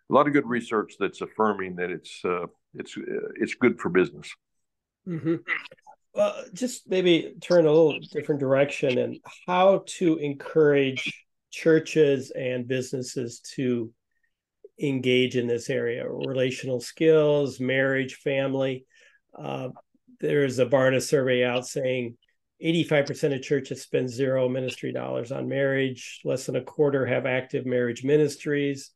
a 0.09 0.13
lot 0.13 0.27
of 0.27 0.33
good 0.33 0.47
research 0.47 0.95
that's 0.99 1.21
affirming 1.21 1.77
that 1.77 1.91
it's 1.91 2.21
uh, 2.25 2.47
it's 2.75 2.97
uh, 2.97 3.31
it's 3.37 3.55
good 3.55 3.81
for 3.81 3.89
business. 3.89 4.33
Mm-hmm. 5.07 5.37
Well, 6.15 6.45
just 6.53 6.89
maybe 6.89 7.35
turn 7.41 7.67
a 7.67 7.73
little 7.73 7.99
different 8.13 8.41
direction 8.41 8.99
and 8.99 9.19
how 9.47 9.85
to 9.87 10.17
encourage 10.17 11.25
churches 11.51 12.31
and 12.31 12.69
businesses 12.69 13.41
to 13.55 13.93
engage 14.81 15.37
in 15.37 15.47
this 15.47 15.69
area. 15.69 16.09
Relational 16.09 16.81
skills 16.81 17.61
marriage 17.61 18.17
family. 18.17 18.87
Uh, 19.39 19.69
there's 20.21 20.59
a 20.59 20.67
barna 20.67 21.03
survey 21.03 21.45
out 21.45 21.67
saying 21.67 22.17
85% 22.63 23.35
of 23.35 23.43
churches 23.43 23.83
spend 23.83 24.11
zero 24.11 24.49
ministry 24.49 24.93
dollars 24.93 25.33
on 25.33 25.49
marriage. 25.49 26.21
Less 26.25 26.47
than 26.47 26.57
a 26.57 26.63
quarter 26.63 27.07
have 27.07 27.27
active 27.27 27.65
marriage 27.65 28.05
ministries. 28.05 28.91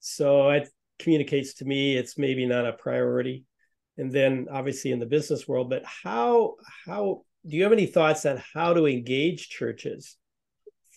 So 0.00 0.50
it 0.50 0.68
communicates 0.98 1.54
to 1.54 1.64
me 1.64 1.96
it's 1.96 2.18
maybe 2.18 2.46
not 2.46 2.66
a 2.66 2.72
priority. 2.72 3.44
And 3.98 4.12
then 4.12 4.46
obviously 4.52 4.92
in 4.92 4.98
the 4.98 5.06
business 5.06 5.46
world 5.46 5.70
but 5.70 5.84
how 5.84 6.54
how 6.84 7.22
do 7.46 7.56
you 7.56 7.62
have 7.62 7.72
any 7.72 7.86
thoughts 7.86 8.26
on 8.26 8.42
how 8.54 8.74
to 8.74 8.86
engage 8.86 9.48
churches 9.48 10.16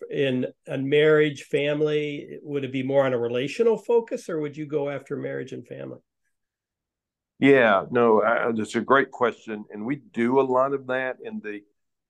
in 0.10 0.48
a 0.68 0.78
marriage, 0.78 1.44
family? 1.44 2.40
Would 2.42 2.64
it 2.64 2.72
be 2.72 2.84
more 2.84 3.06
on 3.06 3.14
a 3.14 3.18
relational 3.18 3.78
focus, 3.78 4.30
or 4.30 4.40
would 4.40 4.58
you 4.58 4.66
go 4.66 4.90
after 4.90 5.16
marriage 5.16 5.54
and 5.54 5.66
family? 5.68 6.00
Yeah, 7.40 7.86
no, 7.90 8.22
uh, 8.22 8.52
that's 8.52 8.76
a 8.76 8.82
great 8.82 9.12
question, 9.12 9.64
and 9.72 9.86
we 9.86 9.96
do 9.96 10.42
a 10.42 10.44
lot 10.44 10.74
of 10.74 10.88
that 10.88 11.18
in 11.24 11.40
the, 11.42 11.62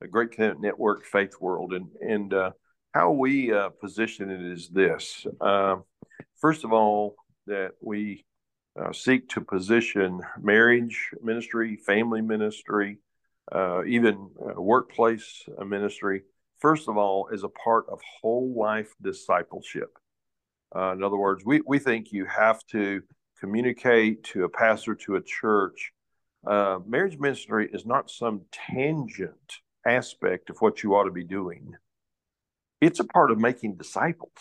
the 0.02 0.08
Great 0.08 0.32
Commandment 0.32 0.64
Network 0.64 1.06
faith 1.06 1.34
world, 1.40 1.74
and 1.74 1.88
and 2.02 2.34
uh, 2.34 2.52
how 2.94 3.12
we 3.12 3.54
uh, 3.54 3.70
position 3.70 4.32
it 4.32 4.42
is 4.42 4.70
this: 4.70 5.28
uh, 5.40 5.76
first 6.42 6.64
of 6.64 6.74
all, 6.74 7.16
that 7.46 7.74
we 7.80 8.26
uh, 8.80 8.92
seek 8.92 9.30
to 9.30 9.42
position 9.42 10.20
marriage 10.42 11.12
ministry, 11.22 11.78
family 11.78 12.22
ministry, 12.22 12.98
uh, 13.52 13.84
even 13.86 14.32
workplace 14.56 15.44
ministry 15.64 16.24
first 16.60 16.88
of 16.88 16.98
all, 16.98 17.28
is 17.30 17.44
a 17.44 17.50
part 17.50 17.86
of 17.90 18.00
whole 18.22 18.54
life 18.58 18.94
discipleship. 19.02 19.98
Uh, 20.76 20.94
in 20.94 21.04
other 21.04 21.18
words, 21.18 21.44
we, 21.46 21.62
we 21.66 21.80
think 21.80 22.12
you 22.12 22.26
have 22.26 22.66
to 22.68 23.02
communicate 23.40 24.24
to 24.24 24.44
a 24.44 24.50
pastor, 24.50 24.94
to 24.94 25.16
a 25.16 25.22
church. 25.22 25.92
Uh, 26.46 26.80
marriage 26.86 27.18
ministry 27.18 27.70
is 27.74 27.86
not 27.86 28.10
some 28.10 28.42
tangent 28.52 29.58
aspect 29.86 30.50
of 30.50 30.58
what 30.60 30.84
you 30.84 30.96
ought 30.96 31.06
to 31.06 31.12
be 31.12 31.24
doing, 31.24 31.74
it's 32.82 33.00
a 33.00 33.06
part 33.06 33.32
of 33.32 33.40
making 33.40 33.76
disciples. 33.76 34.32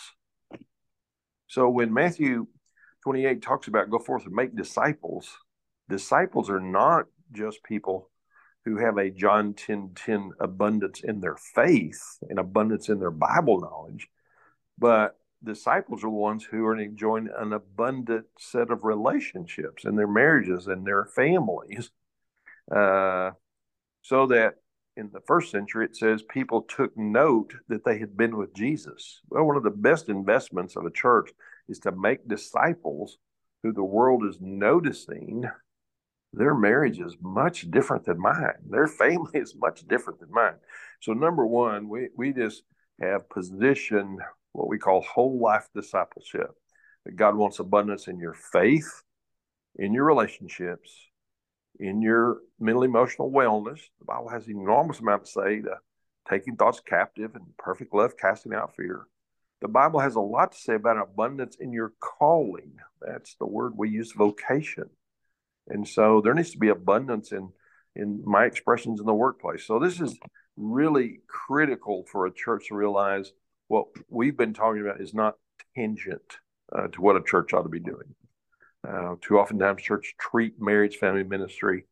So 1.48 1.68
when 1.68 1.92
Matthew 1.92 2.46
28 3.04 3.42
talks 3.42 3.68
about 3.68 3.90
go 3.90 3.98
forth 3.98 4.26
and 4.26 4.34
make 4.34 4.54
disciples, 4.54 5.28
disciples 5.88 6.50
are 6.50 6.60
not 6.60 7.06
just 7.32 7.64
people 7.64 8.10
who 8.64 8.78
have 8.78 8.98
a 8.98 9.10
John 9.10 9.54
10 9.54 9.92
10 9.94 10.32
abundance 10.40 11.00
in 11.02 11.20
their 11.20 11.36
faith 11.36 12.18
and 12.28 12.38
abundance 12.38 12.88
in 12.88 12.98
their 12.98 13.10
Bible 13.10 13.60
knowledge, 13.60 14.08
but 14.78 15.16
disciples 15.42 16.02
are 16.02 16.08
the 16.08 16.10
ones 16.10 16.44
who 16.44 16.64
are 16.66 16.76
enjoying 16.76 17.28
an 17.36 17.52
abundant 17.52 18.26
set 18.38 18.70
of 18.70 18.84
relationships 18.84 19.84
in 19.84 19.96
their 19.96 20.08
marriages 20.08 20.66
and 20.66 20.86
their 20.86 21.04
families. 21.04 21.90
Uh, 22.74 23.30
so 24.02 24.26
that 24.26 24.54
in 24.96 25.10
the 25.12 25.20
first 25.26 25.52
century, 25.52 25.84
it 25.84 25.96
says 25.96 26.22
people 26.22 26.62
took 26.62 26.96
note 26.96 27.54
that 27.68 27.84
they 27.84 27.98
had 27.98 28.16
been 28.16 28.36
with 28.36 28.52
Jesus. 28.54 29.20
Well, 29.30 29.44
one 29.44 29.56
of 29.56 29.62
the 29.62 29.70
best 29.70 30.08
investments 30.08 30.76
of 30.76 30.84
a 30.84 30.90
church 30.90 31.30
is 31.68 31.78
to 31.80 31.92
make 31.92 32.26
disciples 32.26 33.18
who 33.62 33.72
the 33.72 33.84
world 33.84 34.24
is 34.24 34.38
noticing 34.40 35.44
their 36.32 36.54
marriage 36.54 37.00
is 37.00 37.16
much 37.20 37.70
different 37.70 38.04
than 38.04 38.20
mine. 38.20 38.54
Their 38.68 38.86
family 39.02 39.32
is 39.34 39.54
much 39.56 39.86
different 39.86 40.20
than 40.20 40.30
mine. 40.30 40.56
So, 41.00 41.12
number 41.12 41.46
one, 41.46 41.88
we, 41.88 42.08
we 42.16 42.32
just 42.32 42.62
have 43.00 43.28
positioned 43.28 44.20
what 44.52 44.68
we 44.68 44.78
call 44.78 45.00
whole 45.02 45.38
life 45.38 45.68
discipleship. 45.74 46.50
That 47.04 47.16
God 47.16 47.36
wants 47.36 47.60
abundance 47.60 48.08
in 48.08 48.18
your 48.18 48.34
faith, 48.34 49.02
in 49.76 49.94
your 49.94 50.04
relationships, 50.04 50.92
in 51.78 52.02
your 52.02 52.38
mental 52.58 52.82
emotional 52.82 53.30
wellness. 53.30 53.80
The 54.00 54.04
Bible 54.04 54.28
has 54.28 54.46
an 54.46 54.58
enormous 54.58 55.00
amount 55.00 55.24
to 55.24 55.30
say 55.30 55.60
to 55.62 55.76
taking 56.28 56.56
thoughts 56.56 56.80
captive 56.80 57.34
and 57.34 57.44
perfect 57.56 57.94
love 57.94 58.16
casting 58.16 58.52
out 58.52 58.74
fear. 58.76 59.06
The 59.60 59.68
Bible 59.68 60.00
has 60.00 60.16
a 60.16 60.20
lot 60.20 60.52
to 60.52 60.58
say 60.58 60.74
about 60.74 61.00
abundance 61.00 61.56
in 61.58 61.72
your 61.72 61.92
calling. 62.00 62.72
That's 63.00 63.34
the 63.36 63.46
word 63.46 63.72
we 63.76 63.90
use, 63.90 64.12
vocation. 64.12 64.90
And 65.68 65.86
so 65.86 66.20
there 66.20 66.34
needs 66.34 66.50
to 66.52 66.58
be 66.58 66.68
abundance 66.68 67.32
in 67.32 67.50
in 67.96 68.22
my 68.24 68.44
expressions 68.44 69.00
in 69.00 69.06
the 69.06 69.14
workplace. 69.14 69.66
So 69.66 69.78
this 69.78 70.00
is 70.00 70.16
really 70.56 71.20
critical 71.26 72.04
for 72.10 72.26
a 72.26 72.32
church 72.32 72.68
to 72.68 72.76
realize 72.76 73.32
what 73.66 73.86
we've 74.08 74.36
been 74.36 74.54
talking 74.54 74.82
about 74.82 75.00
is 75.00 75.14
not 75.14 75.34
tangent 75.74 76.22
uh, 76.72 76.86
to 76.88 77.00
what 77.00 77.16
a 77.16 77.22
church 77.22 77.52
ought 77.52 77.62
to 77.62 77.68
be 77.68 77.80
doing. 77.80 78.14
Uh, 78.88 79.16
too 79.20 79.38
often 79.38 79.58
times 79.58 79.82
church 79.82 80.14
treat 80.18 80.60
marriage 80.60 80.96
family 80.96 81.24
ministry 81.24 81.84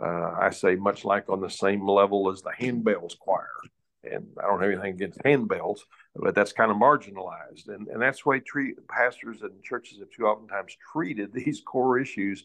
uh, 0.00 0.34
I 0.40 0.50
say 0.50 0.76
much 0.76 1.04
like 1.04 1.28
on 1.28 1.40
the 1.40 1.50
same 1.50 1.86
level 1.86 2.30
as 2.30 2.42
the 2.42 2.50
handbells 2.50 3.18
choir. 3.18 3.48
And 4.04 4.28
I 4.42 4.46
don't 4.46 4.60
have 4.60 4.70
anything 4.70 4.94
against 4.94 5.18
handbells, 5.24 5.80
but 6.14 6.34
that's 6.34 6.52
kind 6.52 6.70
of 6.70 6.76
marginalized. 6.76 7.68
And, 7.68 7.88
and 7.88 8.00
that's 8.00 8.24
why 8.24 8.38
treat, 8.38 8.76
pastors 8.88 9.42
and 9.42 9.62
churches 9.62 9.98
have 9.98 10.10
too 10.10 10.26
oftentimes 10.26 10.76
treated 10.92 11.32
these 11.34 11.60
core 11.60 11.98
issues 11.98 12.44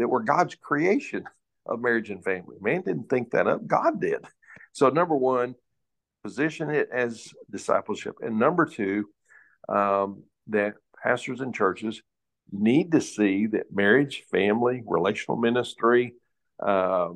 that 0.00 0.08
were 0.08 0.22
God's 0.22 0.54
creation 0.54 1.24
of 1.66 1.80
marriage 1.80 2.10
and 2.10 2.24
family. 2.24 2.56
Man 2.60 2.82
didn't 2.82 3.08
think 3.08 3.30
that 3.30 3.46
up, 3.46 3.66
God 3.66 4.00
did. 4.00 4.24
So, 4.72 4.88
number 4.88 5.16
one, 5.16 5.54
position 6.22 6.70
it 6.70 6.88
as 6.92 7.32
discipleship. 7.50 8.16
And 8.20 8.38
number 8.38 8.66
two, 8.66 9.06
um, 9.68 10.24
that 10.48 10.74
pastors 11.02 11.40
and 11.40 11.54
churches 11.54 12.02
need 12.52 12.92
to 12.92 13.00
see 13.00 13.46
that 13.46 13.72
marriage, 13.72 14.24
family, 14.30 14.82
relational 14.86 15.38
ministry 15.38 16.14
uh, 16.64 17.10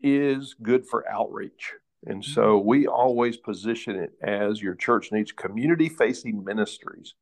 is 0.00 0.54
good 0.62 0.86
for 0.86 1.08
outreach. 1.08 1.72
And 2.06 2.24
so 2.24 2.58
mm-hmm. 2.58 2.68
we 2.68 2.86
always 2.86 3.36
position 3.36 3.96
it 3.96 4.12
as 4.22 4.62
your 4.62 4.74
church 4.74 5.10
needs 5.12 5.32
community 5.32 5.88
facing 5.88 6.44
ministries 6.44 7.14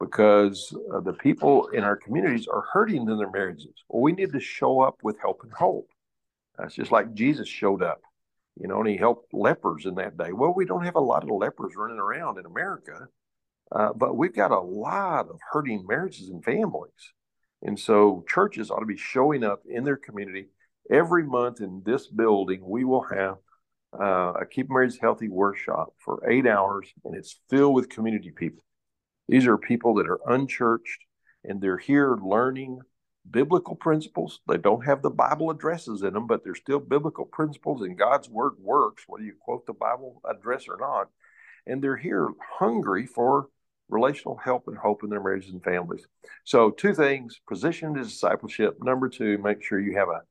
because 0.00 0.74
uh, 0.92 1.00
the 1.00 1.12
people 1.12 1.68
in 1.68 1.84
our 1.84 1.96
communities 1.96 2.48
are 2.48 2.64
hurting 2.72 3.08
in 3.08 3.18
their 3.18 3.30
marriages. 3.30 3.74
Well, 3.88 4.02
we 4.02 4.12
need 4.12 4.32
to 4.32 4.40
show 4.40 4.80
up 4.80 4.96
with 5.02 5.20
help 5.20 5.42
and 5.42 5.52
hope. 5.52 5.90
That's 6.58 6.74
just 6.74 6.90
like 6.90 7.14
Jesus 7.14 7.48
showed 7.48 7.82
up, 7.82 8.00
you 8.58 8.66
know, 8.66 8.80
and 8.80 8.88
he 8.88 8.96
helped 8.96 9.32
lepers 9.34 9.84
in 9.84 9.94
that 9.96 10.16
day. 10.16 10.32
Well, 10.32 10.54
we 10.54 10.64
don't 10.64 10.84
have 10.84 10.96
a 10.96 11.00
lot 11.00 11.22
of 11.22 11.30
lepers 11.30 11.76
running 11.76 11.98
around 11.98 12.38
in 12.38 12.46
America, 12.46 13.08
uh, 13.72 13.92
but 13.94 14.16
we've 14.16 14.34
got 14.34 14.50
a 14.50 14.60
lot 14.60 15.28
of 15.28 15.38
hurting 15.52 15.86
marriages 15.86 16.30
and 16.30 16.42
families. 16.42 17.12
And 17.62 17.78
so 17.78 18.24
churches 18.26 18.70
ought 18.70 18.80
to 18.80 18.86
be 18.86 18.96
showing 18.96 19.44
up 19.44 19.62
in 19.68 19.84
their 19.84 19.98
community 19.98 20.48
every 20.90 21.24
month 21.24 21.60
in 21.60 21.82
this 21.84 22.06
building. 22.06 22.60
We 22.64 22.84
will 22.84 23.02
have 23.02 23.36
uh, 23.98 24.32
a 24.40 24.46
Keep 24.46 24.70
Marriage 24.70 24.98
Healthy 24.98 25.28
workshop 25.28 25.92
for 25.98 26.26
eight 26.30 26.46
hours, 26.46 26.88
and 27.04 27.14
it's 27.14 27.38
filled 27.50 27.74
with 27.74 27.90
community 27.90 28.30
people 28.30 28.62
these 29.30 29.46
are 29.46 29.56
people 29.56 29.94
that 29.94 30.08
are 30.08 30.20
unchurched 30.26 31.04
and 31.44 31.60
they're 31.60 31.78
here 31.78 32.16
learning 32.20 32.80
biblical 33.30 33.76
principles. 33.76 34.40
They 34.48 34.56
don't 34.56 34.84
have 34.84 35.02
the 35.02 35.10
Bible 35.10 35.50
addresses 35.50 36.02
in 36.02 36.14
them, 36.14 36.26
but 36.26 36.42
they're 36.42 36.56
still 36.56 36.80
biblical 36.80 37.26
principles, 37.26 37.82
and 37.82 37.96
God's 37.96 38.28
word 38.28 38.54
works, 38.58 39.04
whether 39.06 39.24
you 39.24 39.34
quote 39.40 39.66
the 39.66 39.72
Bible 39.72 40.20
address 40.28 40.64
or 40.68 40.78
not. 40.80 41.10
And 41.64 41.80
they're 41.80 41.96
here 41.96 42.28
hungry 42.58 43.06
for 43.06 43.48
relational 43.88 44.36
help 44.36 44.66
and 44.66 44.76
hope 44.76 45.04
in 45.04 45.10
their 45.10 45.22
marriages 45.22 45.52
and 45.52 45.62
families. 45.62 46.06
So, 46.42 46.70
two 46.70 46.92
things 46.92 47.40
position 47.48 47.94
to 47.94 48.02
discipleship. 48.02 48.78
Number 48.82 49.08
two, 49.08 49.38
make 49.38 49.62
sure 49.62 49.78
you 49.78 49.96
have 49.96 50.08
a 50.08 50.22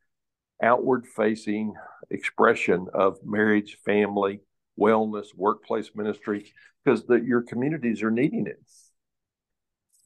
outward 0.62 1.08
facing 1.08 1.74
expression 2.10 2.88
of 2.94 3.18
marriage, 3.24 3.78
family, 3.86 4.42
wellness, 4.78 5.28
workplace 5.36 5.92
ministry, 5.96 6.52
because 6.84 7.04
your 7.26 7.42
communities 7.42 8.04
are 8.04 8.12
needing 8.12 8.46
it. 8.46 8.60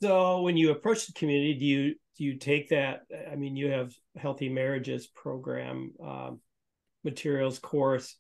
So 0.04 0.42
when 0.42 0.58
you 0.58 0.72
approach 0.72 1.08
the 1.08 1.14
community, 1.14 1.54
do 1.54 1.66
you 1.66 1.96
do 2.18 2.26
you 2.26 2.38
take 2.38 2.68
that? 2.72 3.04
I 3.32 3.36
mean, 3.36 3.56
you 3.56 3.72
have 3.72 3.94
healthy 4.18 4.50
marriages 4.50 5.08
program 5.08 5.94
um, 6.04 6.42
materials 7.06 7.58
course, 7.58 8.18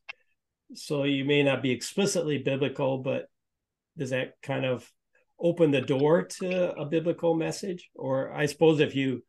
so 0.75 1.03
you 1.03 1.25
may 1.25 1.43
not 1.43 1.61
be 1.61 1.71
explicitly 1.71 2.37
biblical, 2.37 2.99
but 2.99 3.25
does 3.97 4.11
that 4.11 4.35
kind 4.41 4.63
of 4.63 4.89
open 5.37 5.71
the 5.71 5.81
door 5.81 6.23
to 6.39 6.71
a 6.71 6.85
biblical 6.85 7.35
message? 7.35 7.89
Or 7.95 8.31
I 8.31 8.45
suppose 8.45 8.79
if 8.79 8.95
you 8.95 9.21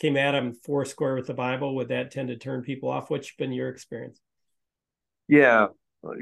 came 0.00 0.16
at 0.16 0.32
them 0.32 0.54
four 0.64 0.84
square 0.86 1.14
with 1.14 1.28
the 1.28 1.34
Bible, 1.34 1.76
would 1.76 1.90
that 1.90 2.10
tend 2.10 2.26
to 2.26 2.36
turn 2.36 2.62
people 2.62 2.88
off? 2.88 3.08
What's 3.08 3.32
been 3.36 3.52
your 3.52 3.68
experience? 3.68 4.20
Yeah, 5.28 5.68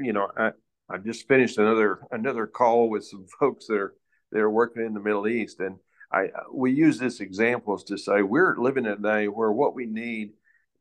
you 0.03 0.13
know, 0.13 0.27
I 0.37 0.51
I 0.87 0.99
just 0.99 1.27
finished 1.27 1.57
another 1.57 2.01
another 2.11 2.45
call 2.45 2.91
with 2.91 3.05
some 3.05 3.25
folks 3.39 3.65
that 3.65 3.77
are 3.79 3.95
that 4.31 4.39
are 4.39 4.49
working 4.49 4.85
in 4.85 4.93
the 4.93 4.99
Middle 4.99 5.27
East. 5.27 5.59
And 5.59 5.77
I 6.11 6.29
we 6.51 6.71
use 6.71 6.97
this 6.97 7.19
example 7.19 7.77
to 7.77 7.97
say 7.97 8.21
we're 8.21 8.57
living 8.57 8.85
in 8.85 8.91
a 8.91 8.97
day 8.97 9.27
where 9.27 9.51
what 9.51 9.75
we 9.75 9.85
need 9.85 10.31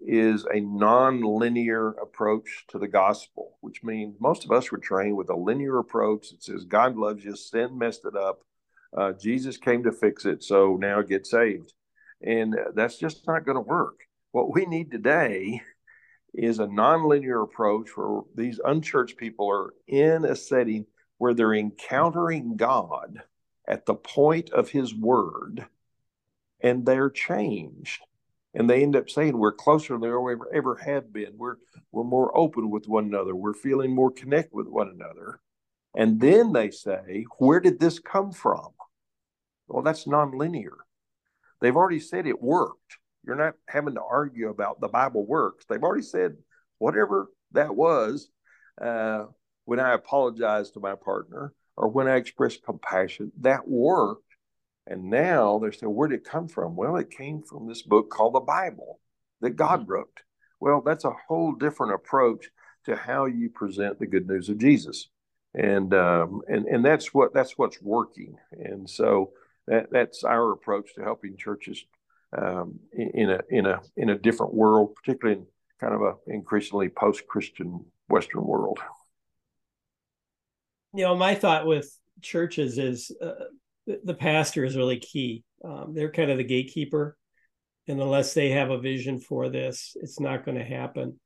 is 0.01 0.47
a 0.47 0.61
non-linear 0.61 1.91
approach 1.91 2.65
to 2.69 2.79
the 2.79 2.87
gospel, 2.89 3.57
which 3.61 3.83
means 3.83 4.15
most 4.21 4.45
of 4.45 4.53
us 4.53 4.71
were 4.71 4.79
trained 4.79 5.17
with 5.17 5.29
a 5.29 5.37
linear 5.37 5.79
approach 5.79 6.31
that 6.31 6.43
says 6.43 6.65
God 6.65 6.97
loves 6.97 7.25
you, 7.25 7.35
sin 7.35 7.77
messed 7.77 8.05
it 8.05 8.17
up, 8.17 8.43
uh, 8.97 9.13
Jesus 9.13 9.57
came 9.57 9.83
to 9.83 9.93
fix 9.93 10.25
it, 10.25 10.43
so 10.43 10.77
now 10.81 11.03
get 11.03 11.27
saved, 11.27 11.73
and 12.23 12.57
that's 12.75 12.99
just 12.99 13.27
not 13.27 13.45
going 13.45 13.57
to 13.57 13.61
work. 13.61 14.01
What 14.31 14.55
we 14.55 14.67
need 14.67 14.91
today 14.91 15.63
is 16.33 16.59
a 16.59 16.67
non-linear 16.67 17.43
approach 17.43 17.89
where 17.97 18.21
these 18.37 18.61
unchurched 18.65 19.17
people 19.17 19.51
are 19.51 19.75
in 19.89 20.25
a 20.25 20.37
setting 20.37 20.87
where 21.17 21.35
they're 21.35 21.55
encountering 21.55 22.57
God 22.57 23.23
at 23.69 23.87
the 23.87 23.95
point 23.95 24.51
of 24.51 24.71
his 24.71 24.95
word 24.95 25.67
and 26.61 26.85
they're 26.85 27.11
changed. 27.11 28.01
And 28.55 28.69
they 28.69 28.83
end 28.83 28.97
up 28.97 29.11
saying 29.11 29.37
we're 29.37 29.53
closer 29.53 29.99
than 29.99 30.01
we 30.01 30.33
ever, 30.33 30.49
ever 30.53 30.75
have 30.77 31.13
been. 31.13 31.35
We're 31.37 31.57
we're 31.93 32.03
more 32.03 32.37
open 32.37 32.71
with 32.71 32.89
one 32.89 33.05
another. 33.05 33.37
We're 33.37 33.55
feeling 33.55 33.95
more 33.95 34.11
connected 34.11 34.55
with 34.55 34.67
one 34.67 34.89
another. 34.89 35.41
And 35.95 36.19
then 36.19 36.53
they 36.53 36.71
say 36.71 37.27
where 37.39 37.61
did 37.61 37.79
this 37.79 37.99
come 37.99 38.33
from? 38.33 38.71
Well 39.69 39.83
that's 39.83 40.07
nonlinear. 40.07 40.77
They've 41.61 41.77
already 41.77 42.01
said 42.01 42.27
it 42.27 42.43
worked. 42.43 42.99
You're 43.25 43.37
not 43.37 43.55
having 43.69 43.95
to 43.95 44.03
argue 44.03 44.49
about 44.49 44.81
the 44.81 44.89
bible 44.89 45.27
works. 45.27 45.67
They've 45.69 45.83
already 45.83 46.03
said 46.03 46.39
whatever 46.79 47.31
that 47.53 47.75
was 47.75 48.31
uh, 48.81 49.25
when 49.65 49.81
i 49.81 49.93
apologized 49.93 50.75
to 50.75 50.81
my 50.81 50.95
partner 50.95 51.53
or 51.79 51.89
when 51.89 52.09
I 52.09 52.17
expressed 52.17 52.65
compassion, 52.65 53.33
that 53.41 53.67
worked. 53.69 54.23
And 54.87 55.11
now 55.11 55.59
they're 55.59 55.73
saying, 55.73 55.95
where 55.95 56.09
did 56.09 56.21
it 56.21 56.25
come 56.25 56.49
from? 56.49 56.75
Well, 56.75 56.97
it 56.97 57.11
came 57.11 57.43
from 57.43 57.69
this 57.69 57.83
book 57.83 58.11
called 58.11 58.35
the 58.35 58.41
Bible 58.41 59.01
that 59.41 59.51
God 59.51 59.83
mm-hmm. 59.83 59.93
wrote. 59.93 60.21
Well, 60.61 60.83
that's 60.85 61.05
a 61.05 61.15
whole 61.29 61.53
different 61.53 61.95
approach 61.95 62.49
to 62.87 62.97
how 62.97 63.27
you 63.27 63.49
present 63.51 63.99
the 63.99 64.07
good 64.07 64.27
news 64.27 64.49
of 64.49 64.59
Jesus. 64.59 65.09
And 65.55 65.95
um, 65.95 66.43
and 66.49 66.67
and 66.67 66.85
that's 66.85 67.15
what 67.15 67.33
that's 67.33 67.57
what's 67.57 67.81
working. 67.81 68.37
And 68.53 68.89
so 68.89 69.33
that 69.67 69.87
that's 69.91 70.25
our 70.25 70.53
approach 70.53 70.95
to 70.95 71.03
helping 71.03 71.37
churches 71.37 71.85
um, 72.37 72.81
in, 72.93 73.11
in 73.15 73.31
a 73.31 73.41
in 73.51 73.67
a 73.67 73.81
in 73.97 74.11
a 74.11 74.19
different 74.19 74.55
world, 74.55 74.95
particularly 74.95 75.41
in 75.41 75.47
kind 75.81 75.95
of 75.95 76.03
a 76.03 76.15
increasingly 76.27 76.89
post-Christian 76.89 77.85
Western 78.09 78.45
world 78.45 78.79
you 80.95 81.05
know, 81.05 81.15
my 81.15 81.35
thought 81.35 81.67
with 81.67 81.91
churches 82.23 82.79
is 82.79 83.11
uh, 83.23 83.45
the 84.05 84.15
pastor 84.15 84.65
is 84.65 84.77
really 84.77 84.99
key. 84.99 85.45
Um, 85.65 85.93
they're 85.95 86.11
kind 86.11 86.31
of 86.31 86.39
the 86.39 86.45
gatekeeper, 86.45 87.17
and 87.87 88.01
unless 88.01 88.35
they 88.35 88.51
have 88.51 88.71
a 88.71 88.79
vision 88.79 89.21
for 89.21 89.49
this, 89.49 89.97
it's 90.01 90.21
not 90.21 90.45
going 90.45 90.59
to 90.59 90.65
happen. 90.65 91.19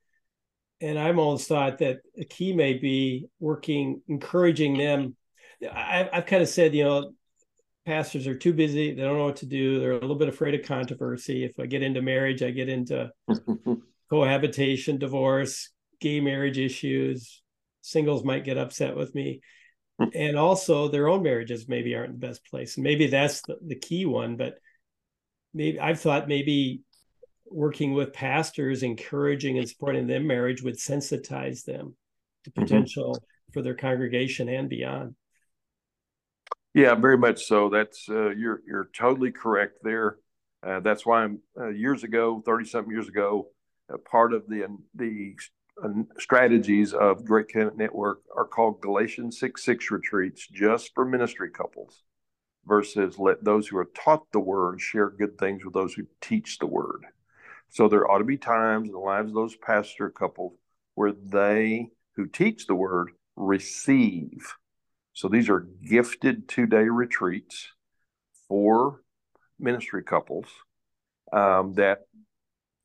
And 0.81 0.99
I've 0.99 1.17
always 1.17 1.47
thought 1.47 1.77
that 1.79 1.99
the 2.15 2.25
key 2.25 2.53
may 2.53 2.73
be 2.73 3.27
working, 3.39 4.01
encouraging 4.07 4.77
them. 4.77 5.15
I, 5.63 6.09
I've 6.11 6.25
kind 6.25 6.41
of 6.41 6.49
said, 6.49 6.75
you 6.75 6.83
know, 6.83 7.11
pastors 7.85 8.27
are 8.27 8.37
too 8.37 8.53
busy; 8.53 8.93
they 8.93 9.01
don't 9.01 9.17
know 9.17 9.25
what 9.25 9.37
to 9.37 9.45
do. 9.45 9.79
They're 9.79 9.91
a 9.91 9.99
little 9.99 10.15
bit 10.15 10.29
afraid 10.29 10.55
of 10.55 10.65
controversy. 10.65 11.43
If 11.43 11.59
I 11.59 11.67
get 11.67 11.83
into 11.83 12.01
marriage, 12.01 12.41
I 12.41 12.51
get 12.51 12.69
into 12.69 13.11
cohabitation, 14.09 14.97
divorce, 14.97 15.69
gay 16.01 16.19
marriage 16.19 16.57
issues, 16.57 17.42
singles 17.83 18.23
might 18.23 18.43
get 18.43 18.57
upset 18.57 18.95
with 18.95 19.13
me. 19.13 19.41
And 20.13 20.35
also 20.37 20.87
their 20.87 21.07
own 21.07 21.21
marriages 21.21 21.69
maybe 21.69 21.95
aren't 21.95 22.19
the 22.19 22.27
best 22.27 22.43
place. 22.45 22.77
Maybe 22.77 23.07
that's 23.07 23.41
the, 23.43 23.57
the 23.65 23.75
key 23.75 24.05
one 24.05 24.35
but 24.35 24.57
maybe 25.53 25.79
i've 25.79 25.99
thought 25.99 26.27
maybe 26.27 26.81
working 27.45 27.93
with 27.93 28.13
pastors 28.13 28.83
encouraging 28.83 29.57
and 29.57 29.69
supporting 29.69 30.07
them 30.07 30.25
marriage 30.25 30.63
would 30.63 30.77
sensitize 30.77 31.63
them 31.63 31.95
to 32.43 32.49
mm-hmm. 32.49 32.61
potential 32.61 33.11
mm-hmm. 33.11 33.53
for 33.53 33.61
their 33.61 33.75
congregation 33.75 34.49
and 34.49 34.69
beyond. 34.69 35.15
Yeah 36.73 36.95
very 36.95 37.17
much 37.17 37.45
so. 37.45 37.69
That's 37.69 38.07
uh, 38.09 38.29
you're 38.29 38.61
you're 38.65 38.89
totally 38.97 39.31
correct 39.31 39.77
there. 39.83 40.17
Uh, 40.65 40.79
that's 40.79 41.05
why 41.05 41.23
I'm, 41.23 41.39
uh, 41.59 41.67
years 41.67 42.03
ago 42.03 42.41
30 42.45 42.65
something 42.65 42.91
years 42.91 43.07
ago 43.07 43.49
part 44.09 44.33
of 44.33 44.47
the 44.47 44.65
the 44.95 45.35
strategies 46.17 46.93
of 46.93 47.25
Great 47.25 47.49
Commandment 47.49 47.79
Network 47.79 48.21
are 48.35 48.45
called 48.45 48.81
Galatians 48.81 49.39
6 49.39 49.63
6 49.63 49.91
retreats 49.91 50.47
just 50.47 50.91
for 50.93 51.05
ministry 51.05 51.49
couples 51.49 52.03
versus 52.65 53.19
let 53.19 53.43
those 53.43 53.67
who 53.67 53.77
are 53.77 53.89
taught 53.95 54.31
the 54.31 54.39
word 54.39 54.79
share 54.79 55.09
good 55.09 55.37
things 55.37 55.65
with 55.65 55.73
those 55.73 55.93
who 55.93 56.03
teach 56.21 56.59
the 56.59 56.65
word. 56.65 57.05
So 57.69 57.87
there 57.87 58.09
ought 58.09 58.19
to 58.19 58.23
be 58.23 58.37
times 58.37 58.87
in 58.87 58.93
the 58.93 58.99
lives 58.99 59.29
of 59.29 59.35
those 59.35 59.55
pastor 59.55 60.09
couples 60.09 60.53
where 60.95 61.11
they 61.11 61.89
who 62.15 62.27
teach 62.27 62.67
the 62.67 62.75
word 62.75 63.11
receive. 63.35 64.53
So 65.13 65.27
these 65.27 65.49
are 65.49 65.67
gifted 65.87 66.47
two 66.47 66.67
day 66.67 66.83
retreats 66.83 67.67
for 68.47 69.01
ministry 69.59 70.03
couples 70.03 70.45
um, 71.31 71.73
that 71.73 72.05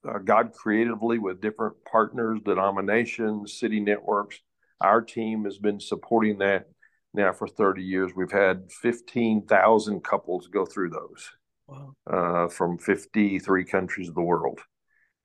uh, 0.06 0.18
God 0.18 0.52
creatively 0.52 1.18
with 1.18 1.40
different 1.40 1.76
partners, 1.90 2.40
denominations, 2.44 3.58
city 3.58 3.80
networks. 3.80 4.40
Our 4.80 5.00
team 5.00 5.44
has 5.44 5.58
been 5.58 5.80
supporting 5.80 6.38
that 6.38 6.68
now 7.14 7.32
for 7.32 7.48
30 7.48 7.82
years. 7.82 8.12
We've 8.14 8.30
had 8.30 8.70
15,000 8.70 10.04
couples 10.04 10.46
go 10.48 10.64
through 10.64 10.90
those 10.90 11.30
wow. 11.66 11.94
uh, 12.10 12.48
from 12.48 12.78
53 12.78 13.64
countries 13.64 14.08
of 14.08 14.14
the 14.14 14.22
world. 14.22 14.60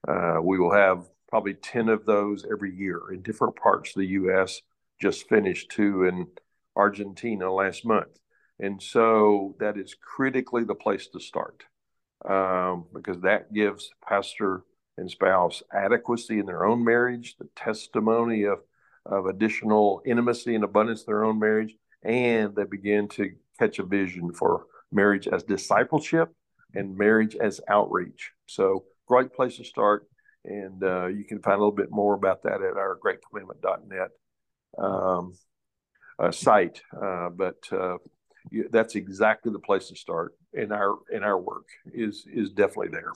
Uh, 0.08 0.40
we 0.42 0.60
will 0.60 0.74
have 0.74 1.08
probably 1.30 1.54
10 1.54 1.90
of 1.90 2.06
those 2.06 2.46
every 2.52 2.76
year 2.76 3.02
in 3.12 3.22
different 3.22 3.56
parts 3.56 3.92
of 3.92 4.00
the 4.00 4.08
U.S. 4.08 4.62
Just 5.02 5.30
finished 5.30 5.70
two 5.70 6.04
in 6.04 6.28
Argentina 6.76 7.52
last 7.52 7.86
month. 7.86 8.20
And 8.60 8.82
so 8.82 9.56
that 9.60 9.78
is 9.78 9.96
critically 9.96 10.64
the 10.64 10.76
place 10.76 11.08
to 11.08 11.20
start 11.20 11.64
um, 12.30 12.86
because 12.94 13.20
that 13.22 13.54
gives 13.54 13.90
pastor 14.08 14.64
and 14.98 15.10
spouse 15.10 15.64
adequacy 15.74 16.40
in 16.40 16.46
their 16.46 16.66
own 16.66 16.84
marriage, 16.84 17.36
the 17.38 17.50
testimony 17.56 18.44
of, 18.44 18.60
of 19.06 19.26
additional 19.26 20.02
intimacy 20.06 20.56
and 20.56 20.64
abundance 20.64 21.02
in 21.02 21.06
their 21.08 21.24
own 21.24 21.40
marriage, 21.40 21.76
and 22.04 22.56
they 22.56 22.64
begin 22.64 23.08
to 23.08 23.32
catch 23.60 23.80
a 23.80 23.84
vision 23.84 24.32
for 24.32 24.66
marriage 24.92 25.28
as 25.28 25.44
discipleship 25.44 26.30
and 26.74 26.98
marriage 26.98 27.36
as 27.36 27.60
outreach. 27.68 28.32
So, 28.46 28.86
great 29.08 29.34
place 29.34 29.58
to 29.58 29.64
start. 29.64 30.08
And 30.46 30.84
uh, 30.84 31.08
you 31.08 31.24
can 31.24 31.42
find 31.42 31.56
a 31.56 31.60
little 31.60 31.72
bit 31.72 31.92
more 31.92 32.16
about 32.16 32.44
that 32.44 32.62
at 32.62 32.78
our 32.78 33.00
greatcommandment.net 33.04 34.10
um, 34.78 35.34
uh, 36.20 36.32
site. 36.32 36.82
Uh, 36.96 37.30
but 37.30 37.64
uh, 38.52 38.68
that's 38.72 38.96
exactly 38.96 39.52
the 39.52 39.60
place 39.60 39.88
to 39.90 39.96
start 39.96 40.36
in 40.54 40.72
our 40.72 40.98
in 41.12 41.24
our 41.24 41.40
work 41.40 41.68
is 41.94 42.26
is 42.32 42.52
definitely 42.52 42.90
there. 42.90 43.12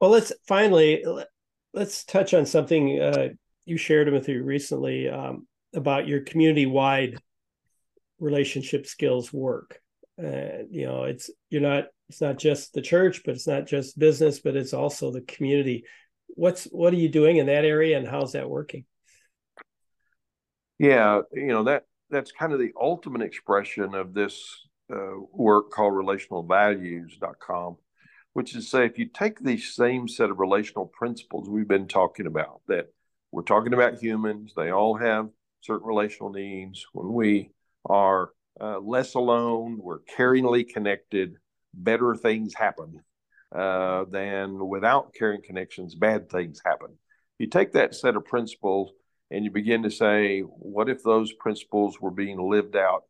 Well, 0.00 0.10
let's 0.10 0.32
finally 0.48 1.04
let's 1.72 2.04
touch 2.04 2.34
on 2.34 2.46
something 2.46 3.00
uh, 3.00 3.28
you 3.64 3.76
shared 3.76 4.12
with 4.12 4.28
me 4.28 4.36
recently 4.36 5.08
um, 5.08 5.46
about 5.74 6.08
your 6.08 6.20
community-wide 6.20 7.18
relationship 8.18 8.86
skills 8.86 9.32
work. 9.32 9.80
Uh, 10.18 10.64
you 10.70 10.86
know, 10.86 11.04
it's 11.04 11.30
you're 11.48 11.62
not 11.62 11.84
It's 12.08 12.20
not 12.20 12.38
just 12.38 12.74
the 12.74 12.82
church, 12.82 13.22
but 13.24 13.36
it's 13.36 13.46
not 13.46 13.66
just 13.66 13.98
business, 13.98 14.40
but 14.40 14.56
it's 14.56 14.74
also 14.74 15.12
the 15.12 15.20
community. 15.22 15.84
What's 16.34 16.64
what 16.64 16.92
are 16.92 16.96
you 16.96 17.08
doing 17.08 17.36
in 17.36 17.46
that 17.46 17.64
area, 17.64 17.96
and 17.96 18.06
how's 18.08 18.32
that 18.32 18.50
working? 18.50 18.84
Yeah, 20.78 21.22
you 21.32 21.46
know 21.46 21.64
that 21.64 21.84
that's 22.10 22.32
kind 22.32 22.52
of 22.52 22.58
the 22.58 22.72
ultimate 22.80 23.22
expression 23.22 23.94
of 23.94 24.14
this 24.14 24.66
uh, 24.92 25.20
work 25.32 25.70
called 25.70 25.94
relationalvalues.com, 25.94 27.76
which 28.32 28.54
is 28.56 28.70
say 28.70 28.84
if 28.86 28.98
you 28.98 29.06
take 29.06 29.38
the 29.40 29.56
same 29.58 30.08
set 30.08 30.30
of 30.30 30.38
relational 30.40 30.86
principles 30.86 31.48
we've 31.48 31.68
been 31.68 31.88
talking 31.88 32.26
about, 32.26 32.60
that 32.68 32.86
we're 33.32 33.42
talking 33.42 33.74
about 33.74 34.02
humans, 34.02 34.52
they 34.56 34.70
all 34.70 34.96
have 34.96 35.28
certain 35.60 35.86
relational 35.86 36.30
needs. 36.30 36.84
When 36.92 37.12
we 37.12 37.50
are 37.86 38.30
uh, 38.60 38.80
less 38.80 39.14
alone, 39.14 39.78
we're 39.80 40.00
caringly 40.00 40.68
connected, 40.68 41.36
better 41.72 42.14
things 42.16 42.54
happen 42.54 43.00
uh, 43.54 44.04
than 44.10 44.68
without 44.68 45.14
caring 45.14 45.42
connections, 45.42 45.94
bad 45.94 46.28
things 46.28 46.60
happen. 46.64 46.98
You 47.38 47.46
take 47.46 47.72
that 47.72 47.94
set 47.94 48.16
of 48.16 48.24
principles 48.24 48.92
and 49.30 49.44
you 49.44 49.50
begin 49.50 49.82
to 49.84 49.90
say, 49.90 50.40
what 50.40 50.88
if 50.88 51.02
those 51.02 51.32
principles 51.32 52.00
were 52.00 52.10
being 52.10 52.50
lived 52.50 52.76
out 52.76 53.04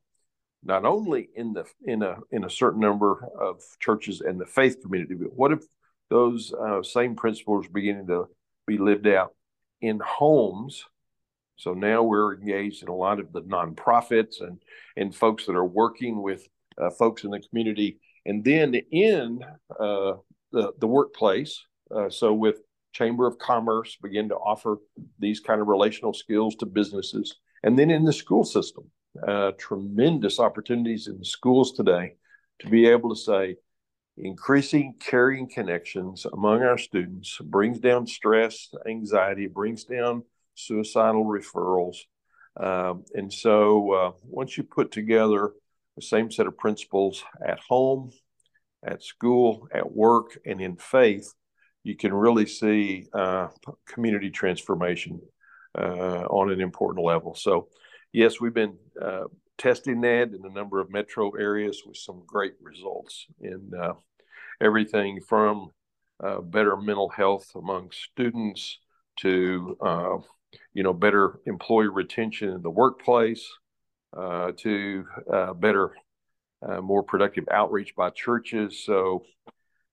not 0.62 0.84
only 0.84 1.28
in 1.34 1.52
the 1.52 1.64
in 1.84 2.02
a 2.02 2.16
in 2.30 2.44
a 2.44 2.50
certain 2.50 2.80
number 2.80 3.26
of 3.38 3.62
churches 3.78 4.20
and 4.20 4.40
the 4.40 4.46
faith 4.46 4.80
community, 4.82 5.14
but 5.14 5.32
what 5.32 5.52
if 5.52 5.64
those 6.10 6.52
uh, 6.52 6.82
same 6.82 7.14
principles 7.14 7.66
are 7.66 7.70
beginning 7.70 8.06
to 8.06 8.28
be 8.66 8.78
lived 8.78 9.06
out 9.06 9.34
in 9.80 10.00
homes? 10.00 10.84
So 11.56 11.74
now 11.74 12.02
we're 12.02 12.34
engaged 12.34 12.82
in 12.82 12.88
a 12.88 12.94
lot 12.94 13.20
of 13.20 13.32
the 13.32 13.42
nonprofits 13.42 14.40
and 14.40 14.62
and 14.96 15.14
folks 15.14 15.46
that 15.46 15.56
are 15.56 15.64
working 15.64 16.22
with 16.22 16.46
uh, 16.78 16.90
folks 16.90 17.24
in 17.24 17.30
the 17.30 17.40
community, 17.40 17.98
and 18.26 18.44
then 18.44 18.74
in 18.74 19.40
uh, 19.78 20.12
the 20.52 20.72
the 20.78 20.86
workplace. 20.86 21.64
Uh, 21.94 22.10
so 22.10 22.32
with 22.32 22.60
Chamber 22.92 23.26
of 23.26 23.38
Commerce 23.38 23.96
begin 24.02 24.28
to 24.28 24.36
offer 24.36 24.78
these 25.18 25.40
kind 25.40 25.60
of 25.60 25.68
relational 25.68 26.12
skills 26.12 26.56
to 26.56 26.66
businesses. 26.66 27.36
And 27.62 27.78
then 27.78 27.90
in 27.90 28.04
the 28.04 28.12
school 28.12 28.44
system, 28.44 28.90
uh, 29.26 29.52
tremendous 29.58 30.38
opportunities 30.38 31.06
in 31.06 31.18
the 31.18 31.24
schools 31.24 31.72
today 31.72 32.14
to 32.60 32.68
be 32.68 32.86
able 32.86 33.10
to 33.10 33.20
say, 33.20 33.56
increasing 34.16 34.94
caring 35.00 35.48
connections 35.48 36.26
among 36.32 36.62
our 36.62 36.78
students 36.78 37.38
brings 37.42 37.78
down 37.78 38.06
stress, 38.06 38.68
anxiety, 38.86 39.46
brings 39.46 39.84
down 39.84 40.22
suicidal 40.54 41.24
referrals. 41.24 41.96
Um, 42.56 43.04
and 43.14 43.32
so 43.32 43.92
uh, 43.92 44.12
once 44.22 44.56
you 44.58 44.64
put 44.64 44.90
together 44.90 45.52
the 45.96 46.02
same 46.02 46.30
set 46.30 46.46
of 46.46 46.58
principles 46.58 47.22
at 47.44 47.60
home, 47.60 48.10
at 48.84 49.02
school, 49.02 49.68
at 49.72 49.90
work, 49.90 50.38
and 50.44 50.60
in 50.60 50.76
faith, 50.76 51.32
you 51.82 51.96
can 51.96 52.12
really 52.12 52.46
see 52.46 53.06
uh, 53.12 53.48
community 53.86 54.30
transformation 54.30 55.20
uh, 55.78 56.24
on 56.28 56.50
an 56.50 56.60
important 56.60 57.04
level. 57.04 57.34
So, 57.34 57.68
yes, 58.12 58.40
we've 58.40 58.54
been 58.54 58.76
uh, 59.00 59.24
testing 59.56 60.00
that 60.02 60.32
in 60.34 60.44
a 60.44 60.52
number 60.52 60.80
of 60.80 60.90
metro 60.90 61.30
areas 61.30 61.82
with 61.86 61.96
some 61.96 62.22
great 62.26 62.54
results 62.60 63.26
in 63.40 63.70
uh, 63.80 63.92
everything 64.60 65.20
from 65.26 65.70
uh, 66.22 66.40
better 66.40 66.76
mental 66.76 67.08
health 67.08 67.50
among 67.54 67.90
students 67.92 68.78
to 69.20 69.76
uh, 69.80 70.16
you 70.74 70.82
know 70.82 70.92
better 70.92 71.40
employee 71.46 71.88
retention 71.88 72.50
in 72.50 72.62
the 72.62 72.70
workplace 72.70 73.48
to 74.56 75.04
better 75.56 75.92
more 76.82 77.02
productive 77.02 77.44
outreach 77.50 77.94
by 77.94 78.10
churches. 78.10 78.82
So 78.84 79.24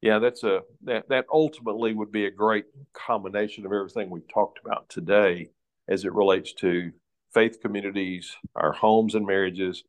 yeah, 0.02 0.20
that's 0.20 0.43
a 0.43 0.62
that 0.84 1.10
that 1.10 1.26
ultimately 1.32 1.93
would 1.93 2.12
be 2.12 2.26
a 2.26 2.32
great 2.32 2.66
combination 2.93 3.66
of 3.66 3.74
everything 3.74 4.10
we've 4.10 4.32
talked 4.32 4.60
about 4.64 4.89
today 4.89 5.50
as 5.88 6.06
it 6.06 6.14
relates 6.14 6.54
to 6.54 6.91
faith 7.34 7.60
communities, 7.62 8.36
our 8.56 8.72
homes 8.72 9.16
and 9.16 9.26
marriages, 9.26 9.84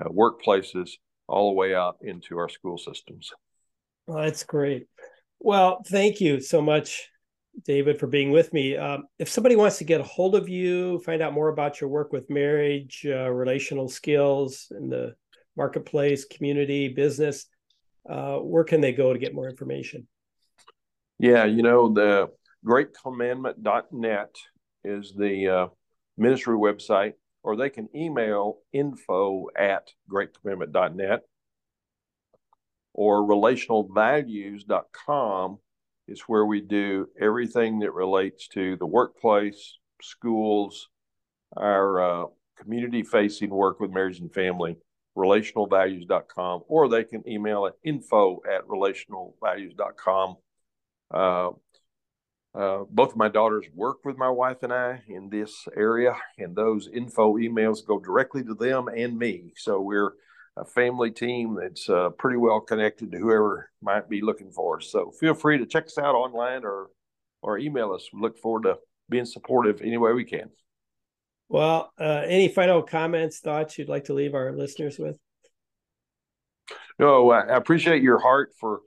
uh, 0.00 0.08
workplaces, 0.08 0.92
all 1.28 1.50
the 1.50 1.56
way 1.56 1.74
out 1.74 1.96
into 2.02 2.38
our 2.38 2.48
school 2.48 2.78
systems. 2.78 3.30
Well, 4.06 4.24
that's 4.24 4.44
great. 4.44 4.86
Well, 5.38 5.82
thank 5.86 6.20
you 6.20 6.40
so 6.40 6.60
much, 6.60 7.08
David, 7.64 7.98
for 7.98 8.06
being 8.06 8.30
with 8.30 8.52
me. 8.52 8.76
Um, 8.76 9.04
if 9.18 9.28
somebody 9.28 9.56
wants 9.56 9.78
to 9.78 9.84
get 9.84 10.00
a 10.00 10.04
hold 10.04 10.34
of 10.34 10.48
you, 10.48 11.00
find 11.00 11.22
out 11.22 11.32
more 11.32 11.48
about 11.48 11.80
your 11.80 11.90
work 11.90 12.12
with 12.12 12.30
marriage, 12.30 13.06
uh, 13.06 13.30
relational 13.30 13.88
skills 13.88 14.72
in 14.76 14.88
the 14.88 15.14
marketplace, 15.56 16.24
community, 16.24 16.88
business, 16.88 17.46
uh, 18.08 18.38
where 18.38 18.64
can 18.64 18.80
they 18.80 18.92
go 18.92 19.12
to 19.12 19.18
get 19.18 19.34
more 19.34 19.48
information? 19.48 20.06
Yeah, 21.18 21.44
you 21.44 21.62
know, 21.62 21.92
the 21.92 22.30
greatcommandment.net 22.64 24.34
is 24.84 25.12
the 25.14 25.48
uh, 25.48 25.66
ministry 26.16 26.56
website, 26.56 27.14
or 27.42 27.56
they 27.56 27.70
can 27.70 27.88
email 27.94 28.58
info 28.72 29.46
at 29.56 29.90
greatcommandment.net 30.10 31.22
or 32.92 33.22
relationalvalues.com 33.22 35.58
is 36.08 36.22
where 36.22 36.44
we 36.44 36.60
do 36.60 37.08
everything 37.20 37.78
that 37.80 37.92
relates 37.92 38.48
to 38.48 38.76
the 38.76 38.86
workplace, 38.86 39.78
schools, 40.02 40.88
our 41.56 42.00
uh, 42.00 42.24
community 42.56 43.02
facing 43.02 43.50
work 43.50 43.80
with 43.80 43.90
marriage 43.90 44.20
and 44.20 44.34
family 44.34 44.76
relationalvalues.com, 45.20 46.62
or 46.68 46.88
they 46.88 47.04
can 47.04 47.28
email 47.28 47.66
at 47.66 47.74
info 47.84 48.40
at 48.50 48.66
relationalvalues.com. 48.66 50.36
Uh, 51.12 51.50
uh, 52.52 52.84
both 52.90 53.10
of 53.10 53.16
my 53.16 53.28
daughters 53.28 53.66
work 53.74 53.98
with 54.04 54.16
my 54.16 54.28
wife 54.28 54.62
and 54.62 54.72
I 54.72 55.02
in 55.08 55.28
this 55.30 55.68
area, 55.76 56.16
and 56.38 56.56
those 56.56 56.88
info 56.92 57.36
emails 57.36 57.86
go 57.86 58.00
directly 58.00 58.42
to 58.44 58.54
them 58.54 58.88
and 58.88 59.16
me. 59.16 59.52
So 59.56 59.80
we're 59.80 60.14
a 60.56 60.64
family 60.64 61.10
team 61.10 61.56
that's 61.60 61.88
uh, 61.88 62.10
pretty 62.10 62.38
well 62.38 62.60
connected 62.60 63.12
to 63.12 63.18
whoever 63.18 63.70
might 63.80 64.08
be 64.08 64.20
looking 64.20 64.50
for 64.50 64.78
us. 64.78 64.90
So 64.90 65.12
feel 65.12 65.34
free 65.34 65.58
to 65.58 65.66
check 65.66 65.86
us 65.86 65.98
out 65.98 66.14
online 66.14 66.64
or 66.64 66.88
or 67.42 67.58
email 67.58 67.92
us. 67.92 68.08
We 68.12 68.20
look 68.20 68.38
forward 68.38 68.64
to 68.64 68.78
being 69.08 69.24
supportive 69.24 69.80
any 69.80 69.96
way 69.96 70.12
we 70.12 70.24
can. 70.24 70.50
Well, 71.50 71.92
uh, 71.98 72.22
any 72.26 72.46
final 72.46 72.80
comments, 72.80 73.40
thoughts 73.40 73.76
you'd 73.76 73.88
like 73.88 74.04
to 74.04 74.14
leave 74.14 74.34
our 74.34 74.52
listeners 74.52 75.00
with? 75.00 75.18
No, 76.96 77.32
I 77.32 77.56
appreciate 77.56 78.04
your 78.04 78.20
heart 78.20 78.52
for 78.60 78.82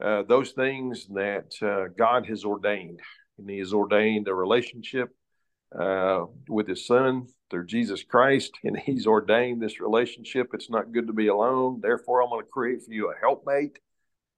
uh, 0.00 0.22
those 0.22 0.52
things 0.52 1.08
that 1.08 1.52
uh, 1.60 1.92
God 1.98 2.26
has 2.28 2.44
ordained. 2.44 3.00
And 3.36 3.50
He 3.50 3.58
has 3.58 3.72
ordained 3.72 4.28
a 4.28 4.34
relationship 4.34 5.08
uh, 5.76 6.26
with 6.48 6.68
His 6.68 6.86
Son 6.86 7.26
through 7.50 7.66
Jesus 7.66 8.04
Christ, 8.04 8.52
and 8.62 8.78
He's 8.78 9.08
ordained 9.08 9.60
this 9.60 9.80
relationship. 9.80 10.50
It's 10.54 10.70
not 10.70 10.92
good 10.92 11.08
to 11.08 11.12
be 11.12 11.26
alone. 11.26 11.80
Therefore, 11.82 12.22
I'm 12.22 12.30
going 12.30 12.44
to 12.44 12.48
create 12.48 12.84
for 12.84 12.92
you 12.92 13.10
a 13.10 13.18
helpmate. 13.20 13.80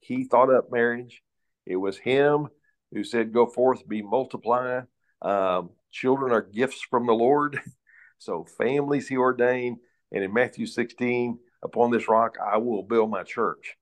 He 0.00 0.24
thought 0.24 0.50
up 0.50 0.72
marriage. 0.72 1.22
It 1.66 1.76
was 1.76 1.98
Him 1.98 2.48
who 2.90 3.04
said, 3.04 3.34
Go 3.34 3.44
forth, 3.44 3.86
be 3.86 4.00
multiply. 4.00 4.80
Um, 5.20 5.70
children 5.96 6.32
are 6.32 6.42
gifts 6.42 6.82
from 6.82 7.06
the 7.06 7.14
Lord. 7.14 7.60
So 8.18 8.46
families 8.56 9.06
he 9.08 9.18
ordained. 9.18 9.76
And 10.10 10.24
in 10.24 10.32
Matthew 10.32 10.64
16, 10.64 11.38
upon 11.62 11.90
this 11.90 12.08
rock, 12.08 12.36
I 12.42 12.56
will 12.56 12.82
build 12.82 13.10
my 13.10 13.24
church. 13.24 13.76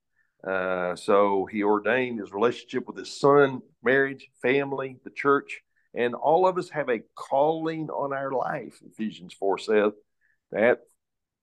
Uh, 0.45 0.97
so 0.97 1.47
he 1.47 1.63
ordained 1.63 2.19
his 2.19 2.33
relationship 2.33 2.89
with 2.89 2.97
his 2.97 3.17
son, 3.21 3.61
marriage, 3.85 4.29
family, 4.43 4.99
the 5.05 5.11
church, 5.11 5.61
and 5.95 6.17
all 6.17 6.49
of 6.49 6.59
us 6.59 6.69
have 6.71 6.89
a 6.89 7.03
calling 7.15 7.89
on 7.91 8.13
our 8.13 8.33
life. 8.33 8.77
Ephesians 8.85 9.33
4 9.35 9.59
says 9.59 9.93
that 10.51 10.81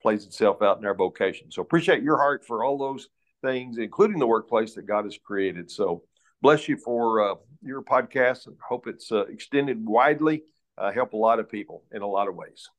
plays 0.02 0.26
itself 0.26 0.62
out 0.62 0.80
in 0.80 0.86
our 0.86 0.94
vocation. 0.94 1.52
So 1.52 1.62
appreciate 1.62 2.04
your 2.04 2.18
heart 2.18 2.44
for 2.46 2.64
all 2.64 2.78
those 2.78 3.08
things, 3.42 3.78
including 3.78 4.20
the 4.20 4.28
workplace 4.28 4.74
that 4.76 4.86
God 4.86 5.06
has 5.06 5.18
created. 5.18 5.72
So 5.72 6.04
bless 6.42 6.68
you 6.68 6.78
for 6.78 7.32
uh, 7.32 7.36
your 7.64 7.84
podcast 7.84 8.48
and 8.48 8.58
hope 8.68 8.88
it's 8.88 9.12
uh, 9.12 9.26
extended 9.28 9.86
widely, 9.86 10.44
uh, 10.78 10.92
help 10.92 11.14
a 11.14 11.18
lot 11.18 11.40
of 11.40 11.50
people 11.50 11.84
in 11.92 12.02
a 12.02 12.08
lot 12.08 12.28
of 12.28 12.36
ways. 12.36 12.70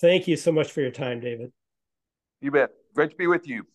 Thank 0.00 0.26
you 0.26 0.36
so 0.36 0.52
much 0.52 0.72
for 0.72 0.80
your 0.80 0.90
time, 0.90 1.20
David. 1.20 1.52
You 2.40 2.50
bet. 2.50 2.70
Great 2.94 3.10
to 3.10 3.16
be 3.16 3.26
with 3.26 3.46
you. 3.46 3.66